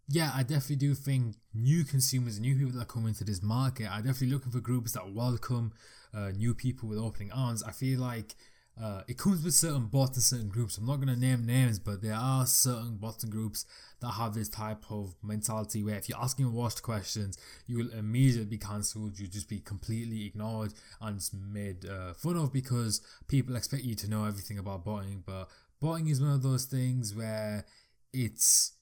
yeah, 0.08 0.32
I 0.34 0.42
definitely 0.42 0.76
do 0.76 0.94
think 0.94 1.36
new 1.54 1.84
consumers, 1.84 2.40
new 2.40 2.56
people 2.56 2.78
that 2.78 2.88
come 2.88 3.06
into 3.06 3.24
this 3.24 3.42
market 3.42 3.86
are 3.86 3.98
definitely 3.98 4.30
looking 4.30 4.52
for 4.52 4.60
groups 4.60 4.92
that 4.92 5.12
welcome 5.12 5.72
uh, 6.14 6.30
new 6.30 6.54
people 6.54 6.88
with 6.88 6.98
opening 6.98 7.32
arms. 7.32 7.62
I 7.62 7.72
feel 7.72 8.00
like 8.00 8.34
uh, 8.80 9.02
it 9.06 9.18
comes 9.18 9.44
with 9.44 9.54
certain 9.54 9.86
bots 9.86 10.16
and 10.16 10.22
certain 10.22 10.48
groups. 10.48 10.78
I'm 10.78 10.86
not 10.86 10.96
going 10.96 11.08
to 11.08 11.16
name 11.16 11.44
names, 11.44 11.78
but 11.78 12.02
there 12.02 12.14
are 12.14 12.46
certain 12.46 12.96
bots 12.96 13.22
and 13.22 13.30
groups 13.30 13.66
that 14.00 14.12
have 14.12 14.34
this 14.34 14.48
type 14.48 14.82
of 14.90 15.14
mentality 15.22 15.82
where 15.82 15.96
if 15.96 16.08
you're 16.08 16.18
asking 16.18 16.52
washed 16.52 16.82
questions, 16.82 17.36
you 17.66 17.76
will 17.76 17.92
immediately 17.92 18.46
be 18.46 18.58
cancelled. 18.58 19.18
You'll 19.18 19.30
just 19.30 19.48
be 19.48 19.60
completely 19.60 20.26
ignored 20.26 20.72
and 21.00 21.20
made 21.32 21.86
uh, 21.86 22.14
fun 22.14 22.36
of 22.36 22.52
because 22.52 23.02
people 23.28 23.56
expect 23.56 23.84
you 23.84 23.94
to 23.94 24.10
know 24.10 24.24
everything 24.24 24.58
about 24.58 24.84
botting. 24.84 25.22
But 25.24 25.48
botting 25.80 26.08
is 26.08 26.20
one 26.20 26.32
of 26.32 26.42
those 26.42 26.64
things 26.64 27.14
where 27.14 27.66
it's 28.12 28.72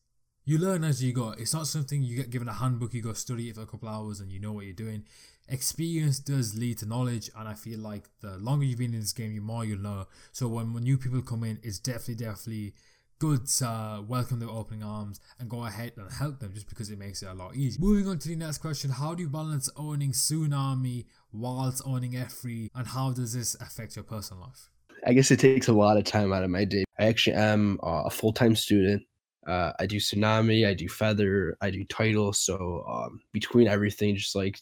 you 0.50 0.58
learn 0.58 0.82
as 0.82 1.00
you 1.00 1.12
go. 1.12 1.32
It's 1.38 1.54
not 1.54 1.68
something 1.68 2.02
you 2.02 2.16
get 2.16 2.30
given 2.30 2.48
a 2.48 2.52
handbook, 2.52 2.92
you 2.92 3.02
go 3.02 3.12
study 3.12 3.48
it 3.48 3.54
for 3.54 3.62
a 3.62 3.66
couple 3.66 3.88
hours 3.88 4.18
and 4.18 4.32
you 4.32 4.40
know 4.40 4.50
what 4.52 4.64
you're 4.64 4.74
doing. 4.74 5.04
Experience 5.48 6.18
does 6.18 6.58
lead 6.58 6.78
to 6.78 6.86
knowledge, 6.86 7.30
and 7.36 7.48
I 7.48 7.54
feel 7.54 7.78
like 7.78 8.08
the 8.20 8.36
longer 8.36 8.64
you've 8.64 8.80
been 8.80 8.92
in 8.92 8.98
this 8.98 9.12
game, 9.12 9.32
the 9.32 9.40
more 9.40 9.64
you'll 9.64 9.78
know. 9.78 10.08
So 10.32 10.48
when, 10.48 10.72
when 10.74 10.82
new 10.82 10.98
people 10.98 11.22
come 11.22 11.44
in, 11.44 11.60
it's 11.62 11.78
definitely, 11.78 12.16
definitely 12.16 12.74
good 13.20 13.46
to 13.46 13.68
uh, 13.68 14.02
welcome 14.02 14.40
their 14.40 14.48
opening 14.48 14.82
arms 14.82 15.20
and 15.38 15.48
go 15.48 15.66
ahead 15.66 15.92
and 15.96 16.10
help 16.10 16.40
them 16.40 16.52
just 16.52 16.68
because 16.68 16.90
it 16.90 16.98
makes 16.98 17.22
it 17.22 17.26
a 17.26 17.34
lot 17.34 17.54
easier. 17.54 17.80
Moving 17.80 18.08
on 18.08 18.18
to 18.18 18.28
the 18.28 18.34
next 18.34 18.58
question 18.58 18.90
How 18.90 19.14
do 19.14 19.22
you 19.22 19.28
balance 19.28 19.70
owning 19.76 20.10
Tsunami 20.10 21.06
whilst 21.32 21.80
owning 21.86 22.12
F3, 22.12 22.70
and 22.74 22.88
how 22.88 23.12
does 23.12 23.34
this 23.34 23.54
affect 23.60 23.94
your 23.94 24.04
personal 24.04 24.42
life? 24.42 24.68
I 25.06 25.12
guess 25.12 25.30
it 25.30 25.38
takes 25.38 25.68
a 25.68 25.72
lot 25.72 25.96
of 25.96 26.02
time 26.04 26.32
out 26.32 26.42
of 26.42 26.50
my 26.50 26.64
day. 26.64 26.84
I 26.98 27.04
actually 27.04 27.36
am 27.36 27.78
a 27.84 28.10
full 28.10 28.32
time 28.32 28.56
student. 28.56 29.04
Uh, 29.46 29.72
I 29.78 29.86
do 29.86 29.96
tsunami, 29.96 30.66
I 30.66 30.74
do 30.74 30.88
feather, 30.88 31.56
I 31.60 31.70
do 31.70 31.84
Tidal. 31.84 32.32
So 32.32 32.84
um, 32.88 33.20
between 33.32 33.68
everything, 33.68 34.16
just 34.16 34.34
like 34.34 34.60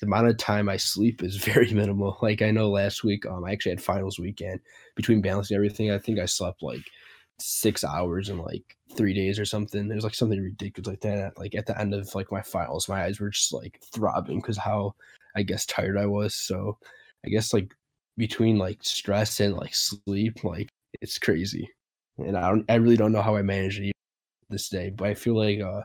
the 0.00 0.06
amount 0.06 0.28
of 0.28 0.36
time 0.36 0.68
I 0.68 0.76
sleep 0.76 1.22
is 1.22 1.36
very 1.44 1.72
minimal. 1.72 2.18
Like 2.20 2.42
I 2.42 2.50
know 2.50 2.70
last 2.70 3.02
week, 3.02 3.26
um, 3.26 3.44
I 3.44 3.52
actually 3.52 3.72
had 3.72 3.82
finals 3.82 4.18
weekend. 4.18 4.60
Between 4.94 5.22
balancing 5.22 5.54
everything, 5.54 5.90
I 5.90 5.98
think 5.98 6.18
I 6.18 6.26
slept 6.26 6.62
like 6.62 6.84
six 7.38 7.82
hours 7.84 8.28
in 8.28 8.38
like 8.38 8.76
three 8.94 9.14
days 9.14 9.38
or 9.38 9.44
something. 9.46 9.90
It 9.90 9.94
was 9.94 10.04
like 10.04 10.14
something 10.14 10.40
ridiculous 10.40 10.88
like 10.88 11.00
that. 11.00 11.38
Like 11.38 11.54
at 11.54 11.66
the 11.66 11.78
end 11.80 11.94
of 11.94 12.14
like 12.14 12.30
my 12.30 12.42
finals, 12.42 12.88
my 12.88 13.04
eyes 13.04 13.20
were 13.20 13.30
just 13.30 13.52
like 13.52 13.80
throbbing 13.94 14.40
because 14.40 14.58
how 14.58 14.94
I 15.34 15.42
guess 15.42 15.64
tired 15.64 15.96
I 15.96 16.06
was. 16.06 16.34
So 16.34 16.76
I 17.24 17.30
guess 17.30 17.54
like 17.54 17.74
between 18.18 18.58
like 18.58 18.78
stress 18.82 19.40
and 19.40 19.56
like 19.56 19.74
sleep, 19.74 20.44
like 20.44 20.68
it's 21.00 21.18
crazy. 21.18 21.70
And 22.18 22.36
I 22.36 22.50
don't, 22.50 22.70
I 22.70 22.74
really 22.74 22.98
don't 22.98 23.12
know 23.12 23.22
how 23.22 23.36
I 23.36 23.42
managed 23.42 23.80
it 23.80 23.94
this 24.50 24.68
day, 24.68 24.90
but 24.90 25.08
I 25.08 25.14
feel 25.14 25.36
like 25.36 25.60
uh, 25.60 25.82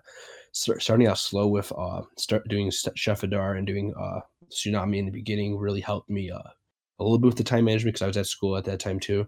start, 0.52 0.82
starting 0.82 1.08
out 1.08 1.18
slow 1.18 1.48
with 1.48 1.72
uh, 1.78 2.02
start 2.18 2.48
doing 2.48 2.72
Chef 2.96 3.24
Adar 3.24 3.56
and 3.56 3.68
doing 3.68 3.94
uh, 4.00 4.22
Tsunami 4.50 4.98
in 4.98 5.06
the 5.06 5.12
beginning 5.12 5.58
really 5.58 5.82
helped 5.82 6.10
me 6.10 6.32
uh, 6.32 6.40
a 7.00 7.04
little 7.04 7.20
bit 7.20 7.28
with 7.28 7.38
the 7.38 7.44
time 7.44 7.66
management 7.66 7.96
because 7.96 8.04
I 8.04 8.08
was 8.08 8.18
at 8.18 8.28
school 8.28 8.58
at 8.58 8.66
that 8.66 8.80
time 8.80 9.00
too. 9.00 9.28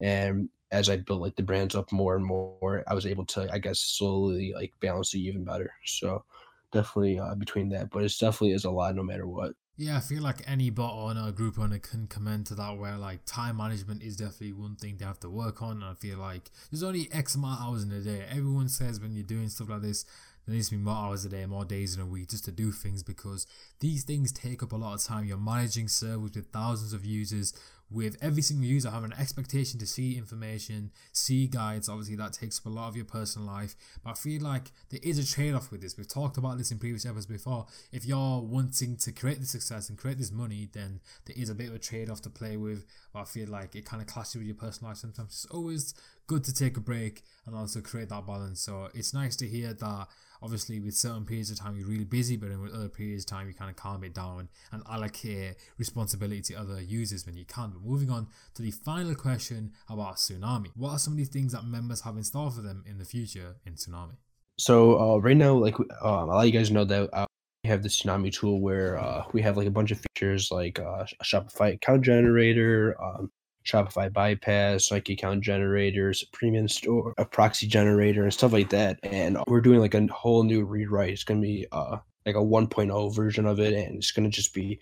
And 0.00 0.48
as 0.70 0.88
I 0.88 0.96
built 0.96 1.20
like 1.20 1.36
the 1.36 1.42
brands 1.42 1.74
up 1.74 1.90
more 1.92 2.16
and 2.16 2.24
more, 2.24 2.84
I 2.86 2.94
was 2.94 3.06
able 3.06 3.24
to, 3.26 3.48
I 3.52 3.58
guess, 3.58 3.80
slowly 3.80 4.52
like 4.54 4.72
balance 4.80 5.14
it 5.14 5.18
even 5.18 5.44
better. 5.44 5.72
So 5.84 6.24
definitely 6.72 7.18
uh, 7.18 7.34
between 7.34 7.68
that, 7.70 7.90
but 7.90 8.04
it's 8.04 8.18
definitely 8.18 8.52
is 8.52 8.64
a 8.64 8.70
lot 8.70 8.94
no 8.94 9.02
matter 9.02 9.26
what. 9.26 9.52
Yeah, 9.80 9.96
I 9.96 10.00
feel 10.00 10.24
like 10.24 10.42
any 10.44 10.70
bot 10.70 10.92
owner, 10.92 11.28
or 11.28 11.30
group 11.30 11.56
owner 11.56 11.78
can 11.78 12.08
comment 12.08 12.48
to 12.48 12.56
that 12.56 12.76
where 12.76 12.96
like 12.96 13.20
time 13.24 13.58
management 13.58 14.02
is 14.02 14.16
definitely 14.16 14.52
one 14.52 14.74
thing 14.74 14.96
they 14.98 15.04
have 15.04 15.20
to 15.20 15.30
work 15.30 15.62
on. 15.62 15.76
And 15.76 15.84
I 15.84 15.94
feel 15.94 16.18
like 16.18 16.50
there's 16.68 16.82
only 16.82 17.08
X 17.12 17.36
amount 17.36 17.60
of 17.60 17.66
hours 17.66 17.84
in 17.84 17.92
a 17.92 18.00
day. 18.00 18.24
Everyone 18.28 18.68
says 18.68 19.00
when 19.00 19.14
you're 19.14 19.22
doing 19.22 19.48
stuff 19.48 19.68
like 19.68 19.82
this, 19.82 20.04
there 20.48 20.54
needs 20.54 20.70
to 20.70 20.76
be 20.76 20.82
more 20.82 20.96
hours 20.96 21.26
a 21.26 21.28
day, 21.28 21.44
more 21.44 21.66
days 21.66 21.94
in 21.94 22.00
a 22.00 22.06
week 22.06 22.30
just 22.30 22.46
to 22.46 22.50
do 22.50 22.72
things 22.72 23.02
because 23.02 23.46
these 23.80 24.02
things 24.02 24.32
take 24.32 24.62
up 24.62 24.72
a 24.72 24.76
lot 24.76 24.94
of 24.94 25.04
time. 25.04 25.26
You're 25.26 25.36
managing 25.36 25.88
servers 25.88 26.30
with 26.34 26.50
thousands 26.50 26.94
of 26.94 27.04
users 27.04 27.52
with 27.90 28.16
every 28.20 28.42
single 28.42 28.66
user 28.66 28.90
having 28.90 29.12
an 29.12 29.18
expectation 29.18 29.78
to 29.80 29.86
see 29.86 30.16
information, 30.16 30.90
see 31.12 31.46
guides. 31.46 31.88
Obviously, 31.88 32.16
that 32.16 32.32
takes 32.32 32.58
up 32.58 32.66
a 32.66 32.68
lot 32.68 32.88
of 32.88 32.96
your 32.96 33.04
personal 33.04 33.46
life. 33.46 33.74
But 34.02 34.10
I 34.10 34.14
feel 34.14 34.42
like 34.42 34.72
there 34.90 35.00
is 35.02 35.18
a 35.18 35.26
trade 35.26 35.54
off 35.54 35.70
with 35.70 35.80
this. 35.80 35.96
We've 35.96 36.08
talked 36.08 36.36
about 36.36 36.58
this 36.58 36.70
in 36.70 36.78
previous 36.78 37.06
episodes 37.06 37.26
before. 37.26 37.66
If 37.92 38.04
you're 38.04 38.40
wanting 38.40 38.96
to 38.96 39.12
create 39.12 39.40
the 39.40 39.46
success 39.46 39.88
and 39.88 39.98
create 39.98 40.18
this 40.18 40.32
money, 40.32 40.68
then 40.72 41.00
there 41.26 41.36
is 41.38 41.48
a 41.48 41.54
bit 41.54 41.68
of 41.68 41.74
a 41.74 41.78
trade 41.78 42.10
off 42.10 42.20
to 42.22 42.30
play 42.30 42.56
with. 42.56 42.84
But 43.12 43.20
I 43.20 43.24
feel 43.24 43.48
like 43.48 43.74
it 43.74 43.86
kind 43.86 44.02
of 44.02 44.08
clashes 44.08 44.36
with 44.36 44.46
your 44.46 44.56
personal 44.56 44.90
life 44.90 44.98
sometimes. 44.98 45.30
It's 45.30 45.46
always 45.46 45.94
good 46.28 46.44
to 46.44 46.54
take 46.54 46.76
a 46.76 46.80
break 46.80 47.24
and 47.46 47.56
also 47.56 47.80
create 47.80 48.10
that 48.10 48.26
balance. 48.26 48.60
So 48.60 48.88
it's 48.94 49.12
nice 49.12 49.34
to 49.36 49.48
hear 49.48 49.72
that 49.72 50.06
obviously 50.40 50.78
with 50.78 50.94
certain 50.94 51.24
periods 51.24 51.50
of 51.50 51.58
time 51.58 51.76
you're 51.76 51.88
really 51.88 52.04
busy, 52.04 52.36
but 52.36 52.50
then 52.50 52.60
with 52.60 52.72
other 52.72 52.88
periods 52.88 53.24
of 53.24 53.30
time 53.30 53.48
you 53.48 53.54
kind 53.54 53.70
of 53.70 53.76
calm 53.76 54.04
it 54.04 54.14
down 54.14 54.48
and 54.70 54.82
allocate 54.88 55.56
responsibility 55.78 56.42
to 56.42 56.54
other 56.54 56.80
users 56.80 57.26
when 57.26 57.36
you 57.36 57.44
can. 57.44 57.70
But 57.70 57.82
moving 57.82 58.10
on 58.10 58.28
to 58.54 58.62
the 58.62 58.70
final 58.70 59.14
question 59.14 59.72
about 59.88 60.16
Tsunami. 60.16 60.68
What 60.76 60.90
are 60.90 60.98
some 60.98 61.14
of 61.14 61.18
the 61.18 61.24
things 61.24 61.52
that 61.52 61.64
members 61.64 62.02
have 62.02 62.16
in 62.16 62.22
store 62.22 62.50
for 62.50 62.60
them 62.60 62.84
in 62.86 62.98
the 62.98 63.04
future 63.04 63.56
in 63.66 63.72
Tsunami? 63.72 64.16
So 64.58 65.00
uh, 65.00 65.16
right 65.18 65.36
now, 65.36 65.54
like 65.54 65.78
um, 65.80 65.88
a 66.02 66.26
lot 66.26 66.40
of 66.40 66.46
you 66.46 66.52
guys 66.52 66.70
know 66.70 66.84
that 66.84 67.08
uh, 67.12 67.26
we 67.64 67.70
have 67.70 67.82
the 67.82 67.88
Tsunami 67.88 68.32
tool 68.32 68.60
where 68.60 68.98
uh, 68.98 69.24
we 69.32 69.40
have 69.42 69.56
like 69.56 69.66
a 69.66 69.70
bunch 69.70 69.92
of 69.92 70.00
features 70.00 70.50
like 70.50 70.78
uh, 70.78 71.06
a 71.20 71.24
Shopify 71.24 71.74
account 71.74 72.02
generator, 72.02 72.96
um, 73.02 73.30
Shopify 73.68 74.12
bypass, 74.12 74.90
like 74.90 75.08
account 75.08 75.44
generators, 75.44 76.24
premium 76.32 76.68
store, 76.68 77.12
a 77.18 77.24
proxy 77.24 77.66
generator, 77.66 78.22
and 78.22 78.32
stuff 78.32 78.52
like 78.52 78.70
that. 78.70 78.98
And 79.02 79.38
we're 79.46 79.60
doing 79.60 79.80
like 79.80 79.94
a 79.94 80.06
whole 80.06 80.42
new 80.42 80.64
rewrite. 80.64 81.10
It's 81.10 81.24
gonna 81.24 81.40
be 81.40 81.66
uh 81.72 81.98
like 82.26 82.34
a 82.34 82.38
1.0 82.38 83.14
version 83.14 83.46
of 83.46 83.60
it, 83.60 83.72
and 83.72 83.96
it's 83.96 84.10
gonna 84.10 84.30
just 84.30 84.54
be 84.54 84.80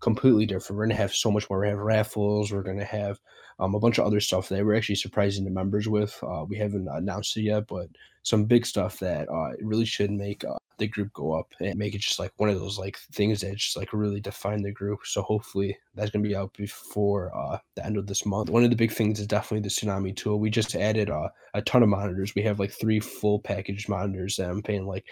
completely 0.00 0.46
different. 0.46 0.78
We're 0.78 0.86
gonna 0.86 0.96
have 0.96 1.14
so 1.14 1.30
much 1.30 1.48
more. 1.50 1.60
We 1.60 1.68
have 1.68 1.78
raffles. 1.78 2.52
We're 2.52 2.62
gonna 2.62 2.84
have 2.84 3.18
um, 3.58 3.74
a 3.74 3.80
bunch 3.80 3.98
of 3.98 4.06
other 4.06 4.20
stuff 4.20 4.48
that 4.48 4.64
we're 4.64 4.76
actually 4.76 4.94
surprising 4.94 5.44
the 5.44 5.50
members 5.50 5.88
with. 5.88 6.18
Uh, 6.22 6.44
we 6.48 6.56
haven't 6.56 6.88
announced 6.88 7.36
it 7.36 7.42
yet, 7.42 7.66
but 7.66 7.88
some 8.22 8.44
big 8.44 8.66
stuff 8.66 8.98
that 9.00 9.28
uh, 9.28 9.52
really 9.60 9.84
should 9.84 10.10
make 10.10 10.44
uh, 10.44 10.58
the 10.78 10.86
group 10.86 11.12
go 11.12 11.32
up 11.32 11.52
and 11.60 11.78
make 11.78 11.94
it 11.94 12.00
just 12.00 12.18
like 12.18 12.32
one 12.36 12.48
of 12.48 12.58
those 12.58 12.78
like 12.78 12.98
things 13.12 13.40
that 13.40 13.56
just 13.56 13.76
like 13.76 13.92
really 13.92 14.20
define 14.20 14.62
the 14.62 14.72
group. 14.72 15.00
So 15.04 15.22
hopefully 15.22 15.76
that's 15.94 16.10
gonna 16.10 16.26
be 16.26 16.36
out 16.36 16.54
before 16.54 17.36
uh, 17.36 17.58
the 17.74 17.84
end 17.84 17.96
of 17.96 18.06
this 18.06 18.24
month. 18.24 18.50
One 18.50 18.64
of 18.64 18.70
the 18.70 18.76
big 18.76 18.92
things 18.92 19.20
is 19.20 19.26
definitely 19.26 19.62
the 19.62 19.68
tsunami 19.68 20.16
tool. 20.16 20.38
We 20.38 20.50
just 20.50 20.74
added 20.74 21.10
uh, 21.10 21.28
a 21.54 21.62
ton 21.62 21.82
of 21.82 21.88
monitors. 21.88 22.34
We 22.34 22.42
have 22.42 22.58
like 22.60 22.72
three 22.72 23.00
full 23.00 23.40
package 23.40 23.88
monitors 23.88 24.36
that 24.36 24.50
I'm 24.50 24.62
paying 24.62 24.86
like 24.86 25.04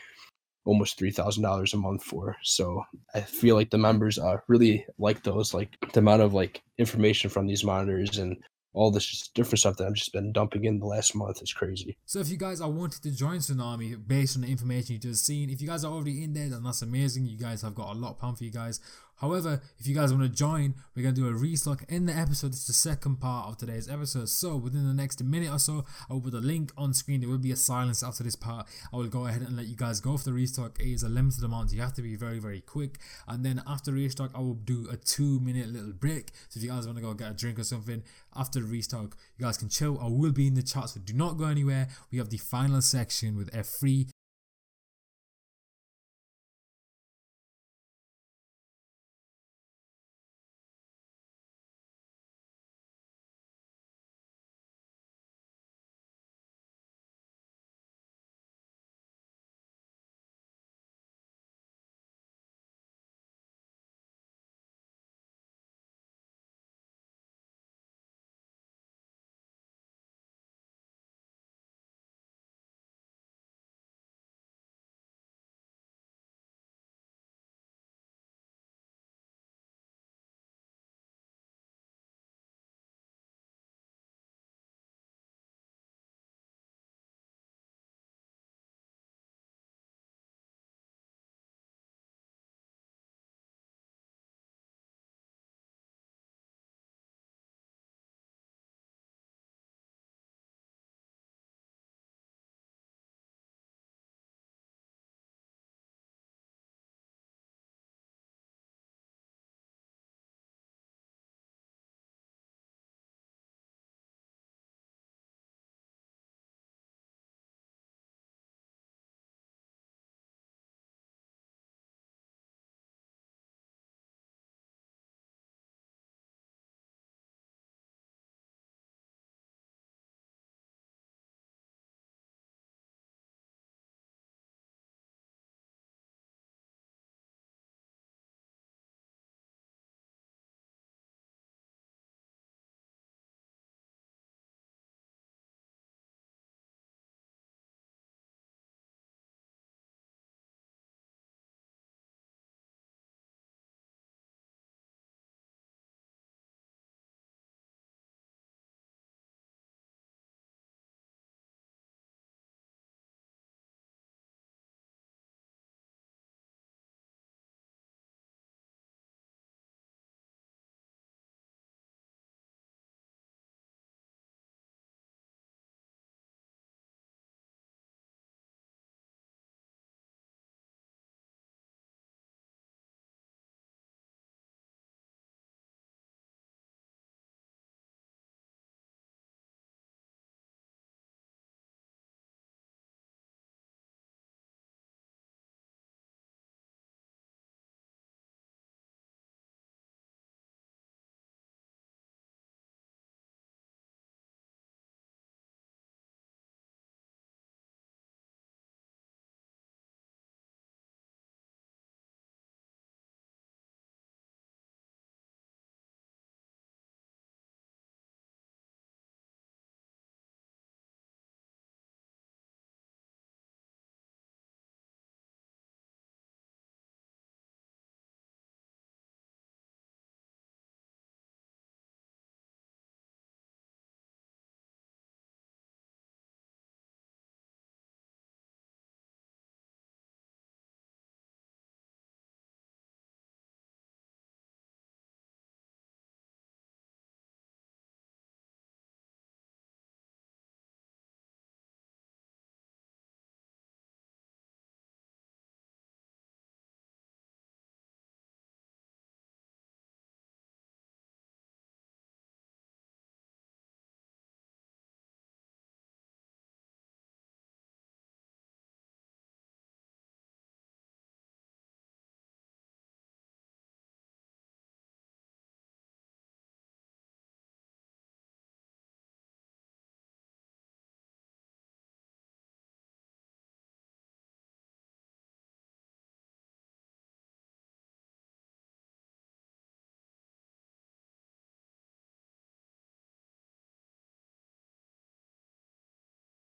almost 0.64 0.98
three 0.98 1.12
thousand 1.12 1.42
dollars 1.42 1.74
a 1.74 1.76
month 1.76 2.02
for. 2.02 2.36
So 2.42 2.82
I 3.14 3.20
feel 3.20 3.54
like 3.54 3.70
the 3.70 3.78
members 3.78 4.18
uh 4.18 4.38
really 4.48 4.86
like 4.98 5.22
those, 5.22 5.54
like 5.54 5.76
the 5.92 6.00
amount 6.00 6.22
of 6.22 6.34
like 6.34 6.62
information 6.78 7.30
from 7.30 7.46
these 7.46 7.64
monitors 7.64 8.18
and 8.18 8.36
all 8.76 8.90
this 8.90 9.28
different 9.34 9.58
stuff 9.58 9.78
that 9.78 9.86
I've 9.86 9.94
just 9.94 10.12
been 10.12 10.32
dumping 10.32 10.66
in 10.66 10.78
the 10.78 10.86
last 10.86 11.14
month 11.16 11.42
is 11.42 11.50
crazy. 11.50 11.96
So 12.04 12.20
if 12.20 12.28
you 12.28 12.36
guys 12.36 12.60
are 12.60 12.70
wanting 12.70 13.00
to 13.02 13.10
join 13.10 13.38
Tsunami 13.38 13.96
based 14.06 14.36
on 14.36 14.42
the 14.42 14.48
information 14.48 14.92
you 14.92 14.98
just 15.00 15.24
seen, 15.24 15.48
if 15.48 15.62
you 15.62 15.66
guys 15.66 15.82
are 15.82 15.90
already 15.90 16.22
in 16.22 16.34
there, 16.34 16.50
then 16.50 16.62
that's 16.62 16.82
amazing. 16.82 17.24
You 17.24 17.38
guys 17.38 17.62
have 17.62 17.74
got 17.74 17.96
a 17.96 17.98
lot 17.98 18.18
planned 18.18 18.36
for 18.36 18.44
you 18.44 18.52
guys. 18.52 18.80
However, 19.16 19.62
if 19.78 19.86
you 19.86 19.94
guys 19.94 20.12
want 20.12 20.24
to 20.24 20.28
join, 20.28 20.74
we're 20.94 21.02
going 21.02 21.14
to 21.14 21.20
do 21.20 21.28
a 21.28 21.32
restock 21.32 21.84
in 21.88 22.04
the 22.06 22.12
episode. 22.12 22.48
It's 22.48 22.66
the 22.66 22.74
second 22.74 23.16
part 23.16 23.48
of 23.48 23.56
today's 23.56 23.88
episode. 23.88 24.28
So, 24.28 24.56
within 24.56 24.86
the 24.86 24.92
next 24.92 25.22
minute 25.24 25.50
or 25.50 25.58
so, 25.58 25.86
I 26.10 26.12
will 26.12 26.20
put 26.20 26.34
a 26.34 26.38
link 26.38 26.70
on 26.76 26.92
screen. 26.92 27.20
There 27.20 27.30
will 27.30 27.38
be 27.38 27.52
a 27.52 27.56
silence 27.56 28.02
after 28.02 28.22
this 28.22 28.36
part. 28.36 28.66
I 28.92 28.96
will 28.96 29.06
go 29.06 29.26
ahead 29.26 29.40
and 29.40 29.56
let 29.56 29.66
you 29.66 29.76
guys 29.76 30.00
go 30.00 30.18
for 30.18 30.24
the 30.24 30.34
restock. 30.34 30.78
It 30.78 30.88
is 30.88 31.02
a 31.02 31.08
limited 31.08 31.42
amount. 31.44 31.72
You 31.72 31.80
have 31.80 31.94
to 31.94 32.02
be 32.02 32.14
very, 32.14 32.38
very 32.38 32.60
quick. 32.60 32.98
And 33.26 33.44
then 33.44 33.62
after 33.66 33.92
restock, 33.92 34.32
I 34.34 34.40
will 34.40 34.54
do 34.54 34.86
a 34.90 34.96
two 34.96 35.40
minute 35.40 35.68
little 35.68 35.92
break. 35.92 36.32
So, 36.50 36.58
if 36.58 36.64
you 36.64 36.70
guys 36.70 36.84
want 36.86 36.98
to 36.98 37.02
go 37.02 37.14
get 37.14 37.30
a 37.30 37.34
drink 37.34 37.58
or 37.58 37.64
something 37.64 38.02
after 38.34 38.60
the 38.60 38.66
restock, 38.66 39.16
you 39.38 39.46
guys 39.46 39.56
can 39.56 39.70
chill. 39.70 39.98
I 39.98 40.08
will 40.08 40.32
be 40.32 40.46
in 40.46 40.54
the 40.54 40.62
chat, 40.62 40.90
so 40.90 41.00
do 41.00 41.14
not 41.14 41.38
go 41.38 41.44
anywhere. 41.44 41.88
We 42.12 42.18
have 42.18 42.28
the 42.28 42.38
final 42.38 42.82
section 42.82 43.36
with 43.36 43.50
F3 43.52 44.10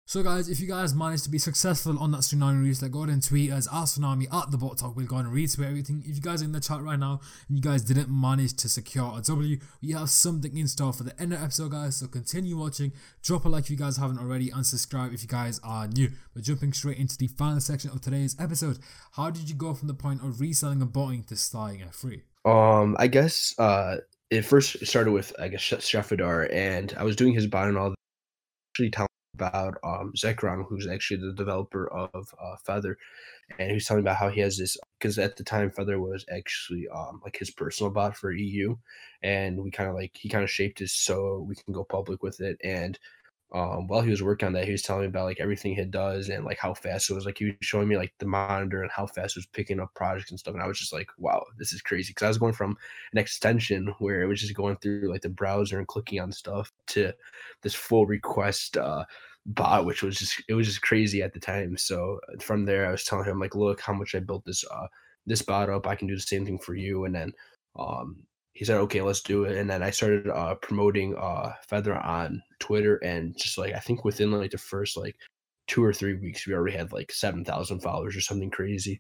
So 0.10 0.24
guys, 0.24 0.48
if 0.48 0.62
you 0.62 0.68
guys 0.68 0.96
managed 0.96 1.26
to 1.26 1.30
be 1.30 1.38
successful 1.38 2.00
on 2.00 2.12
that 2.12 2.22
Tsunami 2.22 2.64
reset, 2.64 2.90
go 2.94 3.00
ahead 3.00 3.10
and 3.10 3.22
tweet 3.22 3.52
us 3.52 3.68
at 3.68 3.74
Tsunami 3.74 4.34
at 4.34 4.50
the 4.52 4.58
Bot 4.58 4.78
Talk. 4.78 4.96
We'll 4.96 5.06
go 5.06 5.18
and 5.18 5.28
retweet 5.28 5.68
everything. 5.68 6.02
If 6.08 6.16
you 6.16 6.22
guys 6.22 6.42
are 6.42 6.46
in 6.46 6.54
the 6.54 6.62
chat 6.62 6.82
right 6.82 6.98
now 6.98 7.20
and 7.50 7.58
you 7.58 7.62
guys 7.62 7.82
didn't 7.82 8.10
manage 8.10 8.54
to 8.54 8.70
secure 8.70 9.18
a 9.18 9.22
W, 9.22 9.60
we 9.82 9.92
have 9.92 10.10
something 10.10 10.56
in 10.56 10.70
store 10.70 10.94
for 10.94 11.04
the 11.04 11.12
end 11.22 11.34
of 11.34 11.40
the 11.40 11.44
episode, 11.44 11.72
guys. 11.72 11.98
So 11.98 12.08
continue 12.08 12.56
watching, 12.56 12.94
drop 13.22 13.44
a 13.44 13.50
like 13.50 13.66
if 13.66 13.70
you 13.70 13.76
guys 13.76 13.98
haven't 13.98 14.20
already, 14.20 14.50
and 14.50 14.66
subscribe 14.66 15.12
if 15.12 15.24
you 15.24 15.28
guys 15.28 15.60
are 15.62 15.90
new. 15.90 16.10
We're 16.34 16.42
jumping 16.42 16.72
straight 16.72 17.00
into 17.00 17.18
the 17.18 17.28
final 17.28 17.60
section 17.60 17.90
of 17.90 18.00
today's 18.00 18.34
episode. 18.40 18.80
How 19.12 19.30
did 19.30 19.50
you 19.50 19.56
go 19.56 19.74
from 19.74 19.90
the 19.90 19.94
point 19.94 20.22
of 20.24 20.40
reselling 20.40 20.82
and 20.82 20.94
botting 20.94 21.24
to 21.24 21.36
starting 21.36 21.82
F3? 21.82 22.22
Um, 22.50 22.96
I 22.98 23.08
guess 23.08 23.54
uh, 23.60 23.98
it 24.32 24.44
first 24.46 24.86
started 24.86 25.12
with 25.12 25.34
I 25.38 25.50
guess 25.50 25.60
Shefadar, 25.64 26.48
and 26.54 26.96
I 26.98 27.04
was 27.04 27.18
doing 27.18 27.34
his 27.34 27.46
bot 27.46 27.68
and 27.68 27.78
all. 27.78 27.94
Actually, 28.72 28.92
telling 28.92 29.08
about 29.38 29.78
um, 29.84 30.14
Zekron, 30.16 30.66
who's 30.68 30.88
actually 30.88 31.22
the 31.22 31.34
developer 31.34 31.88
of 31.90 32.34
uh, 32.42 32.56
Feather, 32.66 32.98
and 33.60 33.70
he 33.70 33.74
was 33.76 33.86
telling 33.86 34.04
about 34.04 34.18
how 34.18 34.30
he 34.30 34.42
has 34.42 34.58
this 34.58 34.78
because 35.00 35.20
at 35.20 35.38
the 35.38 35.44
time 35.44 35.72
Feather 35.72 36.00
was 36.00 36.26
actually 36.32 36.88
um, 36.90 37.22
like 37.24 37.38
his 37.38 37.52
personal 37.52 37.92
bot 37.92 38.18
for 38.18 38.32
EU, 38.32 38.76
and 39.22 39.62
we 39.62 39.72
kind 39.72 39.90
of 39.90 39.96
like 39.96 40.18
he 40.18 40.30
kind 40.30 40.44
of 40.44 40.50
shaped 40.50 40.82
it 40.82 40.90
so 40.90 41.46
we 41.48 41.56
can 41.56 41.74
go 41.74 41.84
public 41.84 42.24
with 42.24 42.42
it, 42.42 42.58
and 42.64 42.98
um, 43.54 43.88
while 43.88 44.02
he 44.02 44.10
was 44.10 44.22
working 44.22 44.48
on 44.48 44.54
that, 44.54 44.66
he 44.66 44.72
was 44.74 44.82
telling 44.82 45.04
me 45.04 45.08
about 45.08 45.26
like 45.26 45.40
everything 45.40 45.74
he 45.76 45.86
does 45.86 46.28
and 46.30 46.44
like 46.44 46.58
how 46.58 46.74
fast 46.74 47.10
it 47.10 47.14
was. 47.14 47.26
Like 47.26 47.38
he 47.38 47.46
was 47.46 47.56
showing 47.62 47.88
me 47.88 47.96
like 47.96 48.14
the 48.20 48.26
monitor 48.26 48.82
and 48.82 48.92
how 48.92 49.08
fast 49.08 49.38
it 49.38 49.40
was 49.40 49.46
picking 49.46 49.80
up 49.80 49.94
projects 49.96 50.32
and 50.32 50.40
stuff. 50.40 50.54
And 50.54 50.62
I 50.62 50.68
was 50.68 50.80
just 50.80 50.92
like, 50.92 51.10
wow, 51.18 51.46
this 51.58 51.72
is 51.72 51.82
crazy. 51.82 52.14
Cause 52.14 52.26
I 52.26 52.30
was 52.30 52.38
going 52.38 52.54
from 52.54 52.76
an 53.14 53.20
extension 53.20 53.94
where 54.00 54.22
it 54.22 54.28
was 54.28 54.42
just 54.42 54.54
going 54.54 54.76
through 54.78 55.10
like 55.10 55.22
the 55.22 55.30
browser 55.30 55.78
and 55.78 55.88
clicking 55.88 56.20
on 56.20 56.32
stuff 56.34 56.74
to 56.88 57.14
this 57.62 57.74
full 57.74 58.06
request 58.06 58.78
uh, 58.78 59.06
bot, 59.46 59.86
which 59.86 60.04
was 60.04 60.18
just 60.18 60.44
it 60.50 60.54
was 60.54 60.68
just 60.68 60.82
crazy 60.82 61.22
at 61.22 61.34
the 61.34 61.40
time. 61.40 61.78
So 61.78 62.20
uh, 62.30 62.42
from 62.42 62.66
there, 62.66 62.86
I 62.88 62.92
was 62.92 63.06
telling 63.06 63.26
him 63.26 63.40
like, 63.40 63.56
look 63.56 63.80
how 63.82 63.94
much 63.94 64.14
I 64.16 64.20
built 64.20 64.46
this 64.46 64.64
uh 64.70 64.88
this 65.26 65.42
bot 65.42 65.70
up. 65.70 65.88
I 65.88 65.96
can 65.96 66.08
do 66.08 66.16
the 66.16 66.22
same 66.22 66.46
thing 66.46 66.60
for 66.60 66.76
you. 66.76 67.06
And 67.06 67.16
then 67.16 67.32
um 67.80 68.27
he 68.58 68.66
said, 68.66 68.78
okay, 68.78 69.04
let's 69.04 69.22
do 69.22 69.44
it. 69.44 69.56
And 69.56 69.70
then 69.70 69.84
I 69.84 69.92
started 69.92 70.28
uh, 70.28 70.56
promoting 70.56 71.16
uh, 71.16 71.54
Feather 71.70 71.96
on 71.96 72.42
Twitter, 72.58 72.96
and 73.04 73.38
just 73.38 73.56
like 73.60 73.76
I 73.76 73.80
think 73.80 74.04
within 74.04 74.32
like 74.32 74.50
the 74.50 74.58
first 74.58 74.98
like 74.98 75.16
two 75.68 75.84
or 75.84 75.94
three 75.94 76.16
weeks, 76.16 76.48
we 76.48 76.56
already 76.56 76.76
had 76.76 76.92
like 76.92 77.12
seven 77.12 77.46
thousand 77.46 77.82
followers 77.82 78.16
or 78.16 78.22
something 78.22 78.50
crazy. 78.50 79.00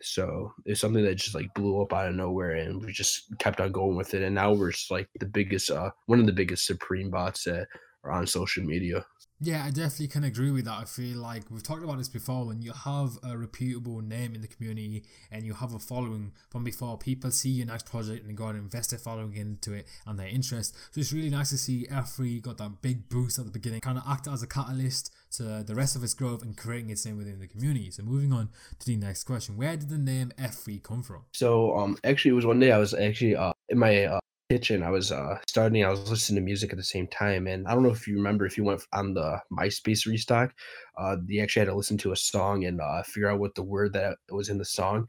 So 0.00 0.50
it's 0.64 0.80
something 0.80 1.04
that 1.04 1.16
just 1.16 1.34
like 1.34 1.52
blew 1.54 1.82
up 1.82 1.92
out 1.92 2.08
of 2.08 2.14
nowhere, 2.14 2.52
and 2.52 2.82
we 2.82 2.90
just 2.90 3.38
kept 3.38 3.60
on 3.60 3.70
going 3.70 3.96
with 3.96 4.14
it. 4.14 4.22
And 4.22 4.34
now 4.34 4.54
we're 4.54 4.72
just 4.72 4.90
like 4.90 5.10
the 5.20 5.26
biggest, 5.26 5.70
uh, 5.70 5.90
one 6.06 6.18
of 6.18 6.24
the 6.24 6.32
biggest 6.32 6.64
Supreme 6.64 7.10
bots 7.10 7.44
that 7.44 7.66
are 8.02 8.12
on 8.12 8.26
social 8.26 8.64
media. 8.64 9.04
Yeah, 9.38 9.64
I 9.66 9.70
definitely 9.70 10.08
can 10.08 10.24
agree 10.24 10.50
with 10.50 10.64
that. 10.64 10.78
I 10.80 10.84
feel 10.84 11.18
like 11.18 11.50
we've 11.50 11.62
talked 11.62 11.82
about 11.84 11.98
this 11.98 12.08
before. 12.08 12.46
When 12.46 12.62
you 12.62 12.72
have 12.72 13.18
a 13.22 13.36
reputable 13.36 14.00
name 14.00 14.34
in 14.34 14.40
the 14.40 14.48
community 14.48 15.04
and 15.30 15.44
you 15.44 15.52
have 15.52 15.74
a 15.74 15.78
following 15.78 16.32
from 16.48 16.64
before, 16.64 16.96
people 16.96 17.30
see 17.30 17.50
your 17.50 17.66
next 17.66 17.84
project 17.84 18.24
and 18.24 18.34
go 18.34 18.46
and 18.46 18.58
invest 18.58 18.90
their 18.90 18.98
following 18.98 19.36
into 19.36 19.74
it 19.74 19.86
and 20.06 20.18
their 20.18 20.28
interest. 20.28 20.74
So 20.90 21.00
it's 21.02 21.12
really 21.12 21.28
nice 21.28 21.50
to 21.50 21.58
see 21.58 21.86
F3 21.90 22.40
got 22.40 22.56
that 22.58 22.80
big 22.80 23.10
boost 23.10 23.38
at 23.38 23.44
the 23.44 23.50
beginning, 23.50 23.80
kind 23.80 23.98
of 23.98 24.04
act 24.08 24.26
as 24.26 24.42
a 24.42 24.46
catalyst 24.46 25.12
to 25.32 25.62
the 25.62 25.74
rest 25.74 25.96
of 25.96 26.02
its 26.02 26.14
growth 26.14 26.42
and 26.42 26.56
creating 26.56 26.88
its 26.88 27.04
name 27.04 27.18
within 27.18 27.38
the 27.38 27.46
community. 27.46 27.90
So 27.90 28.04
moving 28.04 28.32
on 28.32 28.48
to 28.78 28.86
the 28.86 28.96
next 28.96 29.24
question, 29.24 29.58
where 29.58 29.76
did 29.76 29.90
the 29.90 29.98
name 29.98 30.32
F3 30.38 30.82
come 30.82 31.02
from? 31.02 31.24
So 31.32 31.76
um, 31.76 31.98
actually, 32.04 32.30
it 32.30 32.34
was 32.34 32.46
one 32.46 32.58
day 32.58 32.72
I 32.72 32.78
was 32.78 32.94
actually 32.94 33.36
uh, 33.36 33.52
in 33.68 33.78
my 33.78 34.04
uh, 34.04 34.20
kitchen. 34.50 34.82
I 34.82 34.90
was 34.90 35.10
uh 35.12 35.38
starting. 35.48 35.84
I 35.84 35.90
was 35.90 36.08
listening 36.10 36.42
to 36.42 36.44
music 36.44 36.70
at 36.70 36.76
the 36.76 36.84
same 36.84 37.06
time, 37.08 37.46
and 37.46 37.66
I 37.66 37.74
don't 37.74 37.82
know 37.82 37.90
if 37.90 38.06
you 38.06 38.16
remember 38.16 38.46
if 38.46 38.56
you 38.56 38.64
went 38.64 38.82
on 38.92 39.14
the 39.14 39.40
MySpace 39.52 40.06
restock. 40.06 40.54
Uh, 40.96 41.16
you 41.26 41.42
actually 41.42 41.60
had 41.60 41.68
to 41.68 41.74
listen 41.76 41.98
to 41.98 42.12
a 42.12 42.16
song 42.16 42.64
and 42.64 42.80
uh, 42.80 43.02
figure 43.02 43.30
out 43.30 43.40
what 43.40 43.54
the 43.54 43.62
word 43.62 43.92
that 43.94 44.18
was 44.30 44.48
in 44.48 44.58
the 44.58 44.64
song. 44.64 45.06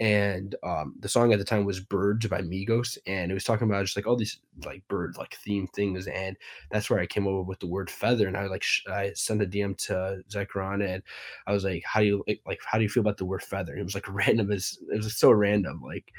And 0.00 0.56
um, 0.64 0.96
the 1.00 1.08
song 1.08 1.32
at 1.32 1.38
the 1.40 1.44
time 1.44 1.64
was 1.64 1.80
"Birds" 1.80 2.26
by 2.28 2.42
Migos, 2.42 2.98
and 3.06 3.30
it 3.30 3.34
was 3.34 3.44
talking 3.44 3.68
about 3.68 3.84
just 3.84 3.96
like 3.96 4.06
all 4.08 4.16
these 4.16 4.40
like 4.64 4.86
bird 4.88 5.16
like 5.18 5.36
theme 5.36 5.68
things, 5.68 6.06
and 6.08 6.36
that's 6.70 6.90
where 6.90 7.00
I 7.00 7.06
came 7.06 7.28
up 7.28 7.46
with 7.46 7.60
the 7.60 7.68
word 7.68 7.90
feather. 7.90 8.28
And 8.28 8.36
I 8.36 8.46
like 8.46 8.64
sh- 8.64 8.86
I 8.88 9.12
sent 9.14 9.42
a 9.42 9.46
DM 9.46 9.74
to 9.76 10.22
Zekron, 10.30 10.84
and 10.86 11.02
I 11.46 11.52
was 11.52 11.64
like, 11.64 11.84
"How 11.86 12.00
do 12.00 12.06
you 12.06 12.24
like? 12.46 12.60
How 12.66 12.78
do 12.78 12.84
you 12.84 12.90
feel 12.90 13.02
about 13.02 13.18
the 13.18 13.24
word 13.24 13.42
feather?" 13.42 13.76
It 13.76 13.84
was 13.84 13.94
like 13.94 14.08
random 14.12 14.50
as 14.52 14.78
it 14.92 14.96
was 14.98 15.16
so 15.16 15.30
random, 15.32 15.80
like 15.84 16.12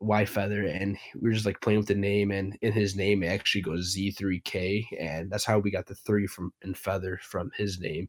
Y 0.00 0.24
Feather, 0.24 0.66
and 0.66 0.96
we 1.20 1.28
were 1.28 1.34
just 1.34 1.46
like 1.46 1.60
playing 1.60 1.78
with 1.78 1.88
the 1.88 1.94
name, 1.94 2.30
and 2.30 2.56
in 2.62 2.72
his 2.72 2.96
name 2.96 3.22
it 3.22 3.28
actually 3.28 3.62
goes 3.62 3.96
Z3K, 3.96 4.86
and 4.98 5.30
that's 5.30 5.44
how 5.44 5.58
we 5.58 5.70
got 5.70 5.86
the 5.86 5.94
three 5.94 6.26
from 6.26 6.52
in 6.62 6.74
Feather 6.74 7.18
from 7.22 7.50
his 7.56 7.80
name. 7.80 8.08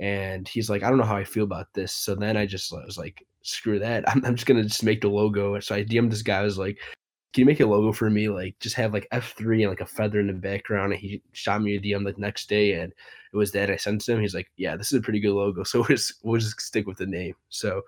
And 0.00 0.46
he's 0.48 0.70
like, 0.70 0.82
I 0.82 0.88
don't 0.88 0.98
know 0.98 1.04
how 1.04 1.16
I 1.16 1.24
feel 1.24 1.44
about 1.44 1.72
this. 1.74 1.92
So 1.92 2.14
then 2.14 2.36
I 2.36 2.46
just 2.46 2.72
I 2.72 2.84
was 2.84 2.98
like, 2.98 3.26
screw 3.42 3.78
that. 3.80 4.08
I'm, 4.08 4.24
I'm 4.24 4.36
just 4.36 4.46
gonna 4.46 4.62
just 4.64 4.84
make 4.84 5.00
the 5.00 5.08
logo. 5.08 5.58
So 5.60 5.74
I 5.74 5.84
DM'd 5.84 6.12
this 6.12 6.22
guy. 6.22 6.40
I 6.40 6.42
was 6.44 6.58
like, 6.58 6.78
can 7.32 7.42
you 7.42 7.46
make 7.46 7.60
a 7.60 7.66
logo 7.66 7.92
for 7.92 8.08
me? 8.08 8.28
Like 8.28 8.58
just 8.58 8.76
have 8.76 8.94
like 8.94 9.08
F3 9.12 9.62
and 9.62 9.70
like 9.70 9.80
a 9.80 9.86
feather 9.86 10.20
in 10.20 10.28
the 10.28 10.32
background. 10.32 10.92
And 10.92 11.00
he 11.00 11.22
shot 11.32 11.62
me 11.62 11.76
a 11.76 11.80
DM 11.80 12.04
the 12.04 12.14
next 12.18 12.48
day, 12.48 12.72
and 12.74 12.92
it 13.32 13.36
was 13.36 13.52
that 13.52 13.70
I 13.70 13.76
sent 13.76 14.08
him. 14.08 14.20
He's 14.20 14.34
like, 14.34 14.50
yeah, 14.56 14.76
this 14.76 14.92
is 14.92 14.98
a 14.98 15.02
pretty 15.02 15.20
good 15.20 15.34
logo. 15.34 15.62
So 15.64 15.80
we'll 15.80 15.88
just, 15.88 16.14
we'll 16.22 16.40
just 16.40 16.60
stick 16.60 16.86
with 16.86 16.98
the 16.98 17.06
name. 17.06 17.34
So 17.50 17.82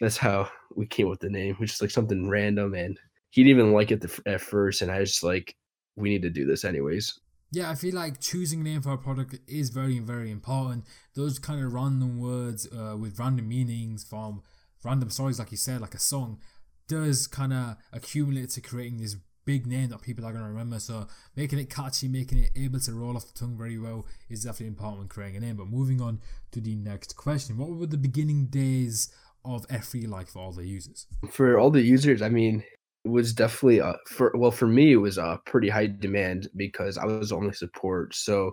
that's 0.00 0.16
how 0.16 0.48
we 0.74 0.86
came 0.86 1.06
up 1.06 1.10
with 1.10 1.20
the 1.20 1.30
name, 1.30 1.54
which 1.56 1.72
is 1.72 1.80
like 1.80 1.90
something 1.90 2.28
random. 2.28 2.74
And 2.74 2.98
he 3.30 3.42
didn't 3.42 3.58
even 3.58 3.72
like 3.72 3.90
it 3.90 4.00
the, 4.00 4.22
at 4.26 4.40
first. 4.40 4.82
And 4.82 4.90
I 4.90 5.00
was 5.00 5.10
just 5.10 5.22
like, 5.22 5.56
we 5.96 6.10
need 6.10 6.22
to 6.22 6.30
do 6.30 6.46
this 6.46 6.64
anyways. 6.64 7.18
Yeah, 7.52 7.70
I 7.70 7.76
feel 7.76 7.94
like 7.94 8.20
choosing 8.20 8.60
a 8.60 8.64
name 8.64 8.82
for 8.82 8.92
a 8.92 8.98
product 8.98 9.38
is 9.46 9.70
very, 9.70 10.00
very 10.00 10.30
important. 10.30 10.84
Those 11.14 11.38
kind 11.38 11.64
of 11.64 11.72
random 11.72 12.18
words 12.18 12.66
uh, 12.72 12.96
with 12.96 13.18
random 13.18 13.48
meanings 13.48 14.02
from 14.02 14.42
random 14.84 15.10
stories, 15.10 15.38
like 15.38 15.52
you 15.52 15.56
said, 15.56 15.80
like 15.80 15.94
a 15.94 16.00
song, 16.00 16.40
does 16.88 17.28
kind 17.28 17.52
of 17.52 17.76
accumulate 17.92 18.50
to 18.50 18.60
creating 18.60 18.98
this 18.98 19.16
big 19.44 19.66
name 19.66 19.90
that 19.90 20.02
people 20.02 20.24
are 20.24 20.32
going 20.32 20.42
to 20.42 20.50
remember. 20.50 20.80
So 20.80 21.06
making 21.36 21.58
it 21.58 21.70
catchy, 21.70 22.08
making 22.08 22.38
it 22.38 22.50
able 22.56 22.80
to 22.80 22.92
roll 22.92 23.16
off 23.16 23.26
the 23.26 23.38
tongue 23.38 23.56
very 23.56 23.78
well 23.78 24.06
is 24.28 24.44
definitely 24.44 24.68
important 24.68 24.98
when 24.98 25.08
creating 25.08 25.36
a 25.36 25.40
name. 25.40 25.56
But 25.56 25.68
moving 25.68 26.00
on 26.00 26.20
to 26.52 26.60
the 26.60 26.74
next 26.74 27.16
question, 27.16 27.56
what 27.56 27.70
were 27.70 27.86
the 27.86 27.96
beginning 27.96 28.46
days 28.46 29.12
of 29.44 29.66
F3 29.68 30.08
like 30.08 30.28
for 30.28 30.40
all 30.40 30.52
the 30.52 30.66
users? 30.66 31.06
For 31.30 31.58
all 31.58 31.70
the 31.70 31.82
users, 31.82 32.22
I 32.22 32.28
mean, 32.28 32.62
it 33.04 33.08
was 33.08 33.32
definitely 33.32 33.78
a, 33.78 33.96
for 34.08 34.32
well 34.34 34.50
for 34.50 34.66
me 34.66 34.92
it 34.92 34.96
was 34.96 35.18
a 35.18 35.40
pretty 35.44 35.68
high 35.68 35.86
demand 35.86 36.48
because 36.56 36.98
I 36.98 37.04
was 37.04 37.32
only 37.32 37.52
support. 37.52 38.14
So 38.14 38.52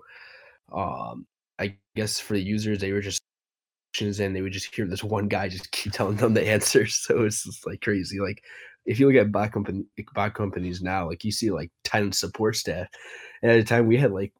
um 0.74 1.26
I 1.60 1.78
guess 1.96 2.20
for 2.20 2.34
the 2.34 2.42
users 2.42 2.80
they 2.80 2.92
were 2.92 3.02
just 3.02 3.22
questions 3.94 4.20
and 4.20 4.36
they 4.36 4.42
would 4.42 4.54
just 4.54 4.74
hear 4.74 4.86
this 4.88 5.04
one 5.04 5.28
guy 5.28 5.50
just 5.50 5.72
keep 5.72 5.94
telling 5.94 6.18
them 6.18 6.34
the 6.34 6.48
answers. 6.48 6.96
So 6.96 7.24
it's 7.24 7.44
just 7.44 7.66
like 7.66 7.82
crazy. 7.82 8.20
Like 8.20 8.44
if 8.86 9.00
you 9.00 9.08
look 9.08 9.16
at 9.16 9.32
bot 9.32 9.52
company 9.52 9.86
bot 10.14 10.34
companies 10.34 10.82
now, 10.82 11.08
like 11.08 11.24
you 11.24 11.32
see 11.32 11.52
like 11.52 11.72
10 11.84 12.12
support 12.12 12.56
staff. 12.56 12.88
And 13.42 13.52
at 13.52 13.58
the 13.58 13.64
time 13.64 13.88
we 13.88 13.98
had 13.98 14.12
like 14.12 14.34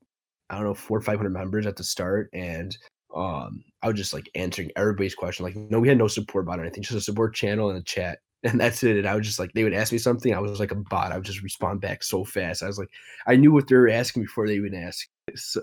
I 0.50 0.56
don't 0.56 0.66
know, 0.66 0.74
four 0.74 0.98
or 0.98 1.02
five 1.02 1.18
hundred 1.18 1.32
members 1.34 1.66
at 1.66 1.78
the 1.78 1.84
start 1.84 2.30
and 2.34 2.76
um 3.16 3.64
I 3.82 3.88
was 3.88 3.98
just 3.98 4.14
like 4.14 4.30
answering 4.36 4.72
everybody's 4.76 5.16
question. 5.16 5.44
Like, 5.44 5.56
no, 5.56 5.80
we 5.80 5.88
had 5.88 5.98
no 5.98 6.08
support 6.08 6.46
bot 6.46 6.60
or 6.60 6.64
anything, 6.64 6.84
just 6.84 6.96
a 6.96 7.02
support 7.02 7.34
channel 7.34 7.70
and 7.70 7.80
a 7.80 7.84
chat. 7.84 8.20
And 8.44 8.60
that's 8.60 8.82
it. 8.82 8.98
And 8.98 9.08
I 9.08 9.16
was 9.16 9.28
just 9.28 9.38
like, 9.38 9.52
they 9.54 9.64
would 9.64 9.74
ask 9.76 9.92
me 9.92 10.00
something. 10.00 10.34
I 10.34 10.40
was 10.40 10.60
like 10.60 10.72
a 10.72 10.76
bot. 10.90 11.12
I 11.12 11.16
would 11.16 11.26
just 11.28 11.44
respond 11.44 11.80
back 11.80 12.02
so 12.02 12.26
fast. 12.26 12.64
I 12.64 12.68
was 12.68 12.80
like, 12.80 12.90
I 13.28 13.36
knew 13.36 13.52
what 13.52 13.68
they 13.68 13.76
were 13.76 13.88
asking 13.88 14.24
before 14.24 14.48
they 14.48 14.56
even 14.56 14.74
asked. 14.74 15.10
So, 15.36 15.62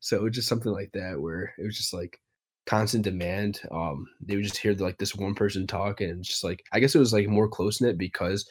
so 0.00 0.16
it 0.16 0.22
was 0.22 0.34
just 0.34 0.46
something 0.46 0.70
like 0.70 0.92
that 0.92 1.18
where 1.18 1.54
it 1.56 1.64
was 1.64 1.74
just 1.74 1.94
like 1.94 2.20
constant 2.66 3.02
demand. 3.02 3.62
Um, 3.70 4.06
they 4.20 4.36
would 4.36 4.44
just 4.44 4.58
hear 4.58 4.74
like 4.74 4.98
this 4.98 5.14
one 5.14 5.34
person 5.34 5.66
talk, 5.66 6.02
and 6.02 6.22
just 6.22 6.44
like 6.44 6.62
I 6.72 6.80
guess 6.80 6.94
it 6.94 6.98
was 6.98 7.14
like 7.14 7.26
more 7.28 7.48
close 7.48 7.80
knit 7.80 7.96
because 7.96 8.48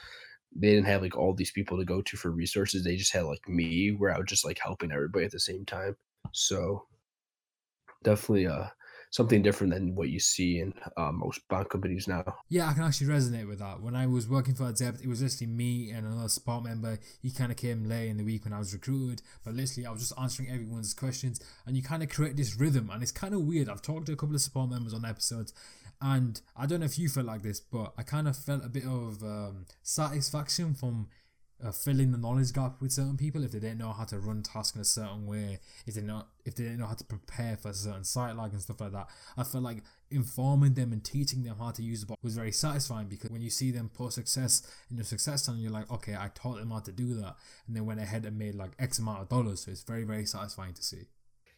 they 0.55 0.71
didn't 0.71 0.87
have 0.87 1.03
like 1.03 1.15
all 1.15 1.33
these 1.33 1.51
people 1.51 1.77
to 1.77 1.85
go 1.85 2.01
to 2.01 2.17
for 2.17 2.31
resources. 2.31 2.83
They 2.83 2.95
just 2.95 3.13
had 3.13 3.25
like 3.25 3.47
me, 3.47 3.89
where 3.91 4.13
I 4.13 4.17
was 4.17 4.27
just 4.27 4.43
like 4.43 4.59
helping 4.61 4.91
everybody 4.91 5.25
at 5.25 5.31
the 5.31 5.39
same 5.39 5.65
time. 5.65 5.95
So 6.31 6.87
definitely 8.03 8.47
uh 8.47 8.67
something 9.09 9.41
different 9.41 9.73
than 9.73 9.95
what 9.95 10.09
you 10.09 10.19
see 10.19 10.59
in 10.59 10.73
uh, 10.97 11.11
most 11.11 11.47
bot 11.47 11.69
companies 11.69 12.07
now. 12.07 12.23
Yeah, 12.49 12.69
I 12.69 12.73
can 12.73 12.83
actually 12.83 13.07
resonate 13.07 13.47
with 13.47 13.59
that. 13.59 13.81
When 13.81 13.95
I 13.95 14.05
was 14.05 14.27
working 14.27 14.53
for 14.53 14.67
Adept, 14.67 15.01
it 15.01 15.07
was 15.07 15.21
literally 15.21 15.51
me 15.51 15.91
and 15.91 16.05
another 16.05 16.27
support 16.29 16.63
member. 16.63 16.99
He 17.21 17.31
kind 17.31 17.51
of 17.51 17.57
came 17.57 17.85
late 17.85 18.09
in 18.09 18.17
the 18.17 18.23
week 18.23 18.43
when 18.43 18.53
I 18.53 18.59
was 18.59 18.73
recruited, 18.73 19.21
but 19.43 19.53
literally 19.53 19.87
I 19.87 19.91
was 19.91 20.01
just 20.01 20.19
answering 20.19 20.49
everyone's 20.49 20.93
questions, 20.93 21.39
and 21.65 21.75
you 21.75 21.83
kind 21.83 22.03
of 22.03 22.09
create 22.09 22.35
this 22.35 22.59
rhythm, 22.59 22.89
and 22.91 23.01
it's 23.01 23.11
kind 23.11 23.33
of 23.33 23.41
weird. 23.41 23.69
I've 23.69 23.81
talked 23.81 24.07
to 24.07 24.13
a 24.13 24.15
couple 24.15 24.35
of 24.35 24.41
support 24.41 24.69
members 24.69 24.93
on 24.93 25.05
episodes, 25.05 25.53
and 26.01 26.39
I 26.55 26.65
don't 26.65 26.81
know 26.81 26.85
if 26.85 26.99
you 26.99 27.09
felt 27.09 27.25
like 27.25 27.41
this, 27.41 27.59
but 27.59 27.93
I 27.97 28.03
kind 28.03 28.27
of 28.27 28.35
felt 28.37 28.65
a 28.65 28.69
bit 28.69 28.85
of 28.85 29.23
um, 29.23 29.65
satisfaction 29.83 30.73
from 30.73 31.07
uh, 31.63 31.71
filling 31.71 32.11
the 32.11 32.17
knowledge 32.17 32.53
gap 32.53 32.79
with 32.81 32.91
certain 32.91 33.17
people 33.17 33.43
if 33.43 33.51
they 33.51 33.59
didn't 33.59 33.79
know 33.79 33.91
how 33.91 34.03
to 34.03 34.19
run 34.19 34.43
tasks 34.43 34.75
in 34.75 34.81
a 34.81 34.85
certain 34.85 35.25
way, 35.25 35.59
if 35.85 35.95
they 35.95 36.01
not 36.01 36.27
if 36.45 36.55
they 36.55 36.63
didn't 36.63 36.79
know 36.79 36.85
how 36.85 36.93
to 36.93 37.03
prepare 37.03 37.57
for 37.57 37.69
a 37.69 37.73
certain 37.73 38.03
site 38.03 38.35
lag 38.35 38.51
and 38.51 38.61
stuff 38.61 38.79
like 38.79 38.91
that. 38.91 39.07
I 39.35 39.43
felt 39.43 39.63
like 39.63 39.83
informing 40.11 40.75
them 40.75 40.93
and 40.93 41.03
teaching 41.03 41.43
them 41.43 41.57
how 41.59 41.71
to 41.71 41.81
use 41.83 42.01
the 42.01 42.07
bot 42.07 42.19
was 42.21 42.35
very 42.35 42.51
satisfying 42.51 43.07
because 43.07 43.29
when 43.31 43.41
you 43.41 43.49
see 43.49 43.71
them 43.71 43.89
post 43.93 44.15
success 44.15 44.61
in 44.89 44.97
your 44.97 45.05
success 45.05 45.45
channel, 45.45 45.59
you're 45.59 45.71
like, 45.71 45.91
okay, 45.91 46.15
I 46.15 46.29
taught 46.35 46.57
them 46.59 46.71
how 46.71 46.79
to 46.79 46.91
do 46.91 47.15
that, 47.15 47.35
and 47.67 47.75
they 47.75 47.81
went 47.81 47.99
ahead 47.99 48.25
and 48.25 48.37
made 48.37 48.55
like 48.55 48.71
X 48.79 48.99
amount 48.99 49.21
of 49.21 49.29
dollars. 49.29 49.61
So 49.61 49.71
it's 49.71 49.83
very 49.83 50.03
very 50.03 50.25
satisfying 50.25 50.73
to 50.73 50.83
see. 50.83 51.07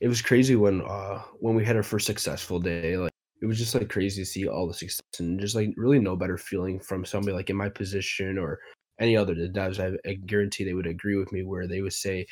it 0.02 0.08
was 0.08 0.22
crazy 0.22 0.56
when 0.56 0.82
uh 0.82 1.22
when 1.40 1.56
we 1.56 1.66
had 1.66 1.76
our 1.76 1.84
first 1.84 2.08
successful 2.08 2.60
day. 2.60 2.98
Like 2.98 3.12
it 3.42 3.46
was 3.46 3.58
just 3.58 3.76
like 3.76 3.90
crazy 3.90 4.22
to 4.22 4.26
see 4.26 4.48
all 4.48 4.68
the 4.68 4.74
success 4.74 5.02
and 5.20 5.40
just 5.40 5.56
like 5.56 5.74
really 5.78 6.00
no 6.00 6.16
better 6.16 6.38
feeling 6.38 6.80
from 6.80 7.06
somebody 7.06 7.34
like 7.36 7.50
in 7.50 7.56
my 7.56 7.70
position 7.70 8.38
or 8.38 8.60
any 9.00 9.18
other 9.18 9.36
devs. 9.36 9.80
I, 9.80 9.98
I 10.10 10.14
guarantee 10.14 10.64
they 10.64 10.74
would 10.74 10.88
agree 10.88 11.16
with 11.16 11.32
me 11.32 11.44
where 11.44 11.68
they 11.68 11.82
would 11.82 11.94
say 11.94 12.28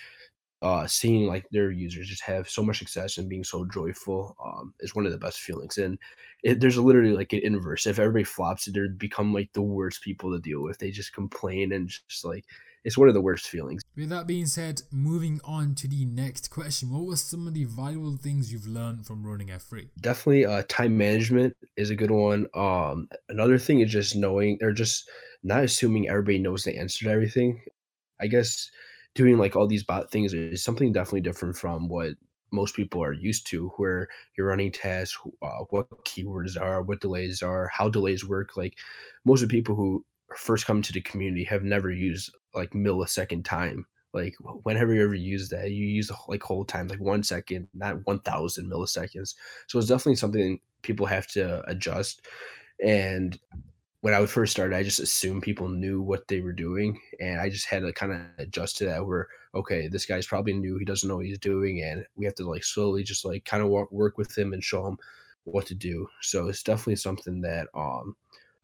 uh, 0.61 0.87
seeing 0.87 1.27
like 1.27 1.47
their 1.51 1.69
users 1.69 2.07
just 2.07 2.23
have 2.23 2.49
so 2.49 2.63
much 2.63 2.79
success 2.79 3.17
and 3.17 3.29
being 3.29 3.43
so 3.43 3.65
joyful 3.65 4.35
um, 4.43 4.73
is 4.79 4.95
one 4.95 5.05
of 5.05 5.11
the 5.11 5.17
best 5.17 5.39
feelings. 5.39 5.77
And 5.77 5.99
it, 6.43 6.59
there's 6.59 6.77
literally 6.77 7.15
like 7.15 7.33
an 7.33 7.41
inverse. 7.43 7.85
If 7.85 7.99
everybody 7.99 8.23
flops, 8.23 8.65
they'd 8.65 8.97
become 8.97 9.33
like 9.33 9.53
the 9.53 9.61
worst 9.61 10.01
people 10.01 10.31
to 10.31 10.39
deal 10.39 10.61
with. 10.61 10.79
They 10.79 10.91
just 10.91 11.13
complain 11.13 11.73
and 11.73 11.87
just 11.87 12.25
like 12.25 12.45
it's 12.83 12.97
one 12.97 13.09
of 13.09 13.13
the 13.13 13.21
worst 13.21 13.49
feelings. 13.49 13.81
With 13.97 14.09
that 14.09 14.27
being 14.27 14.45
said, 14.45 14.81
moving 14.91 15.41
on 15.43 15.75
to 15.75 15.87
the 15.89 16.05
next 16.05 16.49
question, 16.49 16.91
what 16.91 17.05
were 17.05 17.17
some 17.17 17.45
of 17.45 17.53
the 17.53 17.65
valuable 17.65 18.15
things 18.15 18.51
you've 18.51 18.65
learned 18.65 19.05
from 19.05 19.25
running 19.25 19.47
F3? 19.47 19.89
Definitely, 19.99 20.45
uh, 20.45 20.63
time 20.69 20.97
management 20.97 21.55
is 21.75 21.89
a 21.89 21.95
good 21.95 22.11
one. 22.11 22.47
Um, 22.53 23.09
another 23.27 23.57
thing 23.57 23.81
is 23.81 23.91
just 23.91 24.15
knowing 24.15 24.57
or 24.61 24.71
just 24.71 25.09
not 25.47 25.63
assuming 25.63 26.09
everybody 26.09 26.37
knows 26.39 26.63
the 26.63 26.77
answer 26.77 27.05
to 27.05 27.11
everything. 27.11 27.61
I 28.19 28.27
guess 28.27 28.69
doing 29.15 29.37
like 29.37 29.55
all 29.55 29.65
these 29.65 29.83
bot 29.83 30.11
things 30.11 30.33
is 30.33 30.63
something 30.63 30.91
definitely 30.91 31.21
different 31.21 31.55
from 31.57 31.87
what 31.87 32.11
most 32.51 32.75
people 32.75 33.03
are 33.03 33.13
used 33.13 33.47
to 33.47 33.69
where 33.77 34.07
you're 34.37 34.47
running 34.47 34.71
tests 34.71 35.17
uh, 35.41 35.63
what 35.69 35.89
keywords 36.05 36.59
are 36.59 36.81
what 36.81 37.01
delays 37.01 37.41
are 37.41 37.67
how 37.73 37.89
delays 37.89 38.25
work 38.25 38.55
like 38.55 38.77
most 39.25 39.41
of 39.41 39.49
the 39.49 39.57
people 39.57 39.75
who 39.75 40.03
first 40.35 40.65
come 40.65 40.81
to 40.81 40.93
the 40.93 41.01
community 41.01 41.43
have 41.43 41.63
never 41.63 41.91
used 41.91 42.33
like 42.53 42.71
millisecond 42.71 43.43
time 43.43 43.85
like 44.13 44.33
whenever 44.63 44.93
you 44.93 45.03
ever 45.03 45.15
use 45.15 45.49
that 45.49 45.71
you 45.71 45.85
use 45.85 46.09
like 46.27 46.41
whole 46.41 46.63
time 46.63 46.87
like 46.87 47.01
one 47.01 47.21
second 47.21 47.67
not 47.73 48.05
1000 48.05 48.71
milliseconds 48.71 49.35
so 49.67 49.77
it's 49.77 49.87
definitely 49.87 50.15
something 50.15 50.59
people 50.83 51.05
have 51.05 51.27
to 51.27 51.61
adjust 51.69 52.21
and 52.83 53.39
when 54.01 54.13
I 54.13 54.19
would 54.19 54.29
first 54.29 54.51
start, 54.53 54.73
I 54.73 54.83
just 54.83 54.99
assumed 54.99 55.43
people 55.43 55.69
knew 55.69 56.01
what 56.01 56.27
they 56.27 56.41
were 56.41 56.53
doing, 56.53 56.99
and 57.19 57.39
I 57.41 57.49
just 57.49 57.65
had 57.67 57.81
to 57.81 57.91
kind 57.93 58.13
of 58.13 58.21
adjust 58.37 58.77
to 58.77 58.85
that. 58.85 59.05
Where 59.05 59.27
okay, 59.55 59.87
this 59.87 60.05
guy's 60.05 60.27
probably 60.27 60.53
new; 60.53 60.77
he 60.77 60.85
doesn't 60.85 61.07
know 61.09 61.17
what 61.17 61.25
he's 61.25 61.39
doing, 61.39 61.81
and 61.83 62.05
we 62.15 62.25
have 62.25 62.35
to 62.35 62.49
like 62.49 62.63
slowly 62.63 63.03
just 63.03 63.25
like 63.25 63.45
kind 63.45 63.63
of 63.63 63.69
work 63.69 63.91
work 63.91 64.17
with 64.17 64.37
him 64.37 64.53
and 64.53 64.63
show 64.63 64.85
him 64.87 64.97
what 65.45 65.65
to 65.67 65.75
do. 65.75 66.07
So 66.21 66.47
it's 66.49 66.63
definitely 66.63 66.97
something 66.97 67.41
that 67.41 67.67
um 67.73 68.15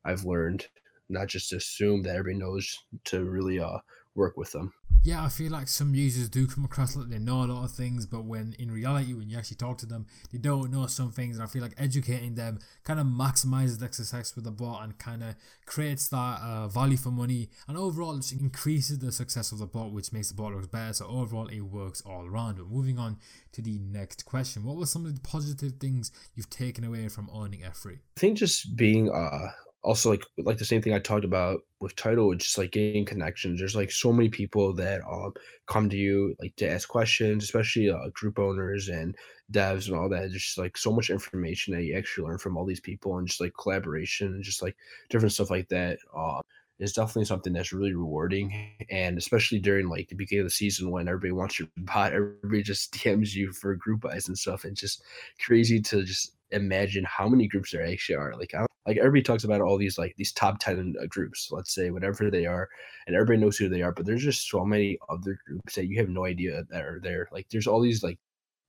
I've 0.05 0.25
learned, 0.25 0.67
not 1.09 1.27
just 1.27 1.53
assume 1.53 2.03
that 2.03 2.15
everybody 2.15 2.39
knows 2.39 2.77
to 3.05 3.23
really 3.25 3.59
uh 3.59 3.79
work 4.16 4.38
with 4.38 4.51
them 4.51 4.74
yeah, 5.05 5.26
I 5.26 5.28
feel 5.28 5.51
like 5.51 5.68
some 5.68 5.93
users 5.93 6.30
do 6.30 6.47
come 6.47 6.64
across 6.64 6.95
like 6.95 7.09
they 7.09 7.20
know 7.20 7.43
a 7.43 7.45
lot 7.45 7.66
of 7.66 7.72
things, 7.72 8.05
but 8.05 8.24
when 8.24 8.55
in 8.57 8.72
reality, 8.72 9.14
when 9.14 9.30
you 9.30 9.38
actually 9.38 9.57
talk 9.57 9.78
to 9.80 9.86
them, 9.86 10.05
they 10.32 10.38
don't 10.38 10.72
know 10.72 10.88
some 10.88 11.11
things. 11.11 11.36
And 11.36 11.43
I 11.43 11.47
feel 11.47 11.61
like 11.61 11.74
educating 11.78 12.36
them 12.36 12.59
kind 12.86 13.01
of 13.01 13.07
maximizes 13.07 13.80
the 13.80 13.91
success 13.91 14.34
with 14.34 14.45
the 14.45 14.51
bot 14.51 14.82
and 14.82 14.97
kind 14.97 15.22
of 15.22 15.36
creates 15.66 16.07
that 16.07 16.39
uh, 16.41 16.70
value 16.70 16.95
for 16.95 17.09
money 17.09 17.49
and 17.68 17.78
overall 17.78 18.16
just 18.16 18.32
increases 18.32 18.99
the 18.99 19.11
success 19.11 19.51
of 19.51 19.59
the 19.59 19.66
bot, 19.66 19.91
which 19.91 20.14
makes 20.14 20.30
the 20.30 20.36
bot 20.36 20.53
look 20.53 20.72
better. 20.72 20.93
So 20.93 21.07
overall, 21.07 21.47
it 21.47 21.61
works 21.61 22.01
all 22.05 22.26
around. 22.26 22.55
But 22.55 22.70
moving 22.70 22.97
on 22.97 23.18
to 23.51 23.61
the 23.61 23.80
next 23.80 24.24
question, 24.24 24.64
what 24.64 24.78
were 24.78 24.86
some 24.86 25.05
of 25.05 25.14
the 25.14 25.22
positive 25.22 25.74
things 25.82 26.14
you've 26.34 26.49
taken 26.49 26.86
away 26.86 27.09
from 27.09 27.30
owning 27.34 27.59
F3? 27.59 27.95
I 27.95 28.20
think 28.20 28.38
just 28.38 28.78
being 28.78 29.11
uh 29.11 29.49
also 29.84 30.09
like 30.09 30.25
like 30.38 30.57
the 30.57 30.65
same 30.65 30.81
thing 30.81 30.93
I 30.93 30.99
talked 30.99 31.25
about 31.25 31.61
with 31.81 31.95
Tidal, 31.95 32.31
it's 32.31 32.45
just 32.45 32.57
like 32.57 32.71
getting 32.71 33.05
connections. 33.05 33.59
There's 33.59 33.75
like 33.75 33.91
so 33.91 34.13
many 34.13 34.29
people 34.29 34.73
that 34.75 35.01
um 35.09 35.34
come 35.67 35.89
to 35.89 35.97
you 35.97 36.36
like 36.39 36.55
to 36.57 36.69
ask 36.69 36.88
questions, 36.88 37.43
especially 37.43 37.89
uh, 37.89 38.09
group 38.13 38.39
owners 38.39 38.89
and 38.89 39.15
devs 39.51 39.88
and 39.88 39.97
all 39.97 40.09
that. 40.09 40.29
There's 40.29 40.34
just 40.34 40.57
like 40.57 40.77
so 40.77 40.91
much 40.91 41.09
information 41.09 41.73
that 41.73 41.84
you 41.84 41.97
actually 41.97 42.27
learn 42.27 42.38
from 42.38 42.57
all 42.57 42.65
these 42.65 42.79
people 42.79 43.17
and 43.17 43.27
just 43.27 43.41
like 43.41 43.53
collaboration 43.59 44.27
and 44.27 44.43
just 44.43 44.61
like 44.61 44.75
different 45.09 45.34
stuff 45.34 45.51
like 45.51 45.67
that. 45.69 45.99
Um, 46.15 46.41
is 46.79 46.93
definitely 46.93 47.25
something 47.25 47.53
that's 47.53 47.71
really 47.71 47.93
rewarding. 47.93 48.71
And 48.89 49.17
especially 49.17 49.59
during 49.59 49.88
like 49.88 50.09
the 50.09 50.15
beginning 50.15 50.41
of 50.41 50.47
the 50.47 50.55
season 50.55 50.91
when 50.91 51.07
everybody 51.07 51.31
wants 51.31 51.59
your 51.59 51.69
bot, 51.77 52.13
everybody 52.13 52.63
just 52.63 52.93
DMs 52.93 53.34
you 53.34 53.51
for 53.53 53.75
group 53.75 54.01
buys 54.01 54.27
and 54.27 54.38
stuff. 54.38 54.65
And 54.65 54.75
just 54.75 55.03
crazy 55.39 55.79
to 55.81 56.03
just 56.03 56.36
imagine 56.51 57.05
how 57.05 57.27
many 57.29 57.47
groups 57.47 57.71
there 57.71 57.86
actually 57.86 58.15
are. 58.15 58.36
Like, 58.36 58.53
I 58.53 58.65
like 58.86 58.97
everybody 58.97 59.23
talks 59.23 59.43
about 59.43 59.61
all 59.61 59.77
these 59.77 59.97
like 59.97 60.13
these 60.17 60.31
top 60.34 60.59
10 60.59 60.95
uh, 61.01 61.05
groups, 61.07 61.49
let's 61.51 61.73
say, 61.73 61.89
whatever 61.89 62.29
they 62.29 62.45
are, 62.45 62.69
and 63.07 63.15
everybody 63.15 63.39
knows 63.39 63.57
who 63.57 63.69
they 63.69 63.81
are, 63.81 63.91
but 63.91 64.05
there's 64.05 64.23
just 64.23 64.49
so 64.49 64.65
many 64.65 64.97
other 65.09 65.38
groups 65.45 65.75
that 65.75 65.88
you 65.88 65.97
have 65.99 66.09
no 66.09 66.25
idea 66.25 66.63
that 66.69 66.84
are 66.84 66.99
there. 67.01 67.29
Like, 67.31 67.47
there's 67.49 67.67
all 67.67 67.81
these 67.81 68.03
like 68.03 68.19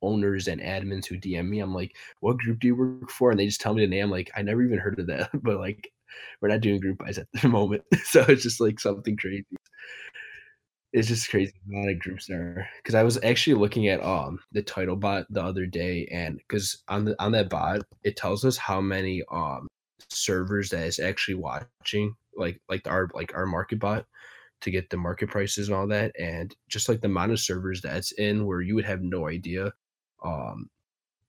owners 0.03 0.49
and 0.49 0.61
admins 0.61 1.07
who 1.07 1.19
DM 1.19 1.49
me. 1.49 1.61
I'm 1.61 1.75
like, 1.75 1.97
what 2.21 2.39
group 2.39 2.61
do 2.61 2.69
you 2.69 2.77
work 2.77 3.11
for? 3.11 3.31
And 3.31 3.41
they 3.41 3.47
just 3.47 3.61
tell 3.61 3.75
me 3.75 3.83
the 3.83 3.89
name. 3.89 4.11
Like, 4.11 4.31
I 4.37 4.43
never 4.43 4.63
even 4.63 4.79
heard 4.79 4.99
of 4.99 5.07
that, 5.09 5.31
but 5.43 5.59
like, 5.59 5.91
we're 6.41 6.49
not 6.49 6.61
doing 6.61 6.81
group 6.81 6.99
buys 6.99 7.19
at 7.19 7.27
the 7.33 7.49
moment. 7.49 7.83
so 8.05 8.25
it's 8.29 8.43
just 8.43 8.61
like 8.61 8.79
something 8.79 9.17
crazy. 9.17 9.45
It's 10.93 11.09
just 11.09 11.29
crazy 11.29 11.53
a 11.73 11.77
lot 11.77 11.91
of 11.91 11.99
groups 11.99 12.27
there. 12.29 12.69
Because 12.77 12.95
I 12.95 13.03
was 13.03 13.19
actually 13.25 13.55
looking 13.55 13.89
at 13.89 14.01
um 14.05 14.39
the 14.53 14.63
Tidal 14.63 14.95
bot 14.95 15.27
the 15.29 15.43
other 15.43 15.67
day, 15.67 16.07
and 16.13 16.39
because 16.39 16.85
on 16.87 17.05
the 17.05 17.21
on 17.21 17.33
that 17.33 17.51
bot 17.51 17.81
it 18.05 18.17
tells 18.17 18.45
us 18.45 18.57
how 18.57 18.81
many 18.81 19.21
um 19.33 19.67
servers 20.15 20.71
that 20.71 20.87
is 20.87 20.99
actually 20.99 21.35
watching, 21.35 22.15
like 22.37 22.61
like 22.69 22.87
our 22.87 23.09
like 23.15 23.35
our 23.35 23.47
market 23.47 23.79
bot 23.79 24.07
to 24.61 24.71
get 24.71 24.89
the 24.91 24.97
market 24.97 25.29
prices 25.29 25.69
and 25.69 25.77
all 25.77 25.87
that, 25.89 26.13
and 26.19 26.55
just 26.69 26.89
like 26.89 27.01
the 27.01 27.07
amount 27.07 27.33
of 27.33 27.41
servers 27.41 27.81
that's 27.81 28.13
in 28.13 28.47
where 28.47 28.61
you 28.61 28.75
would 28.75 28.85
have 28.85 29.03
no 29.03 29.29
idea. 29.29 29.73
Um, 30.25 30.71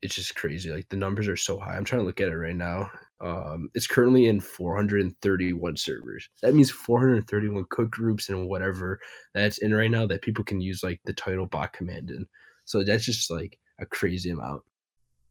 it's 0.01 0.15
just 0.15 0.35
crazy. 0.35 0.71
Like 0.71 0.87
the 0.89 0.97
numbers 0.97 1.27
are 1.27 1.35
so 1.37 1.59
high. 1.59 1.75
I'm 1.75 1.83
trying 1.83 2.01
to 2.01 2.05
look 2.05 2.21
at 2.21 2.29
it 2.29 2.37
right 2.37 2.55
now. 2.55 2.89
Um, 3.21 3.69
it's 3.73 3.87
currently 3.87 4.27
in 4.27 4.39
431 4.39 5.77
servers. 5.77 6.29
That 6.41 6.53
means 6.53 6.69
431 6.69 7.65
cook 7.69 7.89
groups 7.89 8.29
and 8.29 8.47
whatever 8.47 8.99
that's 9.33 9.59
in 9.59 9.73
right 9.73 9.89
now 9.89 10.05
that 10.07 10.21
people 10.21 10.43
can 10.43 10.61
use 10.61 10.83
like 10.83 10.99
the 11.05 11.13
Tidal 11.13 11.47
bot 11.47 11.73
command 11.73 12.11
in. 12.11 12.27
So 12.65 12.83
that's 12.83 13.05
just 13.05 13.31
like 13.31 13.57
a 13.79 13.85
crazy 13.85 14.29
amount. 14.29 14.61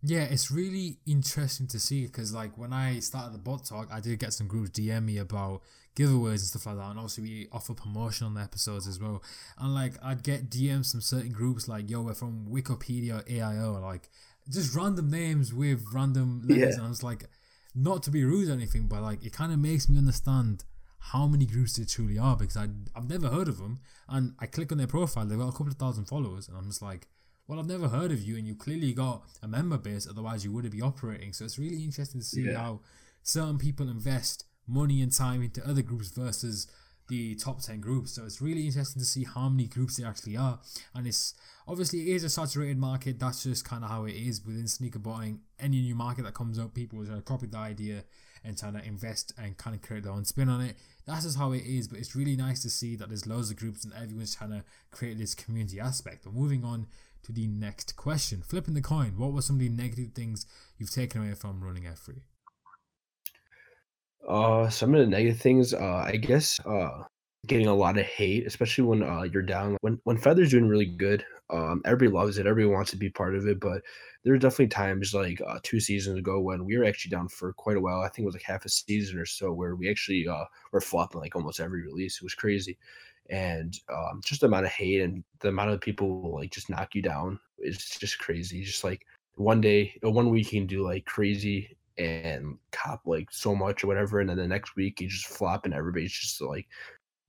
Yeah, 0.06 0.24
it's 0.24 0.50
really 0.50 0.98
interesting 1.06 1.66
to 1.68 1.80
see 1.80 2.04
because 2.04 2.34
like 2.34 2.58
when 2.58 2.74
I 2.74 2.98
started 2.98 3.32
the 3.32 3.38
bot 3.38 3.64
talk, 3.64 3.88
I 3.90 4.00
did 4.00 4.18
get 4.18 4.34
some 4.34 4.46
groups 4.46 4.68
DM 4.78 5.04
me 5.04 5.16
about 5.16 5.62
giveaways 5.96 6.30
and 6.32 6.40
stuff 6.40 6.66
like 6.66 6.76
that, 6.76 6.90
and 6.90 6.98
also 6.98 7.22
we 7.22 7.48
offer 7.50 7.72
promotion 7.72 8.26
on 8.26 8.34
the 8.34 8.42
episodes 8.42 8.86
as 8.86 9.00
well. 9.00 9.22
And 9.56 9.74
like 9.74 9.94
I'd 10.02 10.22
get 10.22 10.50
DMs 10.50 10.90
from 10.90 11.00
certain 11.00 11.32
groups 11.32 11.68
like, 11.68 11.88
"Yo, 11.88 12.02
we're 12.02 12.12
from 12.12 12.46
Wikipedia 12.50 13.26
AIO," 13.26 13.80
like 13.80 14.10
just 14.50 14.74
random 14.76 15.10
names 15.10 15.54
with 15.54 15.82
random 15.94 16.42
letters, 16.44 16.74
yeah. 16.74 16.78
and 16.80 16.86
I 16.86 16.88
was 16.90 17.02
like, 17.02 17.24
not 17.74 18.02
to 18.02 18.10
be 18.10 18.24
rude 18.24 18.50
or 18.50 18.52
anything, 18.52 18.88
but 18.88 19.00
like 19.00 19.24
it 19.24 19.32
kind 19.32 19.54
of 19.54 19.58
makes 19.58 19.88
me 19.88 19.96
understand 19.96 20.64
how 20.98 21.26
many 21.26 21.46
groups 21.46 21.76
there 21.76 21.86
truly 21.86 22.18
are 22.18 22.36
because 22.36 22.58
I 22.58 22.68
I've 22.94 23.08
never 23.08 23.28
heard 23.28 23.48
of 23.48 23.56
them, 23.56 23.78
and 24.06 24.34
I 24.38 24.44
click 24.44 24.70
on 24.70 24.76
their 24.76 24.86
profile, 24.86 25.24
they've 25.24 25.38
got 25.38 25.48
a 25.48 25.52
couple 25.52 25.68
of 25.68 25.76
thousand 25.76 26.04
followers, 26.06 26.46
and 26.46 26.58
I'm 26.58 26.66
just 26.66 26.82
like, 26.82 27.08
well, 27.46 27.58
I've 27.58 27.66
never 27.66 27.88
heard 27.88 28.10
of 28.10 28.22
you, 28.22 28.36
and 28.36 28.46
you 28.46 28.54
clearly 28.54 28.92
got 28.92 29.22
a 29.42 29.48
member 29.48 29.76
base, 29.76 30.06
otherwise 30.08 30.44
you 30.44 30.52
wouldn't 30.52 30.72
be 30.72 30.80
operating. 30.80 31.32
So 31.32 31.44
it's 31.44 31.58
really 31.58 31.84
interesting 31.84 32.20
to 32.20 32.26
see 32.26 32.42
yeah. 32.42 32.58
how 32.58 32.80
certain 33.22 33.58
people 33.58 33.88
invest 33.88 34.44
money 34.66 35.02
and 35.02 35.12
time 35.12 35.42
into 35.42 35.66
other 35.68 35.82
groups 35.82 36.08
versus 36.08 36.66
the 37.08 37.34
top 37.34 37.60
10 37.60 37.80
groups. 37.80 38.12
So 38.12 38.24
it's 38.24 38.40
really 38.40 38.64
interesting 38.64 39.00
to 39.00 39.06
see 39.06 39.24
how 39.24 39.48
many 39.48 39.66
groups 39.66 39.96
there 39.96 40.06
actually 40.06 40.36
are. 40.36 40.58
And 40.94 41.06
it's 41.06 41.34
obviously 41.68 42.10
it 42.10 42.16
is 42.16 42.24
a 42.24 42.30
saturated 42.30 42.78
market. 42.78 43.18
That's 43.18 43.42
just 43.42 43.64
kind 43.64 43.84
of 43.84 43.90
how 43.90 44.04
it 44.04 44.14
is 44.14 44.44
within 44.44 44.66
sneaker 44.66 44.98
buying. 44.98 45.40
Any 45.58 45.80
new 45.80 45.94
market 45.94 46.24
that 46.24 46.34
comes 46.34 46.58
up, 46.58 46.74
people 46.74 47.02
are 47.02 47.06
trying 47.06 47.18
to 47.18 47.22
copy 47.22 47.46
the 47.46 47.58
idea 47.58 48.04
and 48.42 48.56
trying 48.56 48.74
to 48.74 48.84
invest 48.84 49.32
and 49.38 49.56
kind 49.56 49.74
of 49.76 49.82
create 49.82 50.04
their 50.04 50.12
own 50.12 50.24
spin 50.24 50.48
on 50.48 50.60
it. 50.60 50.76
That's 51.06 51.24
just 51.24 51.38
how 51.38 51.52
it 51.52 51.64
is. 51.64 51.88
But 51.88 51.98
it's 51.98 52.16
really 52.16 52.36
nice 52.36 52.62
to 52.62 52.70
see 52.70 52.96
that 52.96 53.08
there's 53.08 53.26
loads 53.26 53.50
of 53.50 53.56
groups 53.56 53.84
and 53.84 53.92
everyone's 53.94 54.34
trying 54.34 54.50
to 54.50 54.64
create 54.90 55.18
this 55.18 55.34
community 55.34 55.80
aspect. 55.80 56.24
But 56.24 56.32
moving 56.32 56.64
on 56.64 56.86
to 57.24 57.32
the 57.32 57.46
next 57.46 57.96
question, 57.96 58.42
flipping 58.42 58.74
the 58.74 58.82
coin, 58.82 59.14
what 59.16 59.32
were 59.32 59.42
some 59.42 59.56
of 59.56 59.60
the 59.60 59.68
negative 59.68 60.12
things 60.14 60.46
you've 60.78 60.90
taken 60.90 61.22
away 61.22 61.34
from 61.34 61.62
running 61.62 61.84
F3? 61.84 62.20
Uh, 64.28 64.68
some 64.68 64.94
of 64.94 65.00
the 65.00 65.06
negative 65.06 65.40
things, 65.40 65.74
uh, 65.74 66.04
I 66.06 66.16
guess, 66.16 66.58
uh, 66.60 67.04
getting 67.46 67.66
a 67.66 67.74
lot 67.74 67.98
of 67.98 68.06
hate, 68.06 68.46
especially 68.46 68.84
when 68.84 69.02
uh, 69.02 69.22
you're 69.22 69.42
down. 69.42 69.76
When 69.82 70.00
when 70.04 70.16
Feather's 70.16 70.50
doing 70.50 70.68
really 70.68 70.86
good, 70.86 71.24
um, 71.50 71.82
everybody 71.84 72.10
loves 72.10 72.38
it. 72.38 72.46
Everybody 72.46 72.74
wants 72.74 72.90
to 72.92 72.96
be 72.96 73.10
part 73.10 73.34
of 73.34 73.46
it. 73.46 73.60
But 73.60 73.82
there 74.22 74.32
are 74.32 74.38
definitely 74.38 74.68
times 74.68 75.12
like 75.12 75.40
uh, 75.46 75.58
two 75.62 75.80
seasons 75.80 76.18
ago 76.18 76.40
when 76.40 76.64
we 76.64 76.76
were 76.78 76.84
actually 76.84 77.10
down 77.10 77.28
for 77.28 77.52
quite 77.52 77.76
a 77.76 77.80
while. 77.80 78.00
I 78.00 78.08
think 78.08 78.20
it 78.20 78.26
was 78.26 78.34
like 78.34 78.42
half 78.42 78.64
a 78.64 78.70
season 78.70 79.18
or 79.18 79.26
so 79.26 79.52
where 79.52 79.76
we 79.76 79.90
actually 79.90 80.26
uh, 80.26 80.44
were 80.72 80.80
flopping 80.80 81.20
like 81.20 81.36
almost 81.36 81.60
every 81.60 81.82
release. 81.82 82.16
It 82.16 82.24
was 82.24 82.34
crazy, 82.34 82.78
and 83.30 83.78
um, 83.92 84.20
just 84.24 84.40
the 84.40 84.46
amount 84.46 84.66
of 84.66 84.72
hate 84.72 85.00
and 85.00 85.24
the 85.40 85.48
amount 85.48 85.70
of 85.70 85.80
people 85.80 86.20
will 86.20 86.34
like 86.34 86.50
just 86.50 86.70
knock 86.70 86.94
you 86.94 87.02
down 87.02 87.38
is 87.58 87.78
just 87.78 88.18
crazy. 88.18 88.62
Just 88.62 88.84
like 88.84 89.06
one 89.36 89.60
day, 89.60 89.98
one 90.02 90.30
week 90.30 90.52
you 90.52 90.60
can 90.60 90.66
do 90.66 90.84
like 90.84 91.04
crazy 91.06 91.76
and 91.96 92.58
cop 92.72 93.02
like 93.06 93.28
so 93.30 93.54
much 93.54 93.82
or 93.82 93.86
whatever, 93.86 94.20
and 94.20 94.28
then 94.28 94.36
the 94.36 94.46
next 94.46 94.76
week 94.76 95.00
you 95.00 95.08
just 95.08 95.26
flop 95.26 95.64
and 95.64 95.74
everybody's 95.74 96.12
just 96.12 96.40
like, 96.40 96.66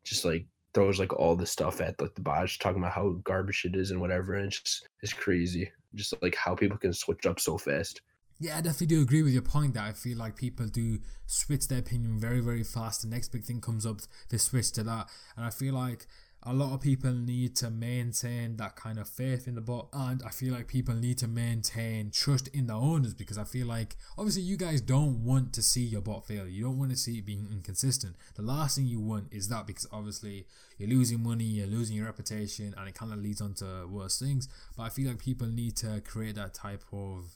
just 0.04 0.26
like 0.26 0.46
throws 0.74 1.00
like 1.00 1.14
all 1.14 1.36
the 1.36 1.46
stuff 1.46 1.82
at 1.82 2.00
like 2.02 2.14
the 2.16 2.22
bot, 2.22 2.50
talking 2.60 2.82
about 2.82 2.92
how 2.92 3.12
garbage 3.24 3.64
it 3.66 3.76
is 3.76 3.92
and 3.92 4.02
whatever, 4.02 4.36
and 4.36 4.48
it's 4.48 4.62
just 4.62 4.90
it's 5.02 5.14
crazy, 5.14 5.72
just 5.94 6.14
like 6.22 6.36
how 6.36 6.54
people 6.56 6.78
can 6.78 6.94
switch 6.94 7.26
up 7.26 7.40
so 7.40 7.58
fast. 7.58 8.02
Yeah, 8.38 8.58
I 8.58 8.62
definitely 8.62 8.88
do 8.88 9.02
agree 9.02 9.24
with 9.24 9.32
your 9.32 9.42
point 9.42 9.76
that 9.76 9.86
I 9.86 9.94
feel 9.94 10.18
like 10.18 10.36
people 10.36 10.68
do 10.68 11.00
switch 11.26 11.70
their 11.70 11.80
opinion 11.80 12.20
very, 12.20 12.42
very 12.42 12.64
fast. 12.64 13.02
The 13.02 13.08
next 13.08 13.30
big 13.30 13.46
thing 13.46 13.62
comes 13.62 13.86
up, 13.86 14.02
they 14.30 14.38
switch 14.38 14.74
to 14.74 14.84
that. 14.84 15.10
And 15.38 15.46
I 15.46 15.50
feel 15.50 15.74
like 15.74 16.06
a 16.48 16.54
lot 16.54 16.74
of 16.74 16.82
people 16.82 17.12
need 17.12 17.56
to 17.56 17.72
maintain 17.72 18.56
that 18.58 18.76
kind 18.76 19.00
of 19.00 19.10
faith 19.10 19.48
in 19.48 19.56
the 19.56 19.62
bot 19.62 19.88
and 19.94 20.22
i 20.24 20.30
feel 20.30 20.54
like 20.54 20.68
people 20.68 20.94
need 20.94 21.18
to 21.18 21.28
maintain 21.28 22.12
trust 22.12 22.48
in 22.50 22.68
the 22.68 22.74
owners 22.74 23.16
because 23.16 23.38
i 23.38 23.44
feel 23.44 23.66
like 23.66 23.96
obviously 24.18 24.44
you 24.44 24.56
guys 24.56 24.80
don't 24.80 25.24
want 25.24 25.52
to 25.54 25.64
see 25.64 25.82
your 25.82 26.02
bot 26.02 26.28
fail 26.28 26.48
you 26.48 26.64
don't 26.64 26.78
want 26.78 26.92
to 26.92 26.98
see 26.98 27.18
it 27.18 27.26
being 27.26 27.48
inconsistent 27.52 28.16
the 28.36 28.44
last 28.44 28.78
thing 28.78 28.86
you 28.86 29.00
want 29.00 29.26
is 29.32 29.48
that 29.50 29.66
because 29.66 29.88
obviously 29.92 30.46
you're 30.78 30.90
losing 30.90 31.24
money 31.24 31.44
you're 31.44 31.66
losing 31.66 31.96
your 31.96 32.06
reputation 32.06 32.76
and 32.78 32.88
it 32.88 32.94
kind 32.94 33.12
of 33.12 33.18
leads 33.18 33.42
on 33.42 33.56
to 33.56 33.88
worse 33.90 34.20
things 34.20 34.48
but 34.78 34.84
i 34.84 34.90
feel 34.90 35.08
like 35.08 35.18
people 35.18 35.48
need 35.48 35.76
to 35.76 36.00
create 36.06 36.36
that 36.36 36.54
type 36.54 36.84
of 36.94 37.36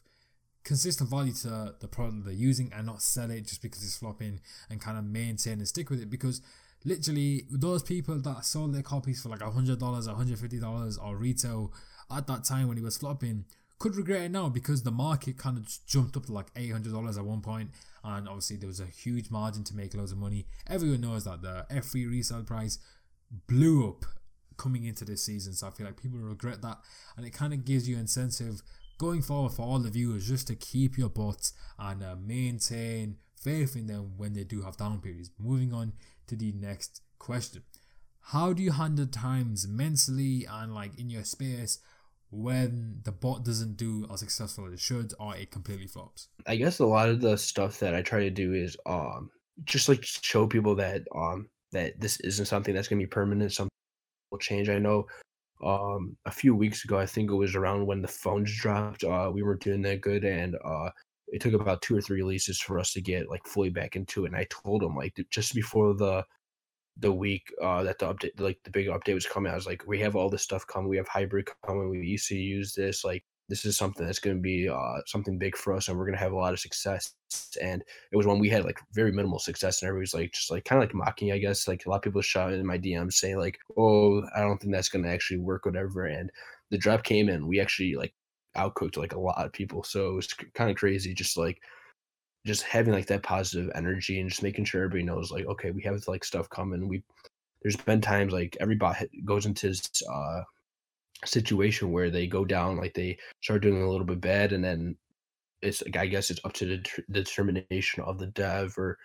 consistent 0.63 1.09
value 1.09 1.33
to 1.33 1.75
the 1.79 1.87
product 1.87 2.25
they're 2.25 2.33
using 2.33 2.71
and 2.75 2.85
not 2.85 3.01
sell 3.01 3.31
it 3.31 3.45
just 3.47 3.61
because 3.61 3.83
it's 3.83 3.97
flopping 3.97 4.39
and 4.69 4.81
kind 4.81 4.97
of 4.97 5.03
maintain 5.03 5.53
and 5.53 5.67
stick 5.67 5.89
with 5.89 6.01
it 6.01 6.09
because 6.09 6.41
literally 6.85 7.45
those 7.49 7.83
people 7.83 8.19
that 8.19 8.45
sold 8.45 8.73
their 8.73 8.81
copies 8.81 9.21
for 9.21 9.29
like 9.29 9.41
a 9.41 9.51
hundred 9.51 9.79
dollars, 9.79 10.07
a 10.07 10.15
hundred 10.15 10.39
fifty 10.39 10.59
dollars, 10.59 10.97
or 10.97 11.15
retail 11.15 11.73
at 12.11 12.27
that 12.27 12.43
time 12.43 12.67
when 12.67 12.77
it 12.77 12.83
was 12.83 12.97
flopping 12.97 13.45
could 13.79 13.95
regret 13.95 14.23
it 14.23 14.31
now 14.31 14.49
because 14.49 14.83
the 14.83 14.91
market 14.91 15.37
kind 15.37 15.57
of 15.57 15.65
jumped 15.87 16.17
up 16.17 16.25
to 16.25 16.33
like 16.33 16.47
eight 16.55 16.71
hundred 16.71 16.91
dollars 16.91 17.17
at 17.17 17.25
one 17.25 17.41
point, 17.41 17.69
and 18.03 18.27
obviously 18.27 18.57
there 18.57 18.67
was 18.67 18.79
a 18.79 18.85
huge 18.85 19.31
margin 19.31 19.63
to 19.63 19.75
make 19.75 19.93
loads 19.93 20.11
of 20.11 20.17
money. 20.17 20.45
Everyone 20.67 21.01
knows 21.01 21.23
that 21.23 21.41
the 21.41 21.65
F3 21.71 22.09
resale 22.09 22.43
price 22.43 22.77
blew 23.47 23.87
up 23.87 24.05
coming 24.57 24.83
into 24.83 25.05
this 25.05 25.23
season, 25.23 25.53
so 25.53 25.67
I 25.67 25.69
feel 25.71 25.85
like 25.85 26.01
people 26.01 26.19
regret 26.19 26.61
that, 26.61 26.79
and 27.15 27.25
it 27.25 27.31
kind 27.31 27.53
of 27.53 27.63
gives 27.63 27.87
you 27.87 27.97
incentive 27.97 28.61
going 28.99 29.21
forward 29.21 29.53
for 29.53 29.63
all 29.63 29.79
the 29.79 29.89
viewers 29.89 30.27
just 30.27 30.45
to 30.47 30.55
keep 30.55 30.97
your 30.97 31.09
bots 31.09 31.53
and 31.79 32.03
uh, 32.03 32.15
maintain 32.23 33.15
faith 33.35 33.75
in 33.75 33.87
them 33.87 34.11
when 34.17 34.33
they 34.33 34.43
do 34.43 34.61
have 34.61 34.77
down 34.77 34.99
periods. 34.99 35.31
Moving 35.39 35.73
on 35.73 35.93
to 36.27 36.35
the 36.35 36.51
next 36.51 37.01
question. 37.17 37.63
How 38.21 38.53
do 38.53 38.61
you 38.61 38.73
handle 38.73 39.07
times 39.07 39.67
mentally 39.67 40.45
and 40.47 40.75
like 40.75 40.99
in 40.99 41.09
your 41.09 41.23
space 41.23 41.79
when 42.29 42.99
the 43.05 43.11
bot 43.11 43.43
doesn't 43.43 43.77
do 43.77 44.05
as 44.11 44.19
successful 44.19 44.67
as 44.67 44.73
it 44.73 44.79
should 44.79 45.13
or 45.17 45.35
it 45.35 45.49
completely 45.49 45.87
flops? 45.87 46.27
I 46.45 46.57
guess 46.57 46.79
a 46.79 46.85
lot 46.85 47.09
of 47.09 47.21
the 47.21 47.37
stuff 47.37 47.79
that 47.79 47.95
I 47.95 48.01
try 48.01 48.19
to 48.19 48.29
do 48.29 48.53
is 48.53 48.77
um 48.85 49.31
just 49.63 49.89
like 49.89 50.03
show 50.03 50.45
people 50.45 50.75
that 50.75 51.03
um 51.15 51.47
that 51.71 51.99
this 51.99 52.19
isn't 52.19 52.45
something 52.45 52.75
that's 52.75 52.89
gonna 52.89 53.01
be 53.01 53.07
permanent, 53.07 53.53
something 53.53 53.69
will 54.31 54.39
change. 54.39 54.69
I 54.69 54.77
know 54.77 55.07
um 55.63 56.17
a 56.25 56.31
few 56.31 56.55
weeks 56.55 56.83
ago, 56.85 56.97
I 56.99 57.05
think 57.05 57.31
it 57.31 57.35
was 57.35 57.55
around 57.55 57.85
when 57.87 58.01
the 58.01 58.07
phones 58.07 58.55
dropped, 58.55 59.03
uh 59.03 59.29
we 59.33 59.43
weren't 59.43 59.61
doing 59.63 59.81
that 59.83 60.01
good 60.01 60.23
and 60.25 60.55
uh 60.63 60.89
it 61.27 61.41
took 61.41 61.53
about 61.53 61.81
two 61.81 61.95
or 61.95 62.01
three 62.01 62.21
releases 62.21 62.59
for 62.59 62.79
us 62.79 62.93
to 62.93 63.01
get 63.01 63.29
like 63.29 63.45
fully 63.47 63.69
back 63.69 63.95
into 63.95 64.25
it. 64.25 64.29
And 64.29 64.35
I 64.37 64.47
told 64.49 64.83
him 64.83 64.95
like 64.95 65.19
just 65.31 65.53
before 65.55 65.93
the 65.95 66.25
the 66.97 67.11
week 67.13 67.53
uh, 67.61 67.83
that 67.83 67.99
the 67.99 68.13
update, 68.13 68.39
like 68.39 68.59
the 68.63 68.71
big 68.71 68.87
update 68.87 69.13
was 69.13 69.25
coming, 69.25 69.51
I 69.51 69.55
was 69.55 69.65
like, 69.65 69.83
we 69.87 69.99
have 69.99 70.15
all 70.15 70.29
this 70.29 70.43
stuff 70.43 70.67
coming. 70.67 70.89
We 70.89 70.97
have 70.97 71.07
hybrid 71.07 71.47
coming. 71.65 71.89
We 71.89 71.99
used 71.99 72.27
to 72.29 72.35
use 72.35 72.73
this. 72.73 73.03
Like 73.05 73.23
this 73.47 73.65
is 73.65 73.77
something 73.77 74.05
that's 74.05 74.19
going 74.19 74.37
to 74.37 74.41
be 74.41 74.67
uh, 74.69 75.01
something 75.05 75.37
big 75.37 75.55
for 75.55 75.73
us, 75.73 75.87
and 75.87 75.97
we're 75.97 76.05
going 76.05 76.17
to 76.17 76.23
have 76.23 76.33
a 76.33 76.37
lot 76.37 76.53
of 76.53 76.59
success. 76.59 77.13
And 77.61 77.83
it 78.11 78.17
was 78.17 78.25
when 78.25 78.39
we 78.39 78.49
had 78.49 78.65
like 78.65 78.79
very 78.93 79.11
minimal 79.11 79.39
success, 79.39 79.81
and 79.81 79.89
everybody's 79.89 80.13
like 80.13 80.31
just 80.33 80.51
like 80.51 80.65
kind 80.65 80.81
of 80.81 80.87
like 80.87 80.95
mocking, 80.95 81.31
I 81.31 81.37
guess. 81.37 81.67
Like 81.67 81.85
a 81.85 81.89
lot 81.89 81.97
of 81.97 82.01
people 82.03 82.21
shot 82.21 82.53
in 82.53 82.65
my 82.65 82.77
DMs 82.77 83.13
saying 83.13 83.37
like, 83.37 83.59
"Oh, 83.77 84.23
I 84.35 84.41
don't 84.41 84.59
think 84.59 84.73
that's 84.73 84.89
going 84.89 85.03
to 85.03 85.09
actually 85.11 85.39
work, 85.39 85.65
whatever." 85.65 86.05
And 86.05 86.31
the 86.71 86.77
drop 86.77 87.03
came 87.03 87.29
in, 87.29 87.47
we 87.47 87.59
actually 87.59 87.95
like 87.95 88.13
outcooked 88.55 88.97
like 88.97 89.13
a 89.13 89.19
lot 89.19 89.43
of 89.45 89.53
people. 89.53 89.83
So 89.83 90.09
it 90.09 90.15
was 90.15 90.27
kind 90.53 90.69
of 90.69 90.77
crazy, 90.77 91.13
just 91.13 91.37
like 91.37 91.59
just 92.45 92.63
having 92.63 92.93
like 92.93 93.07
that 93.07 93.23
positive 93.23 93.71
energy 93.75 94.19
and 94.19 94.29
just 94.29 94.43
making 94.43 94.65
sure 94.65 94.83
everybody 94.83 95.03
knows 95.03 95.31
like, 95.31 95.45
okay, 95.45 95.71
we 95.71 95.83
have 95.83 96.01
like 96.07 96.23
stuff 96.23 96.49
coming. 96.49 96.87
We 96.87 97.03
there's 97.61 97.75
been 97.75 98.01
times 98.01 98.33
like 98.33 98.57
every 98.59 98.75
bot 98.75 98.97
goes 99.25 99.45
into 99.45 99.67
this 99.67 99.89
uh, 100.11 100.41
situation 101.25 101.91
where 101.91 102.09
they 102.09 102.27
go 102.27 102.45
down, 102.45 102.77
like 102.77 102.93
they 102.93 103.17
start 103.41 103.61
doing 103.61 103.81
a 103.81 103.89
little 103.89 104.05
bit 104.05 104.21
bad, 104.21 104.53
and 104.53 104.63
then 104.63 104.95
it's 105.61 105.83
I 105.95 106.05
guess 106.07 106.29
it's 106.29 106.39
up 106.43 106.53
to 106.53 106.65
the, 106.65 107.03
determination 107.11 108.03
of 108.03 108.17
the 108.17 108.27
dev 108.27 108.77
or 108.77 108.97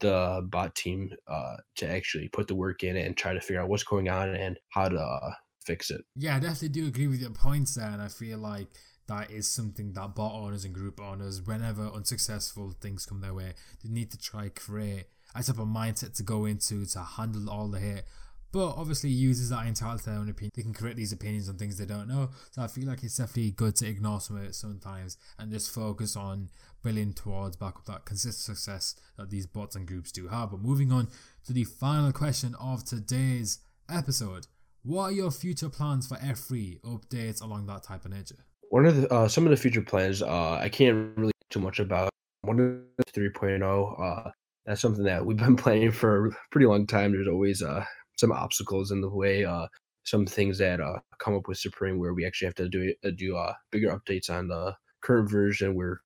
the 0.00 0.46
bot 0.50 0.74
team 0.74 1.10
uh, 1.26 1.56
to 1.76 1.88
actually 1.90 2.28
put 2.28 2.46
the 2.46 2.54
work 2.54 2.84
in 2.84 2.96
and 2.96 3.16
try 3.16 3.32
to 3.32 3.40
figure 3.40 3.60
out 3.60 3.68
what's 3.68 3.82
going 3.82 4.08
on 4.08 4.34
and 4.34 4.58
how 4.70 4.88
to 4.88 4.98
uh, 4.98 5.30
fix 5.64 5.90
it. 5.90 6.02
Yeah, 6.14 6.36
I 6.36 6.40
definitely 6.40 6.68
do 6.68 6.86
agree 6.86 7.08
with 7.08 7.20
your 7.20 7.30
points 7.30 7.74
there, 7.74 7.88
and 7.88 8.00
I 8.00 8.08
feel 8.08 8.38
like 8.38 8.68
that 9.08 9.30
is 9.30 9.50
something 9.50 9.92
that 9.94 10.14
bot 10.14 10.34
owners 10.34 10.64
and 10.64 10.74
group 10.74 11.00
owners, 11.00 11.42
whenever 11.42 11.86
unsuccessful 11.88 12.74
things 12.80 13.06
come 13.06 13.20
their 13.20 13.34
way, 13.34 13.54
they 13.82 13.90
need 13.90 14.10
to 14.12 14.18
try 14.18 14.50
create 14.50 15.06
a 15.34 15.42
type 15.42 15.58
of 15.58 15.66
mindset 15.66 16.14
to 16.16 16.22
go 16.22 16.44
into 16.44 16.86
to 16.86 17.00
handle 17.00 17.50
all 17.50 17.68
the 17.68 17.80
hate. 17.80 18.02
But 18.50 18.74
obviously, 18.76 19.10
users 19.10 19.50
that 19.50 19.64
are 19.64 19.66
entitled 19.66 20.00
to 20.00 20.10
their 20.10 20.18
own 20.18 20.28
opinion. 20.28 20.52
They 20.54 20.62
can 20.62 20.72
create 20.72 20.96
these 20.96 21.12
opinions 21.12 21.48
on 21.48 21.56
things 21.56 21.76
they 21.76 21.84
don't 21.84 22.08
know. 22.08 22.30
So 22.50 22.62
I 22.62 22.66
feel 22.66 22.86
like 22.86 23.02
it's 23.04 23.16
definitely 23.16 23.50
good 23.50 23.76
to 23.76 23.88
ignore 23.88 24.20
some 24.20 24.38
of 24.38 24.44
it 24.44 24.54
sometimes 24.54 25.18
and 25.38 25.52
just 25.52 25.70
focus 25.70 26.16
on 26.16 26.48
building 26.82 27.12
towards 27.12 27.56
back 27.56 27.76
up 27.76 27.84
that 27.86 28.04
consistent 28.06 28.56
success 28.56 28.94
that 29.18 29.28
these 29.28 29.46
bots 29.46 29.76
and 29.76 29.86
groups 29.86 30.12
do 30.12 30.28
have. 30.28 30.50
But 30.50 30.60
moving 30.60 30.92
on 30.92 31.08
to 31.46 31.52
the 31.52 31.64
final 31.64 32.10
question 32.12 32.54
of 32.58 32.84
today's 32.84 33.58
episode. 33.90 34.46
What 34.82 35.04
are 35.04 35.12
your 35.12 35.30
future 35.30 35.68
plans 35.68 36.06
for 36.06 36.16
F3 36.16 36.80
updates 36.80 37.42
along 37.42 37.66
that 37.66 37.82
type 37.82 38.06
of 38.06 38.12
nature? 38.12 38.36
One 38.70 38.86
of 38.86 38.96
the 38.96 39.12
uh, 39.12 39.28
some 39.28 39.44
of 39.44 39.50
the 39.50 39.56
future 39.56 39.82
plans 39.82 40.22
uh, 40.22 40.52
I 40.54 40.68
can't 40.68 41.16
really 41.16 41.32
too 41.50 41.60
much 41.60 41.80
about. 41.80 42.10
One 42.42 42.60
of 42.60 43.04
the 43.06 43.12
3.0 43.12 44.00
uh, 44.00 44.30
that's 44.68 44.82
something 44.82 45.04
that 45.04 45.24
we've 45.24 45.36
been 45.36 45.56
planning 45.64 45.90
for 45.90 46.26
a 46.26 46.30
pretty 46.50 46.66
long 46.66 46.86
time. 46.86 47.12
There's 47.12 47.26
always 47.26 47.62
uh, 47.62 47.84
some 48.18 48.32
obstacles 48.32 48.90
in 48.90 49.00
the 49.00 49.08
way. 49.08 49.44
Uh, 49.44 49.66
some 50.04 50.24
things 50.24 50.56
that 50.58 50.80
uh, 50.80 50.98
come 51.18 51.34
up 51.34 51.48
with 51.48 51.58
Supreme 51.58 51.98
where 51.98 52.14
we 52.14 52.24
actually 52.24 52.46
have 52.46 52.54
to 52.54 52.68
do 52.68 52.94
uh, 53.04 53.10
do 53.16 53.36
uh, 53.36 53.52
bigger 53.70 53.88
updates 53.88 54.30
on 54.30 54.48
the 54.48 54.74
current 55.02 55.30
version. 55.30 55.74
Where 55.74 56.00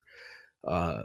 uh, 0.67 1.03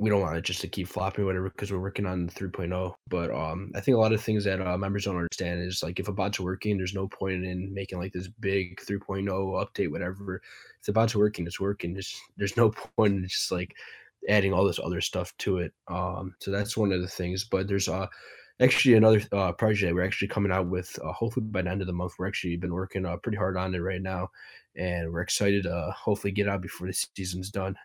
we 0.00 0.10
don't 0.10 0.20
want 0.20 0.36
it 0.36 0.44
just 0.44 0.60
to 0.60 0.68
keep 0.68 0.86
flopping 0.86 1.24
whatever 1.24 1.50
because 1.50 1.72
we're 1.72 1.80
working 1.80 2.06
on 2.06 2.28
3.0 2.28 2.94
but 3.08 3.30
um 3.32 3.70
i 3.74 3.80
think 3.80 3.96
a 3.96 4.00
lot 4.00 4.12
of 4.12 4.22
things 4.22 4.44
that 4.44 4.60
uh, 4.60 4.78
members 4.78 5.04
don't 5.04 5.16
understand 5.16 5.60
is 5.60 5.82
like 5.82 5.98
if 5.98 6.08
a 6.08 6.12
bot's 6.12 6.38
working 6.38 6.76
there's 6.76 6.94
no 6.94 7.08
point 7.08 7.44
in 7.44 7.72
making 7.74 7.98
like 7.98 8.12
this 8.12 8.28
big 8.28 8.80
3.0 8.80 9.26
update 9.28 9.90
whatever 9.90 10.36
if 10.36 10.86
the 10.86 10.92
bot's 10.92 11.16
working 11.16 11.46
it's 11.46 11.60
working 11.60 11.92
there's 11.92 12.16
there's 12.36 12.56
no 12.56 12.70
point 12.96 13.14
in 13.14 13.28
just 13.28 13.50
like 13.50 13.74
adding 14.28 14.52
all 14.52 14.64
this 14.64 14.80
other 14.82 15.00
stuff 15.00 15.32
to 15.38 15.58
it 15.58 15.72
um 15.88 16.34
so 16.40 16.50
that's 16.50 16.76
one 16.76 16.92
of 16.92 17.00
the 17.00 17.08
things 17.08 17.44
but 17.44 17.66
there's 17.66 17.88
uh 17.88 18.06
actually 18.60 18.94
another 18.94 19.22
uh, 19.32 19.52
project 19.52 19.94
we're 19.94 20.04
actually 20.04 20.28
coming 20.28 20.52
out 20.52 20.66
with 20.66 20.98
uh, 21.04 21.12
hopefully 21.12 21.46
by 21.46 21.62
the 21.62 21.70
end 21.70 21.80
of 21.80 21.86
the 21.86 21.92
month. 21.92 22.14
We're 22.18 22.28
actually 22.28 22.56
been 22.56 22.74
working 22.74 23.06
uh, 23.06 23.16
pretty 23.16 23.38
hard 23.38 23.56
on 23.56 23.74
it 23.74 23.78
right 23.78 24.02
now 24.02 24.30
and 24.78 25.12
we're 25.12 25.20
excited 25.20 25.64
to 25.64 25.92
hopefully 25.96 26.32
get 26.32 26.48
out 26.48 26.62
before 26.62 26.86
the 26.86 26.92
season's 26.92 27.50
done 27.50 27.76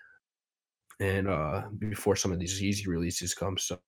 and 0.99 1.27
uh 1.27 1.63
before 1.79 2.15
some 2.15 2.31
of 2.31 2.39
these 2.39 2.61
easy 2.61 2.87
releases 2.87 3.33
come. 3.33 3.57
So 3.57 3.79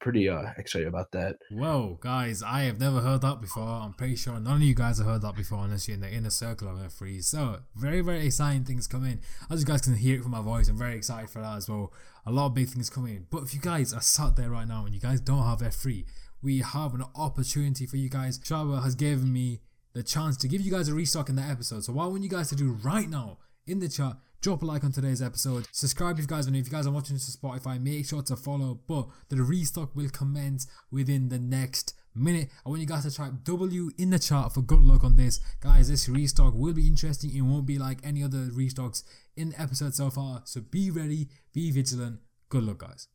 pretty 0.00 0.28
uh 0.28 0.50
excited 0.56 0.88
about 0.88 1.10
that. 1.12 1.36
Whoa 1.50 1.98
guys 2.00 2.42
i 2.42 2.62
have 2.62 2.80
never 2.80 3.00
heard 3.00 3.20
that 3.22 3.40
before. 3.40 3.64
I'm 3.64 3.94
pretty 3.94 4.16
sure 4.16 4.38
none 4.38 4.56
of 4.56 4.62
you 4.62 4.74
guys 4.74 4.98
have 4.98 5.06
heard 5.06 5.22
that 5.22 5.34
before 5.34 5.64
unless 5.64 5.88
you're 5.88 5.96
in 5.96 6.00
the 6.00 6.12
inner 6.12 6.30
circle 6.30 6.68
of 6.68 6.76
f3 6.76 7.22
so 7.22 7.60
very 7.74 8.00
very 8.00 8.26
exciting 8.26 8.64
things 8.64 8.86
coming. 8.86 9.20
As 9.50 9.60
you 9.60 9.66
guys 9.66 9.82
can 9.82 9.96
hear 9.96 10.18
it 10.18 10.22
from 10.22 10.32
my 10.32 10.40
voice 10.42 10.68
i'm 10.68 10.78
very 10.78 10.96
excited 10.96 11.30
for 11.30 11.40
that 11.40 11.56
as 11.56 11.68
well. 11.68 11.92
A 12.24 12.30
lot 12.30 12.46
of 12.46 12.54
big 12.54 12.68
things 12.68 12.88
coming. 12.88 13.26
But 13.30 13.42
if 13.42 13.52
you 13.52 13.60
guys 13.60 13.92
are 13.92 14.00
sat 14.00 14.36
there 14.36 14.50
right 14.50 14.68
now 14.68 14.84
and 14.84 14.94
you 14.94 15.00
guys 15.00 15.20
don't 15.20 15.44
have 15.44 15.58
f3 15.58 16.04
we 16.42 16.58
have 16.60 16.94
an 16.94 17.04
opportunity 17.14 17.86
for 17.86 17.96
you 17.96 18.08
guys 18.08 18.38
Shaba 18.38 18.82
has 18.82 18.94
given 18.94 19.32
me 19.32 19.60
the 19.92 20.02
chance 20.02 20.36
to 20.38 20.48
give 20.48 20.60
you 20.60 20.70
guys 20.70 20.88
a 20.88 20.94
restock 20.94 21.28
in 21.28 21.36
the 21.36 21.42
episode 21.42 21.84
so 21.84 21.92
what 21.92 22.04
i 22.04 22.06
want 22.08 22.22
you 22.22 22.28
guys 22.28 22.48
to 22.48 22.56
do 22.56 22.72
right 22.82 23.08
now 23.08 23.38
in 23.66 23.78
the 23.78 23.88
chat 23.88 24.16
drop 24.42 24.60
a 24.62 24.66
like 24.66 24.82
on 24.82 24.90
today's 24.90 25.22
episode. 25.22 25.68
Subscribe 25.70 26.16
if 26.16 26.22
you 26.22 26.26
guys 26.26 26.48
are 26.48 26.50
new. 26.50 26.58
If 26.58 26.66
you 26.66 26.72
guys 26.72 26.86
are 26.86 26.90
watching 26.90 27.14
this 27.14 27.38
on 27.42 27.50
Spotify, 27.50 27.80
make 27.80 28.04
sure 28.04 28.22
to 28.22 28.36
follow. 28.36 28.80
But 28.88 29.06
the 29.28 29.40
restock 29.40 29.94
will 29.94 30.10
commence 30.10 30.66
within 30.90 31.28
the 31.28 31.38
next 31.38 31.94
minute. 32.14 32.50
I 32.66 32.68
want 32.68 32.80
you 32.80 32.86
guys 32.86 33.04
to 33.04 33.14
type 33.14 33.32
W 33.44 33.90
in 33.98 34.10
the 34.10 34.18
chat 34.18 34.52
for 34.52 34.60
good 34.60 34.82
luck 34.82 35.04
on 35.04 35.14
this. 35.14 35.40
Guys, 35.60 35.88
this 35.88 36.08
restock 36.08 36.54
will 36.54 36.74
be 36.74 36.88
interesting. 36.88 37.34
It 37.34 37.42
won't 37.42 37.66
be 37.66 37.78
like 37.78 37.98
any 38.02 38.24
other 38.24 38.48
restocks 38.50 39.04
in 39.36 39.50
the 39.50 39.60
episode 39.60 39.94
so 39.94 40.10
far. 40.10 40.42
So 40.44 40.60
be 40.60 40.90
ready, 40.90 41.28
be 41.52 41.70
vigilant. 41.70 42.18
Good 42.48 42.64
luck, 42.64 42.78
guys. 42.78 43.06